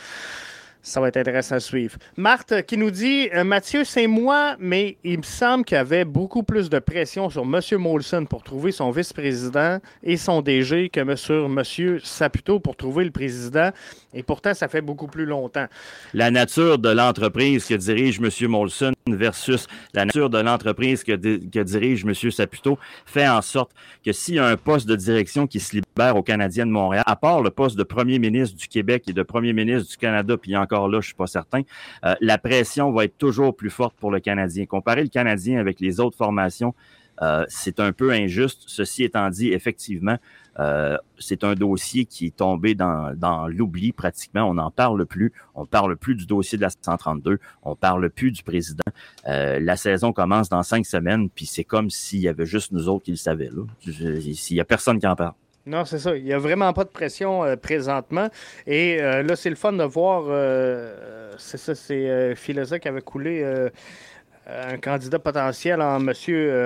[0.86, 1.96] Ça va être intéressant à suivre.
[2.18, 6.04] Marthe qui nous dit euh, Mathieu, c'est moi, mais il me semble qu'il y avait
[6.04, 7.60] beaucoup plus de pression sur M.
[7.78, 11.62] Molson pour trouver son vice-président et son DG que sur M.
[12.04, 13.70] Saputo pour trouver le président.
[14.14, 15.66] Et pourtant, ça fait beaucoup plus longtemps.
[16.12, 18.48] La nature de l'entreprise que dirige M.
[18.48, 22.14] Molson versus la nature de l'entreprise que, dirige M.
[22.30, 23.72] Saputo fait en sorte
[24.04, 27.04] que s'il y a un poste de direction qui se libère au Canadien de Montréal,
[27.06, 30.36] à part le poste de premier ministre du Québec et de premier ministre du Canada,
[30.36, 31.62] puis encore là, je suis pas certain.
[32.04, 34.66] Euh, la pression va être toujours plus forte pour le Canadien.
[34.66, 36.74] Comparer le Canadien avec les autres formations,
[37.22, 38.62] euh, c'est un peu injuste.
[38.66, 40.18] Ceci étant dit, effectivement,
[40.58, 44.44] euh, c'est un dossier qui est tombé dans, l'oubli pratiquement.
[44.44, 45.32] On n'en parle plus.
[45.54, 47.38] On parle plus du dossier de la 132.
[47.62, 48.84] On parle plus du président.
[49.26, 53.04] la saison commence dans cinq semaines, puis c'est comme s'il y avait juste nous autres
[53.04, 53.50] qui le savaient.
[53.82, 55.34] S'il y a personne qui en parle.
[55.66, 56.16] Non, c'est ça.
[56.16, 58.28] Il n'y a vraiment pas de pression euh, présentement.
[58.66, 60.24] Et euh, là, c'est le fun de voir.
[60.28, 63.44] Euh, c'est ça, c'est Philosa qui avait coulé
[64.46, 66.12] un candidat potentiel en M.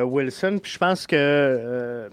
[0.05, 0.59] Wilson.
[0.61, 2.09] Puis je pense que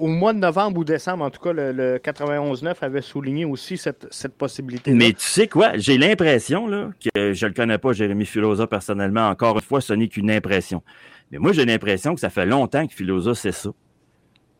[0.00, 4.08] au mois de novembre ou décembre, en tout cas, le, 91-9 avait souligné aussi cette,
[4.38, 4.92] possibilité.
[4.92, 5.72] Mais tu sais quoi?
[5.76, 9.28] J'ai l'impression que je ne le connais pas, Jérémy Filosa, personnellement.
[9.28, 10.82] Encore une fois, ce n'est qu'une impression.
[11.30, 13.70] Mais moi, j'ai l'impression que ça fait longtemps que Filosa sait ça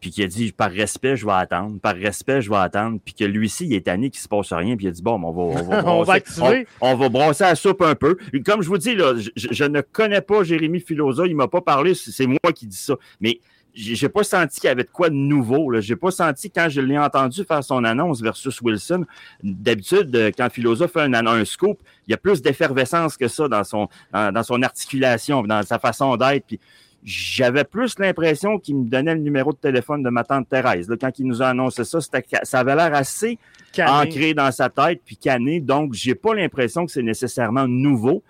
[0.05, 3.14] puis qui a dit par respect, je vais attendre, par respect, je vais attendre, puis
[3.14, 5.32] que lui-ci, il est tanné qu'il se passe rien, puis il a dit bon, on
[5.32, 6.18] va, on va,
[6.82, 8.18] on, va brasser la soupe un peu.
[8.44, 11.94] Comme je vous dis, là, je, ne connais pas Jérémy Filosa, il m'a pas parlé,
[11.94, 13.40] c'est moi qui dis ça, mais
[13.72, 15.72] j'ai pas senti qu'il y avait de quoi de nouveau.
[15.81, 19.06] J'ai pas senti quand je l'ai entendu faire son annonce versus Wilson.
[19.43, 23.48] D'habitude, euh, quand Filosa fait un, un scoop, il y a plus d'effervescence que ça
[23.48, 26.47] dans son, dans, son articulation, dans sa façon d'être.
[26.47, 26.60] Puis
[27.05, 30.90] j'avais plus l'impression qu'il me donnait le numéro de téléphone de ma tante Thérèse.
[30.98, 33.39] quand il nous a annoncé ça, ça avait l'air assez
[33.78, 35.60] ancré dans sa tête, puis canné.
[35.60, 38.22] Donc, j'ai pas l'impression que c'est nécessairement nouveau,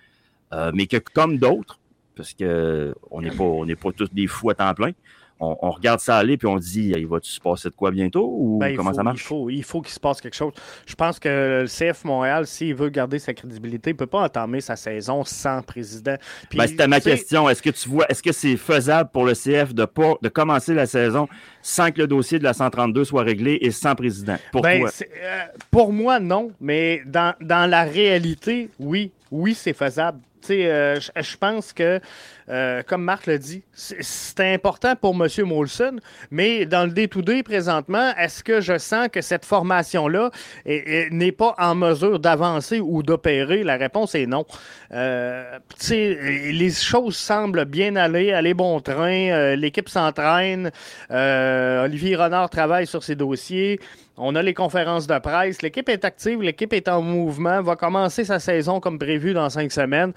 [0.52, 1.78] euh, mais que comme d'autres,
[2.16, 4.92] parce que on n'est pas, on n'est pas tous des fous à temps plein
[5.40, 8.58] on, regarde ça aller puis on dit il va-tu se passer de quoi bientôt ou
[8.58, 9.20] ben, comment ça marche?
[9.20, 10.52] Il faut, il faut qu'il se passe quelque chose.
[10.86, 14.60] Je pense que le CF Montréal, s'il veut garder sa crédibilité, ne peut pas entamer
[14.60, 16.14] sa saison sans président.
[16.54, 17.48] Ben, c'était ma question.
[17.48, 20.74] Est-ce que tu vois, est-ce que c'est faisable pour le CF de pas de commencer
[20.74, 21.28] la saison
[21.62, 24.36] sans que le dossier de la 132 soit réglé et sans président?
[24.52, 26.52] Pour ben, euh, pour moi, non.
[26.60, 29.10] Mais dans, dans la réalité, oui.
[29.30, 30.20] Oui, c'est faisable.
[30.50, 32.00] Euh, je pense que,
[32.48, 35.28] euh, comme Marc l'a dit, c'est important pour M.
[35.46, 35.96] Molson,
[36.30, 40.30] mais dans le day-to-day présentement, est-ce que je sens que cette formation-là
[40.66, 43.64] n'est pas en mesure d'avancer ou d'opérer?
[43.64, 44.44] La réponse est non.
[44.92, 45.58] Euh,
[45.90, 50.70] les choses semblent bien aller, aller bon train, l'équipe s'entraîne,
[51.10, 53.80] Olivier Renard travaille sur ses dossiers.
[54.16, 55.60] On a les conférences de presse.
[55.62, 59.72] L'équipe est active, l'équipe est en mouvement, va commencer sa saison comme prévu dans cinq
[59.72, 60.12] semaines.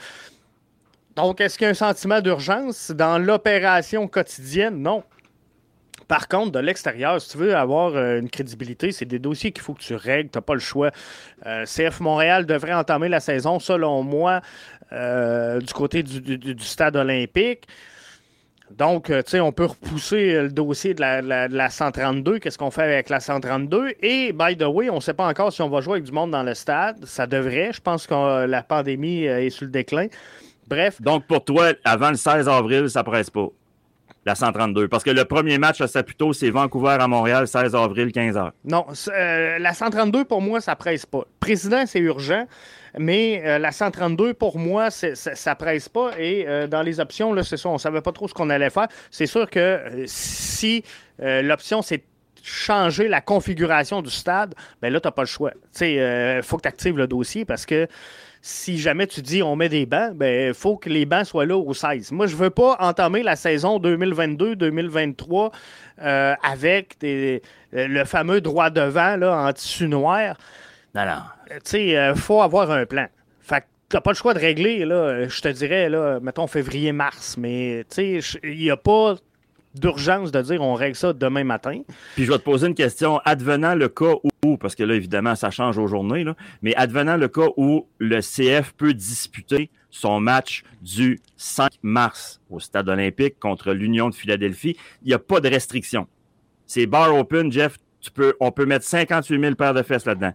[1.16, 4.84] Donc, est-ce qu'il y a un sentiment d'urgence dans l'opération quotidienne?
[4.84, 5.04] Non.
[6.08, 9.64] Par contre, de l'extérieur, si tu veux avoir euh, une crédibilité, c'est des dossiers qu'il
[9.64, 10.30] faut que tu règles.
[10.30, 10.92] Tu n'as pas le choix.
[11.48, 14.42] Euh, CF Montréal devrait entamer la saison, selon moi,
[14.94, 17.68] euh, du côté du stade olympique.
[18.72, 22.40] Donc, euh, tu sais, on peut repousser le dossier de la, 132.
[22.40, 23.94] Qu'est-ce qu'on fait avec la 132?
[24.02, 26.12] Et, by the way, on ne sait pas encore si on va jouer avec du
[26.12, 27.04] monde dans le stade.
[27.06, 27.72] Ça devrait.
[27.74, 30.08] Je pense que la pandémie euh, est sur le déclin.
[30.68, 31.02] Bref.
[31.02, 33.48] Donc, pour toi, avant le 16 avril, ça presse pas.
[34.26, 34.90] La 132.
[34.90, 38.52] Parce que le premier match à Saputo, c'est Vancouver à Montréal, 16 avril, 15h.
[38.66, 41.24] Non, euh, la 132, pour moi, ça presse pas.
[41.40, 42.46] Président, c'est urgent.
[42.98, 46.12] Mais euh, la 132, pour moi, ça, ne presse pas.
[46.18, 48.50] Et euh, dans les options, là, c'est ça, on ne savait pas trop ce qu'on
[48.50, 48.88] allait faire.
[49.12, 50.84] C'est sûr que euh, si
[51.20, 52.04] l'option, c'est
[52.44, 55.52] changer la configuration du stade, ben là, tu n'as pas le choix.
[55.82, 57.88] Il faut que tu actives le dossier parce que
[58.42, 61.48] si jamais tu dis on met des bancs, ben il faut que les bancs soient
[61.48, 62.12] là au 16.
[62.12, 65.52] Moi, je veux pas entamer la saison 2022-2023
[65.98, 70.38] avec le fameux droit devant là, en tissu noir.
[70.96, 71.22] Non, non.
[71.50, 73.08] Tu sais, il euh, faut avoir un plan.
[73.42, 76.48] Fait que t'as pas le choix de régler, là, euh, je te dirais, là, mettons
[76.48, 79.16] février-mars, mais tu sais, il n'y a pas
[79.76, 81.82] d'urgence de dire on règle ça demain matin.
[82.16, 83.20] Puis je vais te poser une question.
[83.26, 87.18] Advenant le cas où, parce que là, évidemment, ça change aux journées, là, mais advenant
[87.18, 93.40] le cas où le CF peut disputer son match du 5 mars au Stade olympique
[93.40, 96.08] contre l'Union de Philadelphie, il n'y a pas de restriction.
[96.66, 97.78] C'est bar open, Jeff.
[98.02, 100.34] Tu peux, on peut mettre 58 000 paires de fesses là-dedans.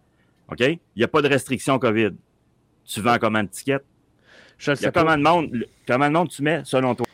[0.52, 0.60] OK?
[0.60, 2.10] Il n'y a pas de restriction COVID.
[2.84, 3.84] Tu vends combien de tickets?
[4.58, 5.00] Je le sais pas.
[5.00, 7.06] combien de monde, combien de monde tu mets, selon toi?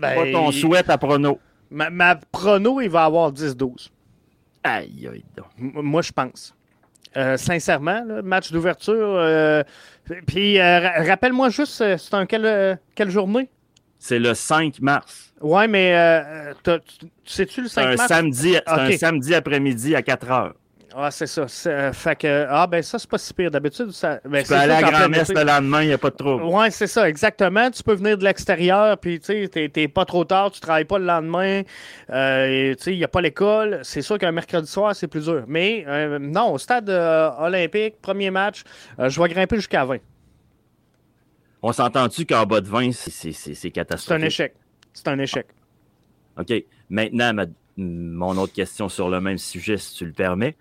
[0.00, 1.40] Ben, Pas ton souhait à prono.
[1.70, 3.90] Ma, ma prono, il va avoir 10-12.
[4.62, 5.46] Aïe, aïe, donc.
[5.58, 6.54] Moi, je pense.
[7.16, 8.94] Euh, sincèrement, là, match d'ouverture.
[9.16, 9.62] euh,
[10.26, 13.48] puis, euh, ra- rappelle-moi juste, c'est un quelle, quelle journée?
[13.98, 15.32] C'est le 5 mars.
[15.40, 15.94] Ouais, mais
[16.64, 18.08] tu tu sais-tu le C'est 5 un mars?
[18.08, 18.92] samedi, c'est un Ok.
[18.94, 20.54] samedi après-midi à 4 heures.
[20.94, 21.46] Ah, c'est ça.
[21.66, 23.50] Euh, fait que, ah, ben ça, c'est pas si pire.
[23.50, 24.20] D'habitude, ça.
[24.24, 26.16] Ben, Tu c'est peux aller à plein grand-messe le lendemain, il n'y a pas de
[26.16, 26.42] trouble.
[26.42, 27.70] Ouais, c'est ça, exactement.
[27.70, 30.98] Tu peux venir de l'extérieur, puis tu sais, t'es- pas trop tard, tu travailles pas
[30.98, 31.62] le lendemain,
[32.10, 33.80] euh, tu sais, il n'y a pas l'école.
[33.82, 35.44] C'est sûr qu'un mercredi soir, c'est plus dur.
[35.46, 38.62] Mais euh, non, au stade olympique, premier match,
[38.98, 39.98] je vais grimper jusqu'à 20.
[41.62, 44.22] On s'entend-tu qu'en bas de 20, c'est- c'est c'est- catastrophique?
[44.22, 44.54] un échec.
[44.92, 45.46] C'est un échec.
[46.38, 46.52] OK.
[46.88, 47.44] Maintenant, ma-
[47.84, 50.56] mon autre question sur le même sujet, si tu le permets.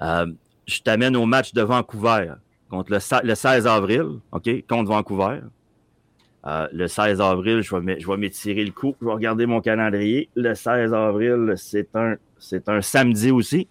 [0.00, 0.26] Euh,
[0.66, 2.32] je t'amène au match de Vancouver
[2.70, 5.40] contre le, se- le 16 avril, OK, contre Vancouver.
[6.44, 8.96] Euh, le 16 avril, je vais m'étirer le coup.
[9.00, 10.28] Je vais regarder mon calendrier.
[10.34, 13.68] Le 16 avril, c'est un, samedi aussi.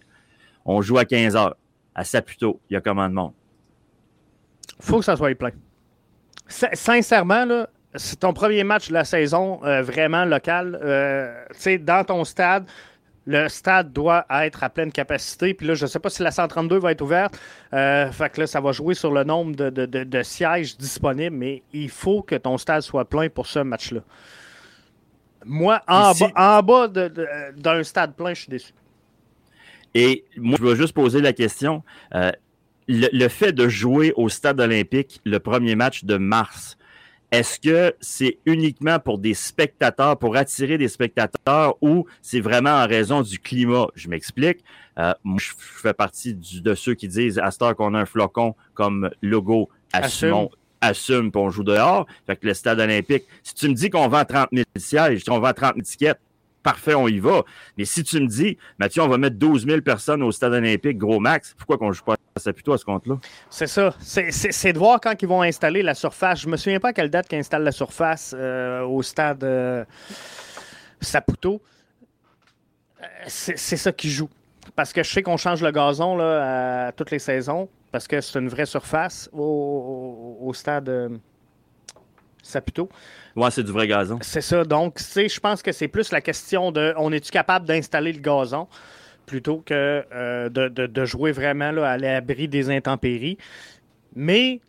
[0.64, 1.53] On joue à 15 h
[1.95, 2.61] à Saputo.
[2.69, 3.34] Il y a combien de monde?
[4.80, 5.52] faut que ça soit plein.
[6.48, 10.80] Sin- Sincèrement, là, c'est ton premier match de la saison euh, vraiment local.
[10.82, 12.65] Euh, tu sais, dans ton stade,
[13.27, 15.53] le stade doit être à pleine capacité.
[15.53, 17.38] Puis là, je ne sais pas si la 132 va être ouverte.
[17.73, 20.76] Euh, fait que là, ça va jouer sur le nombre de, de- de- de sièges
[20.77, 24.02] disponibles, mais il faut que ton stade soit plein pour ce match-là.
[25.45, 26.88] Moi, en Ici- bas, en
[27.57, 28.73] d'un stade plein, je suis déçu.
[29.93, 31.84] Et moi, je vais juste poser la question.
[32.15, 32.31] Euh,
[32.88, 36.77] le, le fait de jouer au stade olympique le premier match de mars,
[37.32, 42.88] est-ce que c'est uniquement pour des spectateurs, pour attirer des spectateurs, ou c'est vraiment en
[42.88, 43.88] raison du climat?
[43.95, 44.64] Je m'explique.
[44.99, 47.99] Euh, moi, je fais partie du- de ceux qui disent à cette heure qu'on a
[47.99, 50.49] un flocon comme logo, assumons,
[50.82, 52.06] assume, puis on joue dehors.
[52.28, 55.40] Fait que le stade olympique, si tu me dis qu'on vend 30 000 sièges, on
[55.40, 56.20] vend 30 000 tickets,
[56.64, 57.44] parfait, on y va.
[57.78, 60.98] Mais si tu me dis, Mathieu, on va mettre 12 000 personnes au stade olympique,
[60.98, 63.16] gros max, pourquoi qu'on joue pas ça plutôt à ce compte-là?
[63.49, 63.94] C'est ça.
[63.99, 66.40] C'est- C'est c'est de voir quand ils vont installer la surface.
[66.41, 69.84] Je me souviens pas à quelle date qu'ils installent la surface euh, au stade euh,
[71.02, 71.62] Saputo.
[73.02, 74.30] Euh, C'est c'est ça qui joue.
[74.76, 78.22] Parce que je sais qu'on change le gazon là, à toutes les saisons, parce que
[78.22, 81.10] c'est une vraie surface au, au- au stade euh,
[82.44, 82.90] Saputo.
[83.36, 84.20] Ouais, c'est du vrai gazon.
[84.22, 84.64] C'est ça.
[84.64, 88.68] Donc, je pense que c'est plus la question de on est-tu capable d'installer le gazon?
[89.32, 93.38] Plutôt que euh, de, jouer vraiment à l'abri des intempéries.
[94.14, 94.60] Mais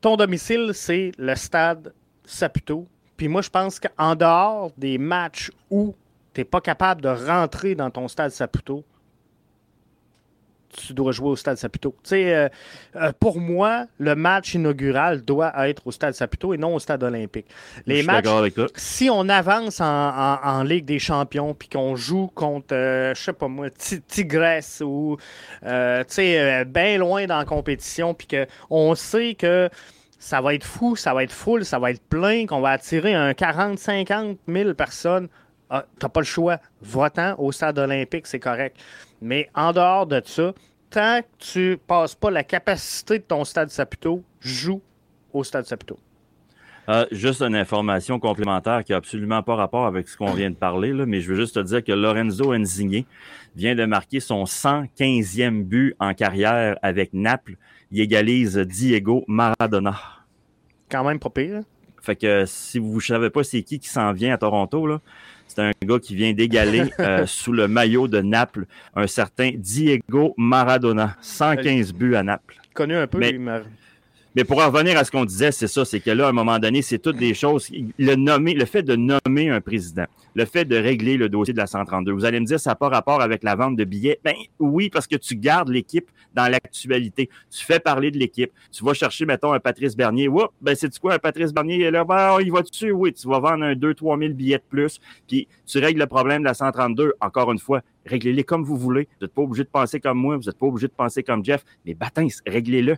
[0.00, 1.92] ton domicile, c'est le stade
[2.24, 2.86] Saputo.
[3.18, 5.94] Puis moi, je pense qu'en dehors des matchs où
[6.32, 8.84] tu n'es pas capable de rentrer dans ton stade Saputo,
[10.76, 11.94] tu dois jouer au stade Saputo.
[12.02, 12.48] Tu sais, euh,
[12.96, 17.02] euh, pour moi, le match inaugural doit être au stade Saputo et non au stade
[17.02, 17.46] olympique.
[17.86, 18.24] Les matchs,
[18.76, 23.20] si on avance en, en- en Ligue des champions puis qu'on joue contre, euh, je
[23.22, 25.16] sais pas moi, Ti- Tigresse ou,
[25.64, 29.68] euh, tu sais, bien loin dans la compétition puis qu'on sait que
[30.18, 33.14] ça va être fou, ça va être full, ça va être plein, qu'on va attirer
[33.14, 35.28] un 40, 50 000 personnes,
[35.70, 36.58] ah, t'as pas le choix.
[36.82, 38.76] Va-t'en au stade olympique, c'est correct.
[39.20, 40.52] Mais en dehors de ça,
[40.90, 44.80] tant que tu passes pas la capacité de ton stade Saputo, joue
[45.32, 45.98] au stade Saputo.
[46.88, 50.54] Euh, juste une information complémentaire qui n'a absolument pas rapport avec ce qu'on vient de
[50.54, 53.04] parler, là, mais je veux juste te dire que Lorenzo Insigne
[53.54, 57.56] vient de marquer son 115e but en carrière avec Naples.
[57.90, 59.98] Il égalise Diego Maradona.
[60.90, 61.56] Quand même pas pire.
[61.56, 61.64] hein?
[62.00, 65.00] Fait que si vous ne savez pas c'est qui qui s'en vient à Toronto, là,
[65.48, 70.34] c'est un gars qui vient d'égaler euh, sous le maillot de Naples un certain Diego
[70.36, 71.16] Maradona.
[71.20, 72.56] 115 buts à Naples.
[72.74, 73.62] Connu un peu, Mais- lui, Mar-
[74.38, 76.32] Mais pour en revenir à ce qu'on disait, c'est ça, c'est que là, à un
[76.32, 77.72] moment donné, c'est toutes des choses.
[77.98, 80.04] Le nommer, le fait de nommer un président,
[80.36, 82.12] le fait de régler le dossier de la 132.
[82.12, 84.20] Vous allez me dire, ça n'a pas rapport avec la vente de billets.
[84.22, 87.28] Ben oui, parce que tu gardes l'équipe dans l'actualité.
[87.50, 88.52] Tu fais parler de l'équipe.
[88.70, 90.28] Tu vas chercher, mettons, un Patrice Bernier.
[90.28, 93.40] Oups, ben c'est quoi, un Patrice Bernier, là, ben, il va dessus, oui, tu vas
[93.40, 97.14] vendre un 2-3 000 billets de plus, puis tu règles le problème de la 132.
[97.20, 99.08] Encore une fois, réglez-les comme vous voulez.
[99.18, 101.44] Vous n'êtes pas obligé de penser comme moi, vous n'êtes pas obligé de penser comme
[101.44, 102.94] Jeff, mais batins, réglez-le.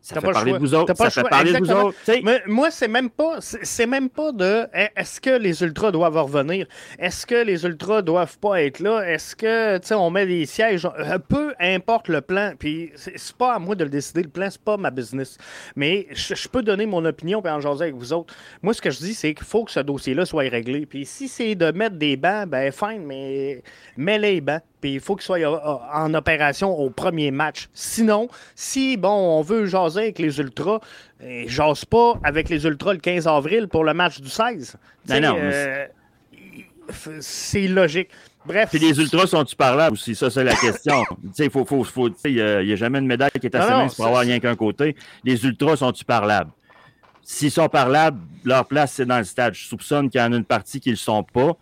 [0.00, 0.86] Ça fait parler de vous autres.
[0.96, 1.96] Ça fait parler de vous autres.
[2.24, 6.16] Mais moi, c'est même pas, c'est même pas de est- est-ce que les ultras doivent
[6.16, 6.66] revenir,
[6.98, 10.46] est-ce que les ultras doivent pas être là, est-ce que tu sais on met des
[10.46, 12.52] sièges, Euh, peu importe le plan.
[12.58, 15.36] Puis c'est pas à moi de le décider, le plan c'est pas ma business.
[15.76, 18.32] Mais je, je peux donner mon opinion puis en jaser avec vous autres.
[18.62, 20.86] Moi, ce que je dis, c'est qu'il faut que ce dossier-là soit réglé.
[20.86, 23.62] Puis si c'est de mettre des bancs, ben fine, mais
[23.96, 24.62] mets les bancs.
[24.80, 27.68] Puis il faut qu'il soit euh, en opération au premier match.
[27.72, 30.80] Sinon, si, bon, on veut jaser avec les Ultras,
[31.22, 34.76] eh, jase pas avec les Ultras le 15 avril pour le match du 16.
[35.08, 35.86] Non, non, euh,
[37.20, 38.10] c'est logique.
[38.46, 38.70] Bref.
[38.70, 40.14] Puis les ultras sont-tu parlables aussi?
[40.14, 41.04] Ça, c'est la question.
[41.38, 44.22] il faut, faut, faut, n'y a, jamais une médaille qui est assez mince pour avoir
[44.22, 44.96] rien qu'un côté.
[45.22, 46.50] Les ultras sont-tu parlables?
[47.22, 49.52] S'ils sont parlables, leur place, c'est dans le stade.
[49.52, 51.56] Je soupçonne qu'il y en a une partie qui ne le sont pas.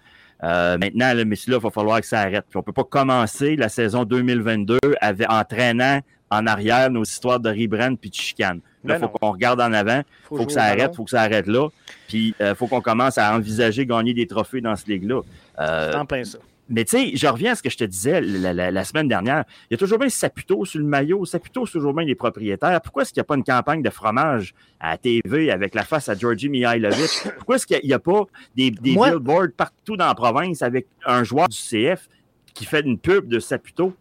[0.44, 2.44] Euh, maintenant, là, mais là, il va falloir que ça arrête.
[2.48, 6.00] Puis on ne peut pas commencer la saison 2022 avec, en traînant
[6.30, 8.60] en arrière nos histoires de rebrand puis de chicane.
[8.84, 10.02] Là, il ben faut qu'on regarde en avant.
[10.32, 10.90] Il faut, que ça arrête.
[10.92, 11.68] Il faut que ça arrête là.
[12.08, 15.20] Puis il euh, faut qu'on commence à envisager gagner des trophées dans ce ligue-là.
[15.60, 16.38] Euh, en plein ça.
[16.68, 19.44] Mais tu sais, je reviens à ce que je te disais la, semaine dernière.
[19.70, 21.24] Il y a toujours bien Saputo sur le maillot.
[21.24, 22.80] Saputo, c'est toujours bien les propriétaires.
[22.80, 25.84] Pourquoi est-ce qu'il n'y a pas une campagne de fromage à la TV avec la
[25.84, 27.28] face à Georgie Mihailovic?
[27.36, 28.24] Pourquoi est-ce qu'il n'y a, pas
[28.56, 32.08] des, billboards partout dans la province avec un joueur du CF
[32.52, 33.94] qui fait une pub de Saputo?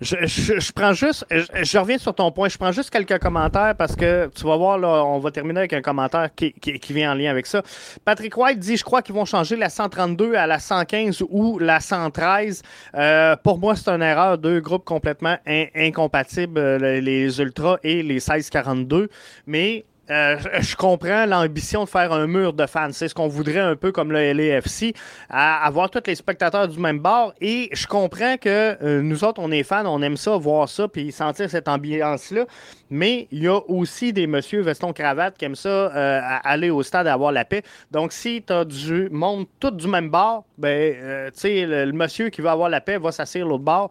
[0.00, 4.30] Je, prends juste, je, reviens sur ton point, je prends juste quelques commentaires parce que
[4.34, 6.54] tu vas voir, là, on va terminer avec un commentaire qui,
[6.90, 7.62] vient en lien avec ça.
[8.04, 11.80] Patrick White dit Je crois qu'ils vont changer la 132 à la 115 ou la
[11.80, 12.62] 113.
[12.94, 14.38] Euh, pour moi, c'est une erreur.
[14.38, 15.36] Deux groupes complètement
[15.74, 19.10] incompatibles, euh, les Ultras et les 1642.
[19.46, 22.92] Mais euh, je comprends l'ambition de faire un mur de fans.
[22.92, 24.94] C'est ce qu'on voudrait un peu comme le LAFC,
[25.28, 27.32] avoir tous les spectateurs du même bord.
[27.40, 30.88] Et je comprends que euh, nous autres, on est fans, on aime ça, voir ça,
[30.88, 32.46] puis sentir cette ambiance-là.
[32.90, 37.06] Mais il y a aussi des monsieur veston-cravate qui aiment ça, euh, aller au stade
[37.06, 37.62] avoir la paix.
[37.90, 42.30] Donc, si tu as du monde tout du même bord, ben, tu sais, le, monsieur
[42.30, 43.90] qui veut avoir la paix va s'asseoir l'autre bord.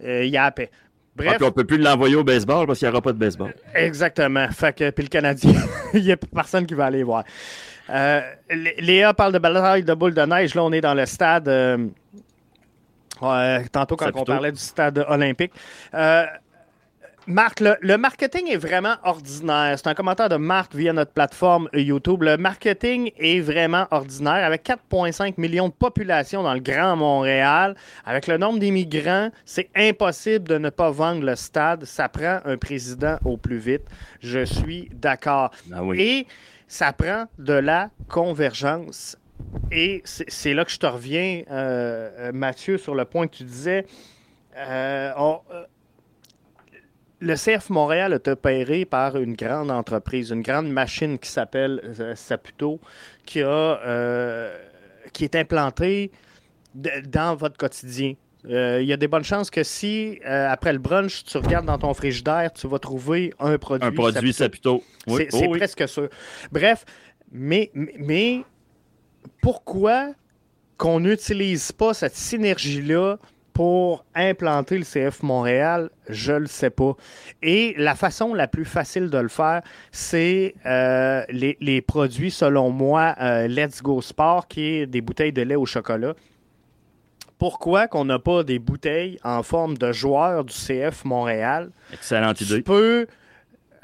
[0.00, 0.70] Il y a la paix.
[1.18, 1.36] Bref.
[1.40, 3.54] Ah, on ne peut plus l'envoyer au baseball parce qu'il n'y aura pas de baseball.
[3.74, 4.48] Exactement.
[4.50, 5.54] Fait que, puis le Canadien,
[5.94, 7.24] il n'y a personne qui va aller voir.
[7.90, 8.20] Euh,
[8.78, 10.54] Léa parle de bataille de boule de neige.
[10.54, 11.48] Là, on est dans le stade.
[11.48, 11.88] Euh,
[13.72, 15.52] tantôt, quand on parlait du stade olympique.
[17.30, 19.78] Marc, le, marketing est vraiment ordinaire.
[19.78, 22.22] C'est un commentaire de Marc via notre plateforme YouTube.
[22.22, 24.46] Le marketing est vraiment ordinaire.
[24.46, 27.76] Avec 4,5 millions de population dans le Grand Montréal,
[28.06, 31.84] avec le nombre d'immigrants, c'est impossible de ne pas vendre le stade.
[31.84, 33.82] Ça prend un président au plus vite.
[34.20, 35.50] Je suis d'accord.
[35.70, 36.26] Ah Et
[36.66, 39.18] ça prend de la convergence.
[39.70, 43.44] Et c'est là que je te reviens, euh, euh, Mathieu, sur le point que tu
[43.44, 43.84] disais.
[44.56, 45.12] Euh,
[47.20, 52.14] le CF Montréal est opéré par une grande entreprise, une grande machine qui s'appelle euh,
[52.14, 52.80] Saputo,
[53.24, 54.56] qui, a, euh,
[55.12, 56.10] qui est implantée
[56.74, 58.14] dans votre quotidien.
[58.48, 61.78] Euh, il y a des bonnes chances que si, après le brunch, tu regardes dans
[61.78, 63.88] ton frigidaire, tu vas trouver un produit.
[63.88, 64.84] Un produit Saputo.
[65.08, 66.08] C'est oh presque sûr.
[66.52, 66.84] Bref,
[67.32, 68.44] mais, mais
[69.42, 70.12] pourquoi
[70.76, 73.18] qu'on n'utilise pas cette synergie-là
[73.58, 76.92] pour implanter le CF Montréal, je ne le sais pas.
[77.42, 83.16] Et la façon la plus facile de le faire, c'est euh, les, produits, selon moi,
[83.20, 86.14] euh, Let's Go Sport, qui est des bouteilles de lait au chocolat.
[87.36, 91.72] Pourquoi qu'on n'a pas des bouteilles en forme de joueurs du CF Montréal?
[91.92, 92.58] Excellente idée.
[92.58, 93.08] Tu peux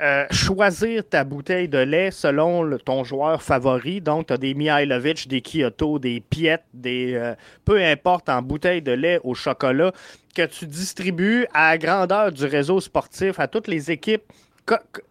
[0.04, 4.02] euh, choisir ta bouteille de lait selon ton joueur favori.
[4.02, 8.82] Donc, tu as des Mihailovic, des Kyoto, des Piet, des euh, peu importe en bouteille
[8.82, 9.92] de lait au chocolat
[10.34, 14.24] que tu distribues à la grandeur du réseau sportif à toutes les équipes.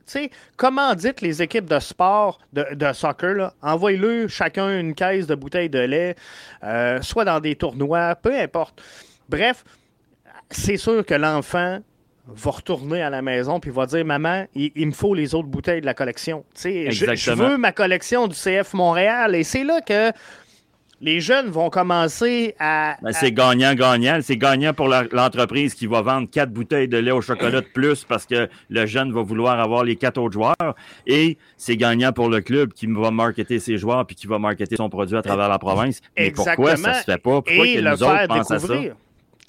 [0.06, 5.70] Sais, comment dites les équipes de sport, de, soccer, envoyez-le chacun une caisse de bouteilles
[5.70, 6.16] de lait,
[6.64, 8.80] euh, soit dans des tournois, peu importe.
[9.28, 9.64] Bref,
[10.52, 11.80] c'est sûr que l'enfant
[12.28, 15.82] va retourner à la maison puis va dire Maman, il, me faut les autres bouteilles
[15.82, 16.46] de la collection.
[16.56, 19.36] Je, je, veux ma collection du CF Montréal.
[19.36, 20.12] Et c'est là que
[21.02, 22.96] les jeunes vont commencer à.
[23.02, 24.20] Ben, c'est gagnant-gagnant.
[24.22, 28.06] C'est gagnant pour l'entreprise qui va vendre quatre bouteilles de lait au chocolat de plus
[28.06, 30.76] parce que le jeune va vouloir avoir les quatre autres joueurs.
[31.06, 34.78] Et c'est gagnant pour le club qui va marketer ses joueurs puis qui va marketer
[34.78, 36.00] son produit à travers la province.
[36.18, 37.42] Mais pourquoi ça se fait pas?
[37.42, 38.74] Pourquoi que nous autres pensent à ça?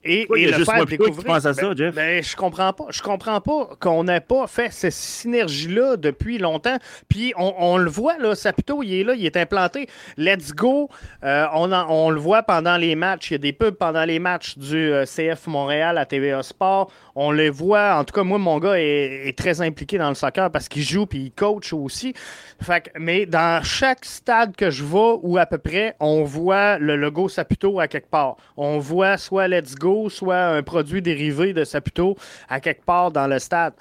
[0.05, 1.35] Et, et le faire découvrir.
[1.35, 1.94] À ça, ben, Jeff?
[1.94, 2.86] Ben, je comprends pas.
[2.90, 6.76] Je comprends pas qu'on n'ait pas fait cette synergie-là depuis longtemps.
[7.09, 9.89] Puis on, le voit, là, Saputo, il est là, il est implanté.
[10.18, 10.90] Let's go.
[11.24, 13.31] Euh, on, on, le voit pendant les matchs.
[13.31, 16.90] Il y a des pubs pendant les matchs du euh, CF Montréal à TVA Sport.
[17.14, 17.97] On les voit.
[17.97, 21.06] En tout cas, moi, mon gars est, très impliqué dans le soccer parce qu'il joue
[21.06, 22.14] puis il coach aussi.
[22.62, 26.97] Fait mais dans chaque stade que je vais, ou à peu près, on voit le
[26.97, 28.36] logo Saputo à quelque part.
[28.56, 32.16] On voit soit Let's Go soit un produit dérivé de Saputo
[32.49, 33.75] à quelque part dans le stade.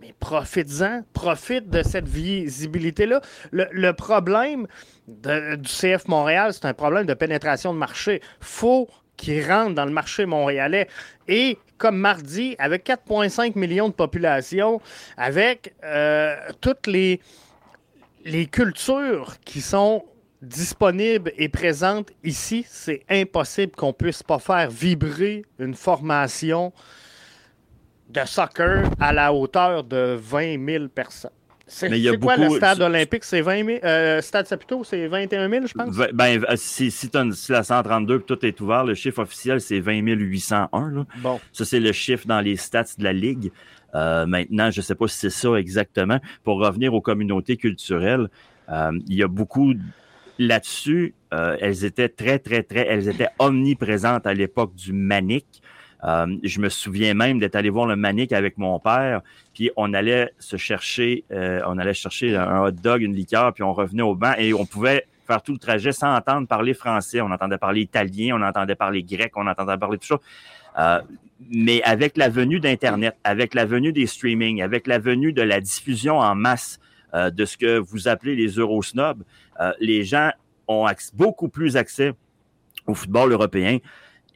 [0.00, 3.20] Mais profites-en, profite de cette visibilité-là.
[3.50, 4.66] Le, problème
[5.08, 8.20] du CF Montréal, c'est un problème de pénétration de marché.
[8.40, 10.86] faut qui rentrent dans le marché montréalais.
[11.26, 14.80] Et comme mardi, avec 4,5 millions de population,
[15.16, 17.20] avec euh, toutes les
[18.46, 20.04] cultures qui sont
[20.42, 26.72] disponibles et présentes ici, c'est impossible qu'on puisse pas faire vibrer une formation
[28.10, 31.30] de soccer à la hauteur de 20 000 personnes.
[31.68, 33.24] C'est quoi le stade olympique?
[33.24, 33.78] C'est 20 000?
[33.84, 35.94] Euh, stade Saputo, c'est 21 000, je pense?
[36.14, 40.90] Ben, si, si, si la 132 tout est ouvert, le chiffre officiel, c'est 20 801.
[40.90, 41.04] Là.
[41.18, 41.38] Bon.
[41.52, 43.52] Ça, c'est le chiffre dans les stats de la Ligue.
[43.94, 46.18] Euh, maintenant, je ne sais pas si c'est ça exactement.
[46.42, 48.28] Pour revenir aux communautés culturelles,
[48.70, 49.74] euh, il y a beaucoup
[50.38, 51.14] là-dessus.
[51.34, 55.46] Euh, elles étaient très, très, très, elles étaient omniprésentes à l'époque du Manic.
[56.04, 59.20] Euh, je me souviens même d'être allé voir le Manic avec mon père,
[59.52, 63.64] puis on allait se chercher, euh, on allait chercher un hot dog, une liqueur, puis
[63.64, 67.20] on revenait au banc et on pouvait faire tout le trajet sans entendre parler français.
[67.20, 70.18] On entendait parler italien, on entendait parler grec, on entendait parler tout
[70.76, 71.02] ça.
[71.50, 75.60] Mais avec la venue d'Internet, avec la venue des streamings, avec la venue de la
[75.60, 76.80] diffusion en masse
[77.14, 79.22] de ce que vous appelez les Eurosnobs,
[79.80, 80.30] les gens
[80.66, 82.12] ont beaucoup plus accès
[82.86, 83.78] au football européen.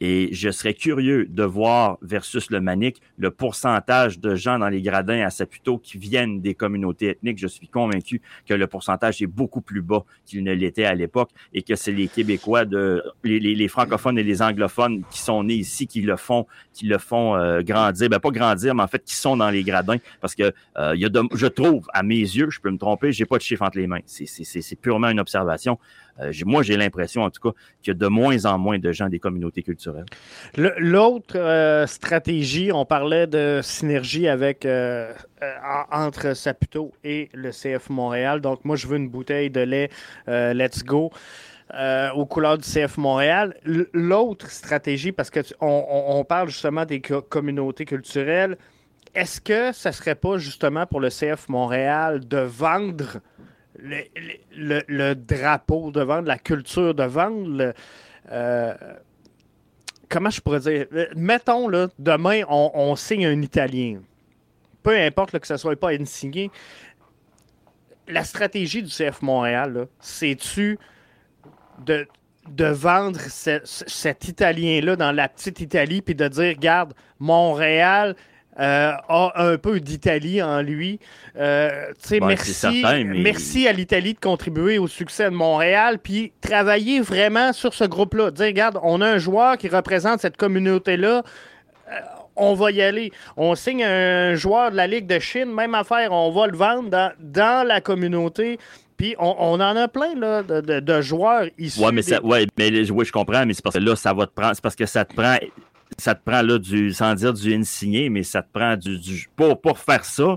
[0.04, 4.82] Et je serais curieux de voir versus le Manic le pourcentage de gens dans les
[4.82, 7.38] gradins à Saputo qui viennent des communautés ethniques.
[7.38, 11.30] Je suis convaincu que le pourcentage est beaucoup plus bas qu'il ne l'était à l'époque
[11.54, 15.86] et que c'est les Québécois, de, les, francophones et les anglophones qui sont nés ici
[15.86, 18.08] qui le font, qui le font euh, grandir.
[18.08, 21.04] Ben pas grandir, mais en fait qui sont dans les gradins parce que euh, y
[21.04, 23.78] a je trouve à mes yeux, je peux me tromper, j'ai pas de chiffre entre
[23.78, 24.00] les mains.
[24.04, 25.78] C'est purement une observation.
[26.20, 28.92] Euh, moi, j'ai l'impression, en tout cas, qu'il y a de moins en moins de
[28.92, 30.06] gens des communautés culturelles.
[30.56, 35.12] L'autre euh, stratégie, on parlait de synergie avec euh,
[35.90, 38.40] entre Saputo et le CF Montréal.
[38.40, 39.90] Donc, moi, je veux une bouteille de lait
[40.26, 41.10] Let's Go.
[42.14, 43.54] aux couleurs du CF Montréal.
[43.64, 48.56] L'autre stratégie, parce qu'on on parle justement des communautés culturelles,
[49.14, 53.20] est-ce que ça ne serait pas justement pour le CF Montréal de vendre
[53.78, 57.74] le, drapeau de vendre, la culture de vendre.
[58.30, 58.74] Euh,
[60.08, 60.86] comment je pourrais dire?
[61.16, 64.00] Mettons, là, demain, on, signe un Italien.
[64.82, 66.50] Peu importe que ce soit pas signé.
[68.08, 70.78] La stratégie du CF Montréal, c'est-tu
[71.86, 72.06] de,
[72.48, 78.16] de vendre cet Italien-là dans la petite Italie puis de dire, regarde, Montréal,
[78.60, 81.00] euh, a un peu d'Italie en lui.
[81.38, 87.54] Euh, ben, merci, merci à l'Italie de contribuer au succès de Montréal, puis travailler vraiment
[87.54, 88.30] sur ce groupe-là.
[88.30, 91.22] Dire, regarde, on a un joueur qui représente cette communauté-là.
[91.90, 91.94] Euh,
[92.36, 93.10] on va y aller.
[93.38, 96.90] On signe un joueur de la Ligue de Chine, même affaire, on va le vendre
[97.18, 98.58] dans, la communauté.
[98.98, 101.80] Puis on, en a plein là, de, joueurs issus.
[101.80, 104.32] Ouais, mais, ouais, mais oui, je comprends, mais c'est parce que là, ça va te
[104.32, 104.54] prendre.
[104.54, 105.36] C'est parce que ça te prend
[106.02, 109.28] ça te prend là du, sans dire du insigné, mais ça te prend du, du
[109.36, 110.36] pour, pour faire ça,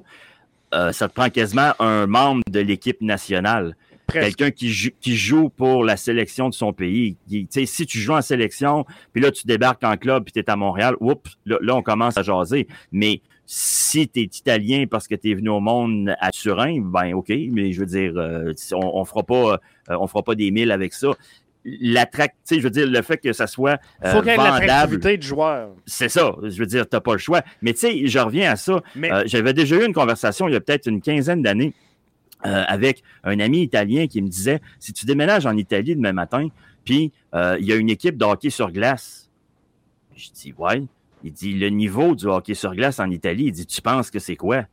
[0.75, 3.75] euh, ça te prend quasiment un membre de l'équipe nationale.
[4.07, 7.17] Quelqu'un qui, qui joue pour la sélection de son pays.
[7.49, 10.47] sais, si tu joues en sélection, puis là, tu débarques en club, puis tu es
[10.47, 12.67] à Montréal, oups, là, on commence à jaser.
[12.91, 17.13] Mais si tu es italien parce que tu es venu au monde à Turin, ben
[17.15, 19.53] OK, mais je veux dire, euh, on, on fera pas
[19.89, 21.09] euh, on fera pas des milles avec ça
[21.65, 25.17] l'attractivité, je veux dire, le fait que ça soit euh, faut qu'il y ait l'attractivité
[25.17, 25.71] du joueur.
[25.85, 26.35] C'est ça.
[26.43, 27.41] Je veux dire, t'as pas le choix.
[27.61, 28.81] Mais tu sais, je reviens à ça.
[28.97, 31.73] Euh, j'avais déjà eu une conversation il y a peut-être une quinzaine d'années
[32.45, 36.47] euh, avec un ami italien qui me disait, si tu déménages en Italie demain matin,
[36.83, 39.29] puis euh, il y a une équipe de hockey sur glace.
[40.15, 40.83] Je dis, ouais.
[41.23, 44.19] Il dit, le niveau du hockey sur glace en Italie, il dit, tu penses que
[44.19, 44.65] c'est quoi?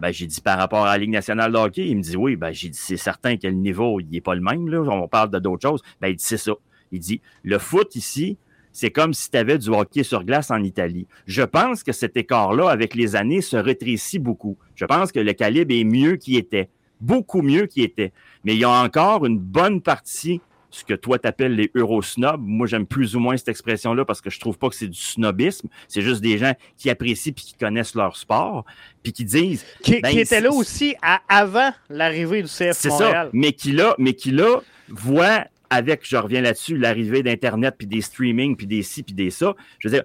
[0.00, 1.86] Ben, j'ai dit par rapport à la Ligue nationale de hockey.
[1.88, 2.36] Il me dit oui.
[2.36, 4.68] Ben, j'ai dit c'est certain que le niveau, il n'est pas le même.
[4.68, 4.80] Là.
[4.80, 5.82] On parle de d'autres choses.
[6.00, 6.52] Ben, il dit c'est ça.
[6.90, 8.36] Il dit le foot ici,
[8.72, 11.06] c'est comme si tu avais du hockey sur glace en Italie.
[11.26, 14.56] Je pense que cet écart-là, avec les années, se rétrécit beaucoup.
[14.74, 16.68] Je pense que le calibre est mieux qu'il était.
[17.00, 18.12] Beaucoup mieux qu'il était.
[18.44, 20.40] Mais il y a encore une bonne partie
[20.72, 22.40] ce que toi t'appelles les eurosnobs.
[22.42, 24.98] Moi, j'aime plus ou moins cette expression-là parce que je trouve pas que c'est du
[24.98, 25.68] snobisme.
[25.86, 28.64] C'est juste des gens qui apprécient puis qui connaissent leur sport
[29.02, 29.64] puis qui disent...
[29.82, 30.96] Qui, ben, étaient là aussi
[31.28, 36.16] avant l'arrivée du CF C'est ça, mais qui là, mais qui là voit avec, je
[36.16, 39.54] reviens là-dessus, l'arrivée d'Internet puis des streamings puis des ci puis des ça.
[39.78, 40.04] Je veux dire,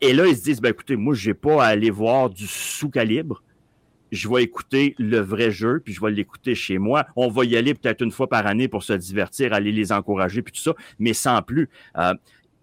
[0.00, 3.42] et là, ils se disent, ben écoutez, moi, j'ai pas à aller voir du sous-calibre
[4.10, 7.06] je vais écouter le vrai jeu, puis je vais l'écouter chez moi.
[7.16, 10.42] On va y aller peut-être une fois par année pour se divertir, aller les encourager,
[10.42, 11.68] puis tout ça, mais sans plus.
[11.96, 12.14] Euh,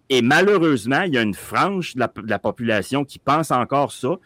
[0.08, 4.16] et malheureusement, il y a une frange de la, population qui pense encore ça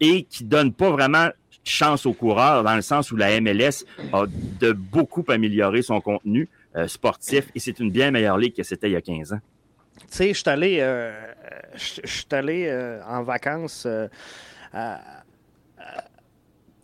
[0.00, 1.28] et qui donne pas vraiment
[1.62, 4.26] chance aux coureurs dans le sens où la MLS a
[4.60, 8.88] de beaucoup amélioré son contenu euh, sportif et c'est une bien meilleure ligue que c'était
[8.88, 9.40] il y a 15 ans.
[9.98, 11.12] tu sais, je suis allé, euh,
[12.30, 13.86] allé en vacances
[14.74, 15.23] à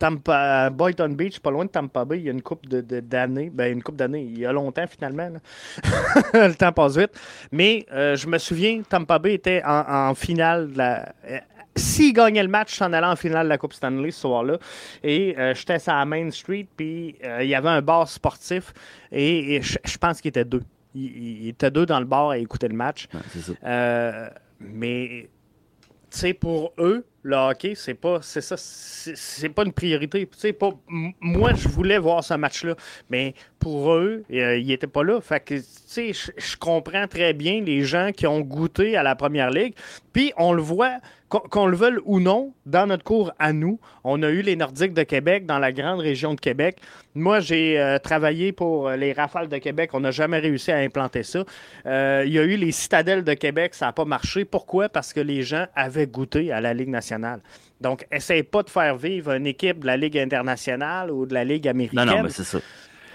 [0.01, 2.81] Tampa, à Boynton Beach, pas loin de Tampa Bay, il y a une coupe de,
[2.81, 3.51] de- d'années.
[3.55, 5.29] Ben, une coupe d'années, il y a longtemps finalement.
[6.35, 7.13] Le temps passe vite.
[7.53, 11.13] Mais euh, je me souviens, Tampa Bay était en, en finale de la.
[11.29, 11.39] euh,
[11.77, 14.59] S'il gagnait le match, s'en allait en finale de la Coupe Stanley ce soir-là.
[15.05, 18.73] Et euh, j'étais sur la Main Street, puis euh, il y avait un bar sportif,
[19.13, 20.63] et, et je, pense qu'il était deux.
[20.95, 21.05] Il,
[21.45, 23.07] il- était deux dans le bar à écouter le match.
[23.13, 23.53] ça.
[23.65, 24.29] Euh,
[24.59, 25.29] mais,
[26.11, 30.27] tu sais, pour eux, le hockey, c'est pas, c'est ça, c'est pas une priorité.
[30.53, 32.75] Pas, moi, je voulais voir ce match-là,
[33.11, 35.21] mais pour eux, euh, ils étaient pas là.
[35.21, 39.75] Fait que, je comprends très bien les gens qui ont goûté à la première ligue.
[40.13, 40.99] Puis, on le voit,
[41.31, 44.93] qu'on le veuille ou non, dans notre cours à nous, on a eu les Nordiques
[44.95, 46.79] de Québec dans la grande région de Québec.
[47.15, 49.91] Moi, j'ai euh, travaillé pour euh, les Rafales de Québec.
[49.95, 51.45] On n'a jamais réussi à implanter ça.
[51.87, 53.75] Euh, il y a eu les Citadelles de Québec.
[53.75, 54.45] Ça n'a pas marché.
[54.45, 54.89] Pourquoi?
[54.89, 57.41] Parce que les gens avaient goûté à la Ligue nationale.
[57.81, 61.45] Donc, essaye pas de faire vivre une équipe de la Ligue internationale ou de la
[61.45, 62.07] Ligue Non, américaine.
[62.07, 62.59] non, mais c'est ça.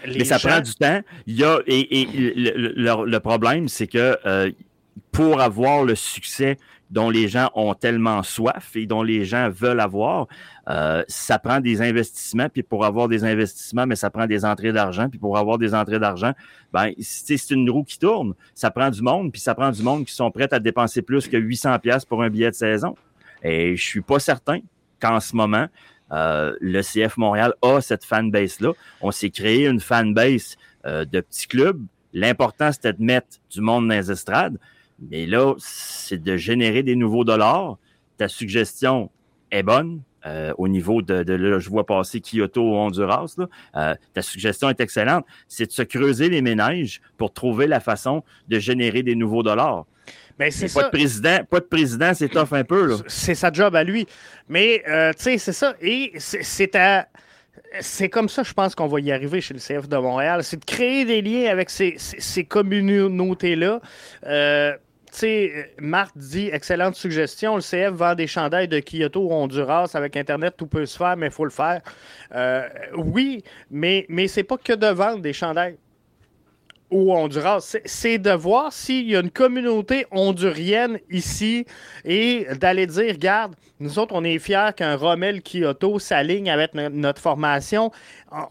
[0.05, 1.01] Les mais ça gens- prend du temps.
[1.27, 2.05] Il y a, et, et
[2.35, 4.51] le, le- le- le problème, c'est que euh,
[5.11, 6.57] pour avoir le succès
[6.95, 10.27] dont les gens ont tellement soif et dont les gens veulent avoir,
[10.69, 12.47] euh, ça prend des investissements.
[12.47, 15.09] Puis pour avoir des investissements, mais ça prend des entrées d'argent.
[15.09, 16.31] Puis pour avoir des entrées d'argent,
[16.71, 18.33] ben, c'est une roue qui tourne.
[18.53, 19.33] Ça prend du monde.
[19.33, 22.23] Puis ça prend du monde qui sont prêts à dépenser plus que 800 pièces pour
[22.23, 22.95] un billet de saison.
[23.43, 24.59] Et je suis pas certain
[25.01, 25.67] qu'en ce moment,
[26.13, 28.71] euh, le CF Montréal a cette fanbase-là.
[29.01, 30.55] On s'est créé une fanbase
[30.85, 31.83] euh, de petits clubs.
[32.13, 34.57] L'important, c'était de mettre du monde dans les estrades.
[34.99, 37.77] Mais là, c'est de générer des nouveaux dollars.
[38.17, 39.09] Ta suggestion
[39.51, 40.01] est bonne.
[40.25, 43.35] euh, au niveau de, de là, je vois passer Kyoto au Honduras.
[43.37, 43.47] Là.
[43.75, 45.23] Euh, ta suggestion est excellente.
[45.47, 49.85] C'est de se creuser les ménages pour trouver la façon de générer des nouveaux dollars.
[50.39, 50.79] Ben, c'est Mais ça.
[50.81, 52.97] Pas de président, pas de président, c'est tough un peu.
[53.07, 54.07] C'est sa job à lui.
[54.49, 55.75] Mais, euh, tu sais, c'est ça.
[55.79, 57.07] Et c'est- à.
[57.79, 60.43] C'est comme ça, je pense qu'on va y arriver chez le CF de Montréal.
[60.43, 63.79] C'est de créer des liens avec ces, ces- ces communautés-là.
[64.25, 64.73] Euh,
[65.15, 67.55] sais, Marc dit excellente suggestion.
[67.55, 69.91] Le CF vend des chandails de Kyoto Honduras.
[69.93, 71.81] Avec Internet, tout peut se faire, mais il faut le faire.
[72.33, 75.77] Euh, oui, mais, mais c'est pas que de vendre des chandails
[76.89, 77.77] au Honduras.
[77.85, 81.65] C'est- de voir s'il y a une communauté hondurienne ici
[82.03, 86.89] et d'aller dire, regarde, nous autres, on est fiers qu'un Rommel Kyoto s'aligne avec no-
[86.89, 87.91] notre formation.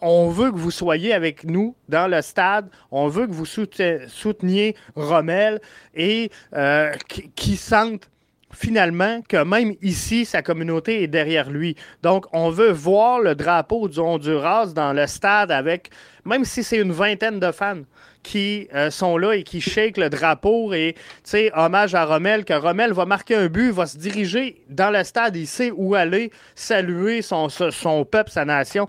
[0.02, 2.68] On veut que vous soyez avec nous dans le stade.
[2.90, 5.60] On veut que vous soute- souteniez Rommel
[5.94, 8.10] et euh, qui, qui sentent
[8.52, 11.74] finalement que même ici, sa communauté est derrière lui.
[12.02, 15.90] Donc, on veut voir le drapeau du Honduras dans le stade avec,
[16.24, 17.82] même si c'est une vingtaine de fans
[18.24, 22.44] qui euh, sont là et qui shake le drapeau et, tu sais, hommage à Rommel,
[22.44, 25.94] que Rommel va marquer un but, va se diriger dans le stade, il sait où
[25.94, 28.88] aller, saluer son, son- peuple, sa nation.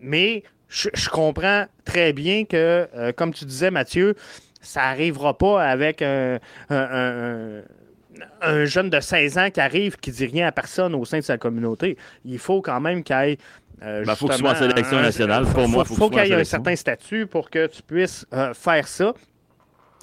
[0.00, 4.14] Mais je, comprends très bien que, euh, comme tu disais, Mathieu,
[4.62, 6.38] ça n'arrivera pas avec un-
[6.70, 7.62] un- un- un
[8.40, 11.22] un jeune de 16 ans qui arrive, qui dit rien à personne au sein de
[11.24, 13.38] sa communauté, il faut quand même qu'il ait.
[13.82, 15.46] Euh, Ben, faut soit en sélection nationale.
[15.46, 17.82] faut- Pour moi, faut, faut qu'il en y ait un certain statut pour que tu
[17.82, 19.12] puisses euh, faire ça.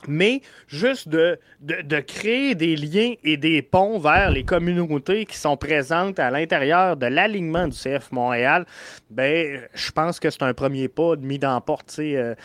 [0.07, 5.35] Mais juste de, de, de créer des liens et des ponts vers les communautés qui
[5.35, 8.65] sont présentes à l'intérieur de l'alignement du CF Montréal,
[9.09, 11.95] ben, je pense que c'est un premier pas de mis dans la porte.
[11.99, 12.35] euh,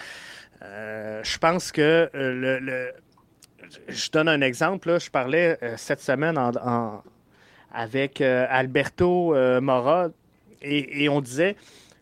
[0.62, 2.92] euh, je pense que euh, le, le-
[3.88, 4.88] Je donne un exemple.
[4.88, 4.98] là.
[4.98, 7.02] Je parlais euh, cette semaine en- en-
[7.72, 10.08] avec euh, Alberto euh, Mora
[10.62, 11.56] et, on disait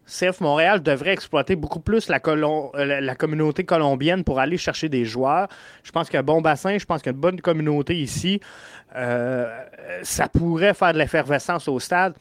[0.06, 5.48] CF Montréal devrait exploiter beaucoup plus euh, la, communauté colombienne pour aller chercher des joueurs.
[5.84, 7.40] Je pense qu'il y a un bon bassin, je pense qu'il y a une bonne
[7.40, 8.40] communauté ici.
[8.96, 9.64] Euh,
[10.02, 12.14] ça pourrait faire de l'effervescence au stade.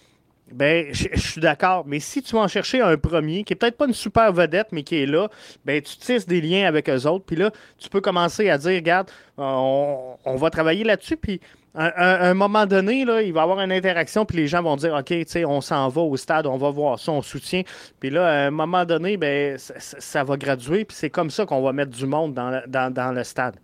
[0.53, 1.83] Ben, je je suis d'accord.
[1.85, 4.67] Mais si tu vas en chercher un premier, qui est peut-être pas une super vedette,
[4.71, 5.27] mais qui est là,
[5.65, 7.25] ben, tu tisses des liens avec eux autres.
[7.25, 11.17] Puis là, tu peux commencer à dire, regarde, on, on va travailler là-dessus.
[11.17, 11.41] Puis
[11.75, 14.25] à un, moment donné, là, il va y avoir une interaction.
[14.25, 16.71] Puis les gens vont dire, OK, tu sais, on s'en va au stade, on va
[16.71, 17.61] voir ça, on soutient.
[17.99, 20.85] Puis là, à un moment donné, ben, ça, ça- ça va graduer.
[20.85, 23.57] Puis c'est comme ça qu'on va mettre du monde dans le, dans, dans le stade.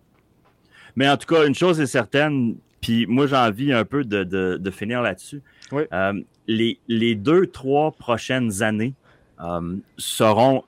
[0.96, 4.22] Mais en tout cas, une chose est certaine, puis moi j'ai envie un peu de,
[4.22, 5.42] de, de finir là-dessus.
[5.72, 5.82] Oui.
[5.92, 6.12] Euh,
[6.46, 8.94] les, deux, trois prochaines années
[9.40, 10.64] euh, seront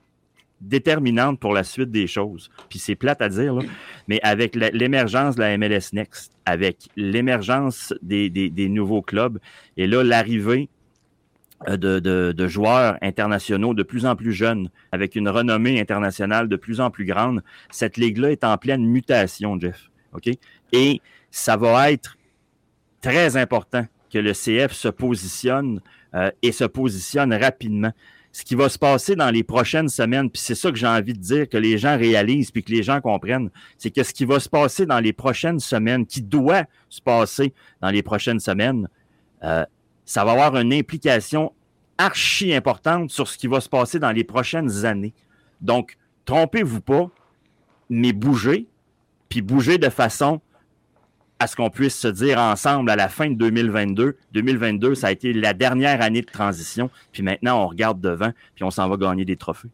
[0.61, 2.49] déterminantes pour la suite des choses.
[2.69, 3.59] Puis c'est plate à dire,
[4.07, 9.39] mais avec l'émergence de la MLS Next, avec l'émergence des, nouveaux clubs,
[9.77, 10.69] et là, l'arrivée
[11.67, 16.47] euh, de, de, de joueurs internationaux de plus en plus jeunes, avec une renommée internationale
[16.49, 19.89] de plus en plus grande, cette ligue-là est en pleine mutation, Jeff.
[20.13, 20.29] OK?
[20.73, 22.17] Et ça va être
[23.01, 25.81] très important que le CF se positionne
[26.13, 27.91] euh, et se positionne rapidement.
[28.31, 31.13] Ce qui va se passer dans les prochaines semaines, puis c'est ça que j'ai envie
[31.13, 34.25] de dire, que les gens réalisent, puis que les gens comprennent, c'est que ce qui
[34.25, 38.87] va se passer dans les prochaines semaines, qui doit se passer dans les prochaines semaines,
[39.43, 39.65] euh,
[40.05, 41.51] ça va avoir une implication
[41.97, 45.13] archi importante sur ce qui va se passer dans les prochaines années.
[45.61, 47.09] Donc, trompez-vous pas,
[47.89, 48.67] mais bougez,
[49.29, 50.41] puis bougez de façon
[51.39, 54.17] à ce qu'on puisse se dire ensemble à la fin de 2022.
[54.33, 58.63] 2022, ça a été la dernière année de transition, puis maintenant on regarde devant, puis
[58.63, 59.69] on s'en va gagner des trophées.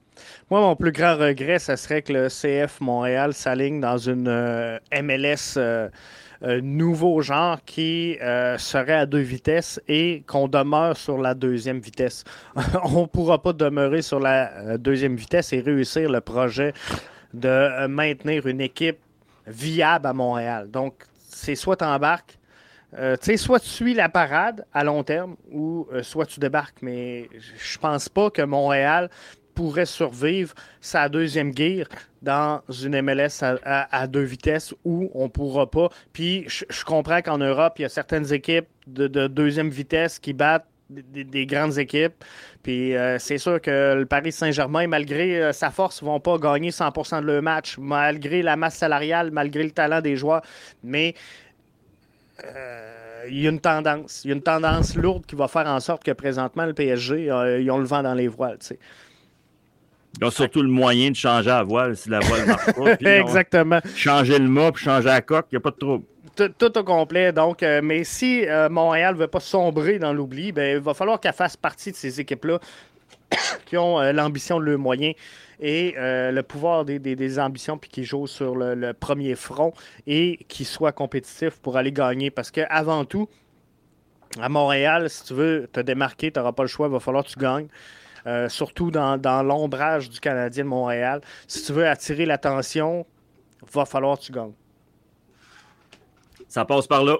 [0.49, 4.77] Moi, mon plus grand regret, ce serait que le CF Montréal s'aligne dans une euh,
[5.01, 5.89] MLS euh,
[6.43, 8.17] euh, nouveau genre qui
[8.57, 12.25] serait à deux vitesses et qu'on demeure sur la deuxième vitesse.
[12.83, 16.73] on ne pourra pas demeurer sur la deuxième vitesse et réussir le projet
[17.33, 18.99] de maintenir une équipe
[19.47, 20.69] viable à Montréal.
[20.69, 20.93] Donc,
[21.43, 22.39] c'est soit tu embarques,
[22.97, 26.39] euh, tu sais, soit tu suis la parade à long terme ou euh, soit tu
[26.39, 26.81] débarques.
[26.81, 29.09] Mais je pense pas que Montréal
[29.55, 31.87] pourrait survivre sa deuxième guerre
[32.21, 35.89] dans une MLS à, deux vitesses où on pourra pas.
[36.11, 40.67] Puis je, comprends qu'en Europe, il y a certaines équipes de, deuxième vitesse qui battent
[40.89, 42.23] des, grandes équipes.
[42.61, 46.69] Puis euh, c'est sûr que le Paris Saint-Germain, malgré sa force, ne vont pas gagner
[46.69, 50.41] 100% de leur match, malgré la masse salariale, malgré le talent des joueurs.
[50.83, 51.15] Mais
[52.43, 54.21] euh, il y a une tendance.
[54.23, 57.31] Il y a une tendance lourde qui va faire en sorte que présentement, le PSG,
[57.31, 58.57] euh, ils ont le vent dans les voiles.
[60.19, 62.93] Ils ont surtout le moyen de changer la voile si la voile ne marche pas.
[63.19, 63.79] Exactement.
[63.95, 66.05] Changer le mât puis changer la coque, il n'y a pas de trouble.
[66.35, 67.31] Tout, au complet.
[67.31, 71.19] Donc, euh, mais si Montréal ne veut pas sombrer dans l'oubli, ben, il va falloir
[71.19, 72.59] qu'elle fasse partie de ces équipes-là
[73.65, 75.15] qui ont l'ambition de leurs moyens
[75.63, 79.73] et euh, le pouvoir des, ambitions, puis qui joue sur le, premier front
[80.05, 82.29] et qui soit compétitif pour aller gagner.
[82.29, 83.29] Parce qu'avant tout,
[84.39, 87.23] à Montréal, si tu veux te démarquer, tu n'auras pas le choix, il va falloir
[87.23, 87.67] que tu gagnes.
[88.25, 91.21] Euh, surtout dans, l'ombrage du Canadien de Montréal.
[91.47, 93.05] Si tu veux attirer l'attention,
[93.61, 94.53] il va falloir que tu gagnes.
[96.53, 97.17] Ça passe par là.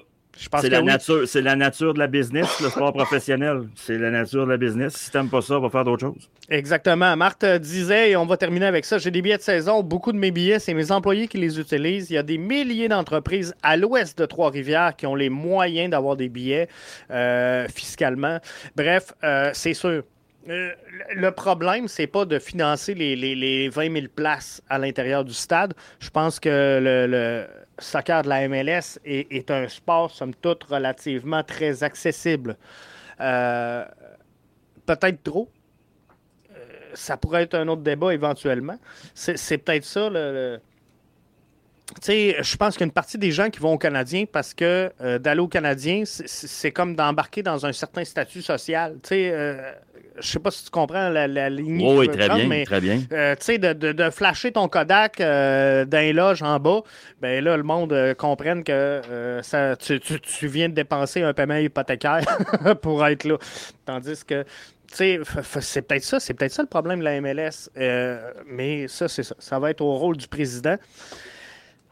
[0.61, 3.63] C'est la, nature, c'est la nature de la business, le sport professionnel.
[3.75, 4.93] C'est la nature de la business.
[4.93, 6.29] Si tu n'aimes pas ça, on va faire d'autres choses.
[6.49, 7.17] Exactement.
[7.17, 9.81] Marthe disait, et on va terminer avec ça, j'ai des billets de saison.
[9.81, 12.11] Beaucoup de mes billets, c'est mes employés qui les utilisent.
[12.11, 16.15] Il y a des milliers d'entreprises à l'ouest de Trois-Rivières qui ont les moyens d'avoir
[16.15, 16.67] des billets
[17.09, 18.37] euh, fiscalement.
[18.75, 20.03] Bref, euh, c'est sûr.
[20.47, 20.71] Euh,
[21.15, 25.73] le problème, c'est pas de financer les, les, 20 000 places à l'intérieur du stade.
[25.99, 27.47] Je pense que le
[27.79, 32.57] soccer de la MLS est, un sport, somme toute, relativement très accessible.
[33.19, 33.85] Euh,
[34.85, 35.49] peut-être trop.
[36.51, 36.55] Euh,
[36.93, 38.77] ça pourrait être un autre débat éventuellement.
[39.13, 40.59] C'est peut-être ça le
[42.05, 44.91] je pense qu'il y a une partie des gens qui vont au Canadien parce que
[45.01, 48.93] euh, d'aller au Canadien, c'est comme d'embarquer dans un certain statut social.
[49.03, 49.71] Tu sais, euh,
[50.19, 51.81] je sais pas si tu comprends la, ligne.
[51.85, 53.01] oui, très bien, mais, très bien.
[53.11, 56.81] Euh, tu sais, de, flasher ton Kodak d'un loge en bas,
[57.21, 59.01] ben là, le monde comprenne que
[59.41, 59.99] ça, tu,
[60.47, 62.23] viens de dépenser un paiement hypothécaire
[62.81, 63.37] pour être là.
[63.85, 64.45] Tandis que
[64.87, 67.69] c'est peut-être ça, c'est peut-être ça le problème de la MLS.
[68.47, 69.35] mais ça, c'est ça.
[69.39, 70.77] Ça va être au rôle du président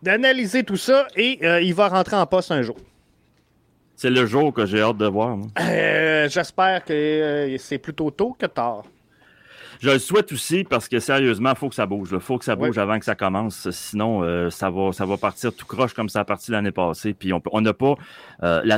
[0.02, 2.78] d'analyser tout ça et euh, il va rentrer en poste un jour.
[3.95, 5.38] C'est le jour que j'ai hâte de voir.
[5.60, 8.84] Euh, j'espère que euh, c'est plutôt tôt que tard.
[9.80, 12.10] Je le souhaite aussi parce que sérieusement, il faut que ça bouge.
[12.11, 13.69] Il faut que ça bouge avant que ça commence.
[13.72, 17.15] Sinon, ça, va, ça va partir tout croche comme ça a parti l'année passée.
[17.15, 17.95] Puis on n'a pas.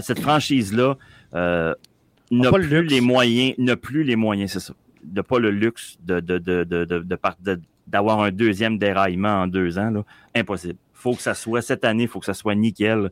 [0.02, 0.96] cette franchise-là
[1.34, 3.54] n'a plus les moyens.
[3.58, 4.74] N'a plus les moyens, c'est ça.
[5.14, 6.22] N'a pas le luxe de,
[7.86, 9.90] d'avoir un deuxième déraillement en deux ans.
[9.90, 10.06] Là.
[10.34, 13.12] Impossible faut que ça soit cette année, il faut que ça soit nickel.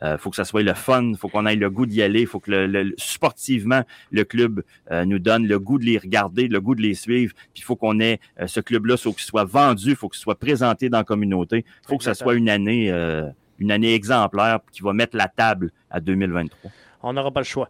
[0.00, 2.02] Il euh, faut que ça soit le fun, il faut qu'on ait le goût d'y
[2.02, 3.82] aller, il faut que le, sportivement,
[4.12, 4.62] le club
[4.92, 7.62] euh, nous donne le goût de les regarder, le goût de les suivre, puis il
[7.62, 10.38] faut qu'on ait euh, ce club-là, il faut qu'il soit vendu, il faut qu'il soit
[10.38, 12.92] présenté dans la communauté, il faut que ça soit une année,
[13.58, 16.70] une année exemplaire qui va mettre la table à 2023
[17.02, 17.68] on n'aura pas le choix.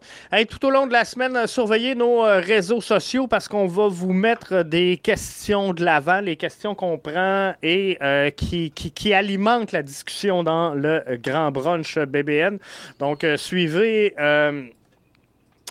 [0.49, 3.87] tout au long de la semaine, euh, surveillez nos euh, réseaux sociaux parce qu'on va
[3.87, 9.71] vous mettre des questions de l'avant, les questions qu'on prend et euh, qui, qui, alimentent
[9.71, 12.57] la discussion dans le Grand Brunch BBN.
[12.99, 14.13] Donc, suivez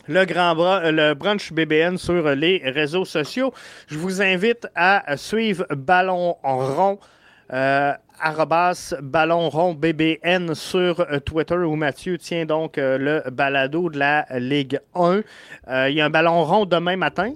[0.08, 3.52] le grand le brunch BBN sur les réseaux sociaux.
[3.88, 6.98] Je vous invite à suivre Ballon en rond
[7.50, 13.98] arrobas ballon rond BBN sur euh, Twitter où Mathieu tient donc euh, le balado de
[13.98, 15.22] la Ligue 1.
[15.68, 17.32] Euh, il y a un ballon rond demain matin?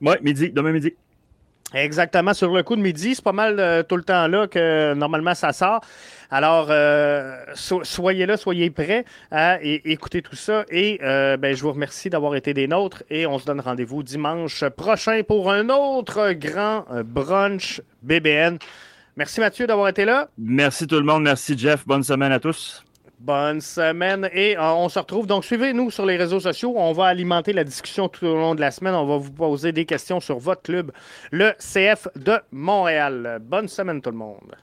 [0.00, 0.94] Oui, midi, demain midi.
[1.72, 4.94] Exactement, sur le coup de midi, c'est pas mal euh, tout le temps là que
[4.94, 5.80] normalement ça sort.
[6.30, 10.64] Alors, euh, soyez là, soyez prêts à écouter tout ça.
[10.70, 13.02] Et euh, ben, je vous remercie d'avoir été des nôtres.
[13.10, 18.58] Et on se donne rendez-vous dimanche prochain pour un autre grand brunch BBN.
[19.16, 20.28] Merci Mathieu d'avoir été là.
[20.38, 21.22] Merci tout le monde.
[21.22, 21.86] Merci Jeff.
[21.86, 22.84] Bonne semaine à tous.
[23.20, 25.26] Bonne semaine et euh, on se retrouve.
[25.26, 26.74] Donc, suivez-nous sur les réseaux sociaux.
[26.76, 28.94] On va alimenter la discussion tout au long de la semaine.
[28.94, 30.92] On va vous poser des questions sur votre club,
[31.30, 33.38] le CF de Montréal.
[33.40, 34.56] Bonne semaine, tout le monde.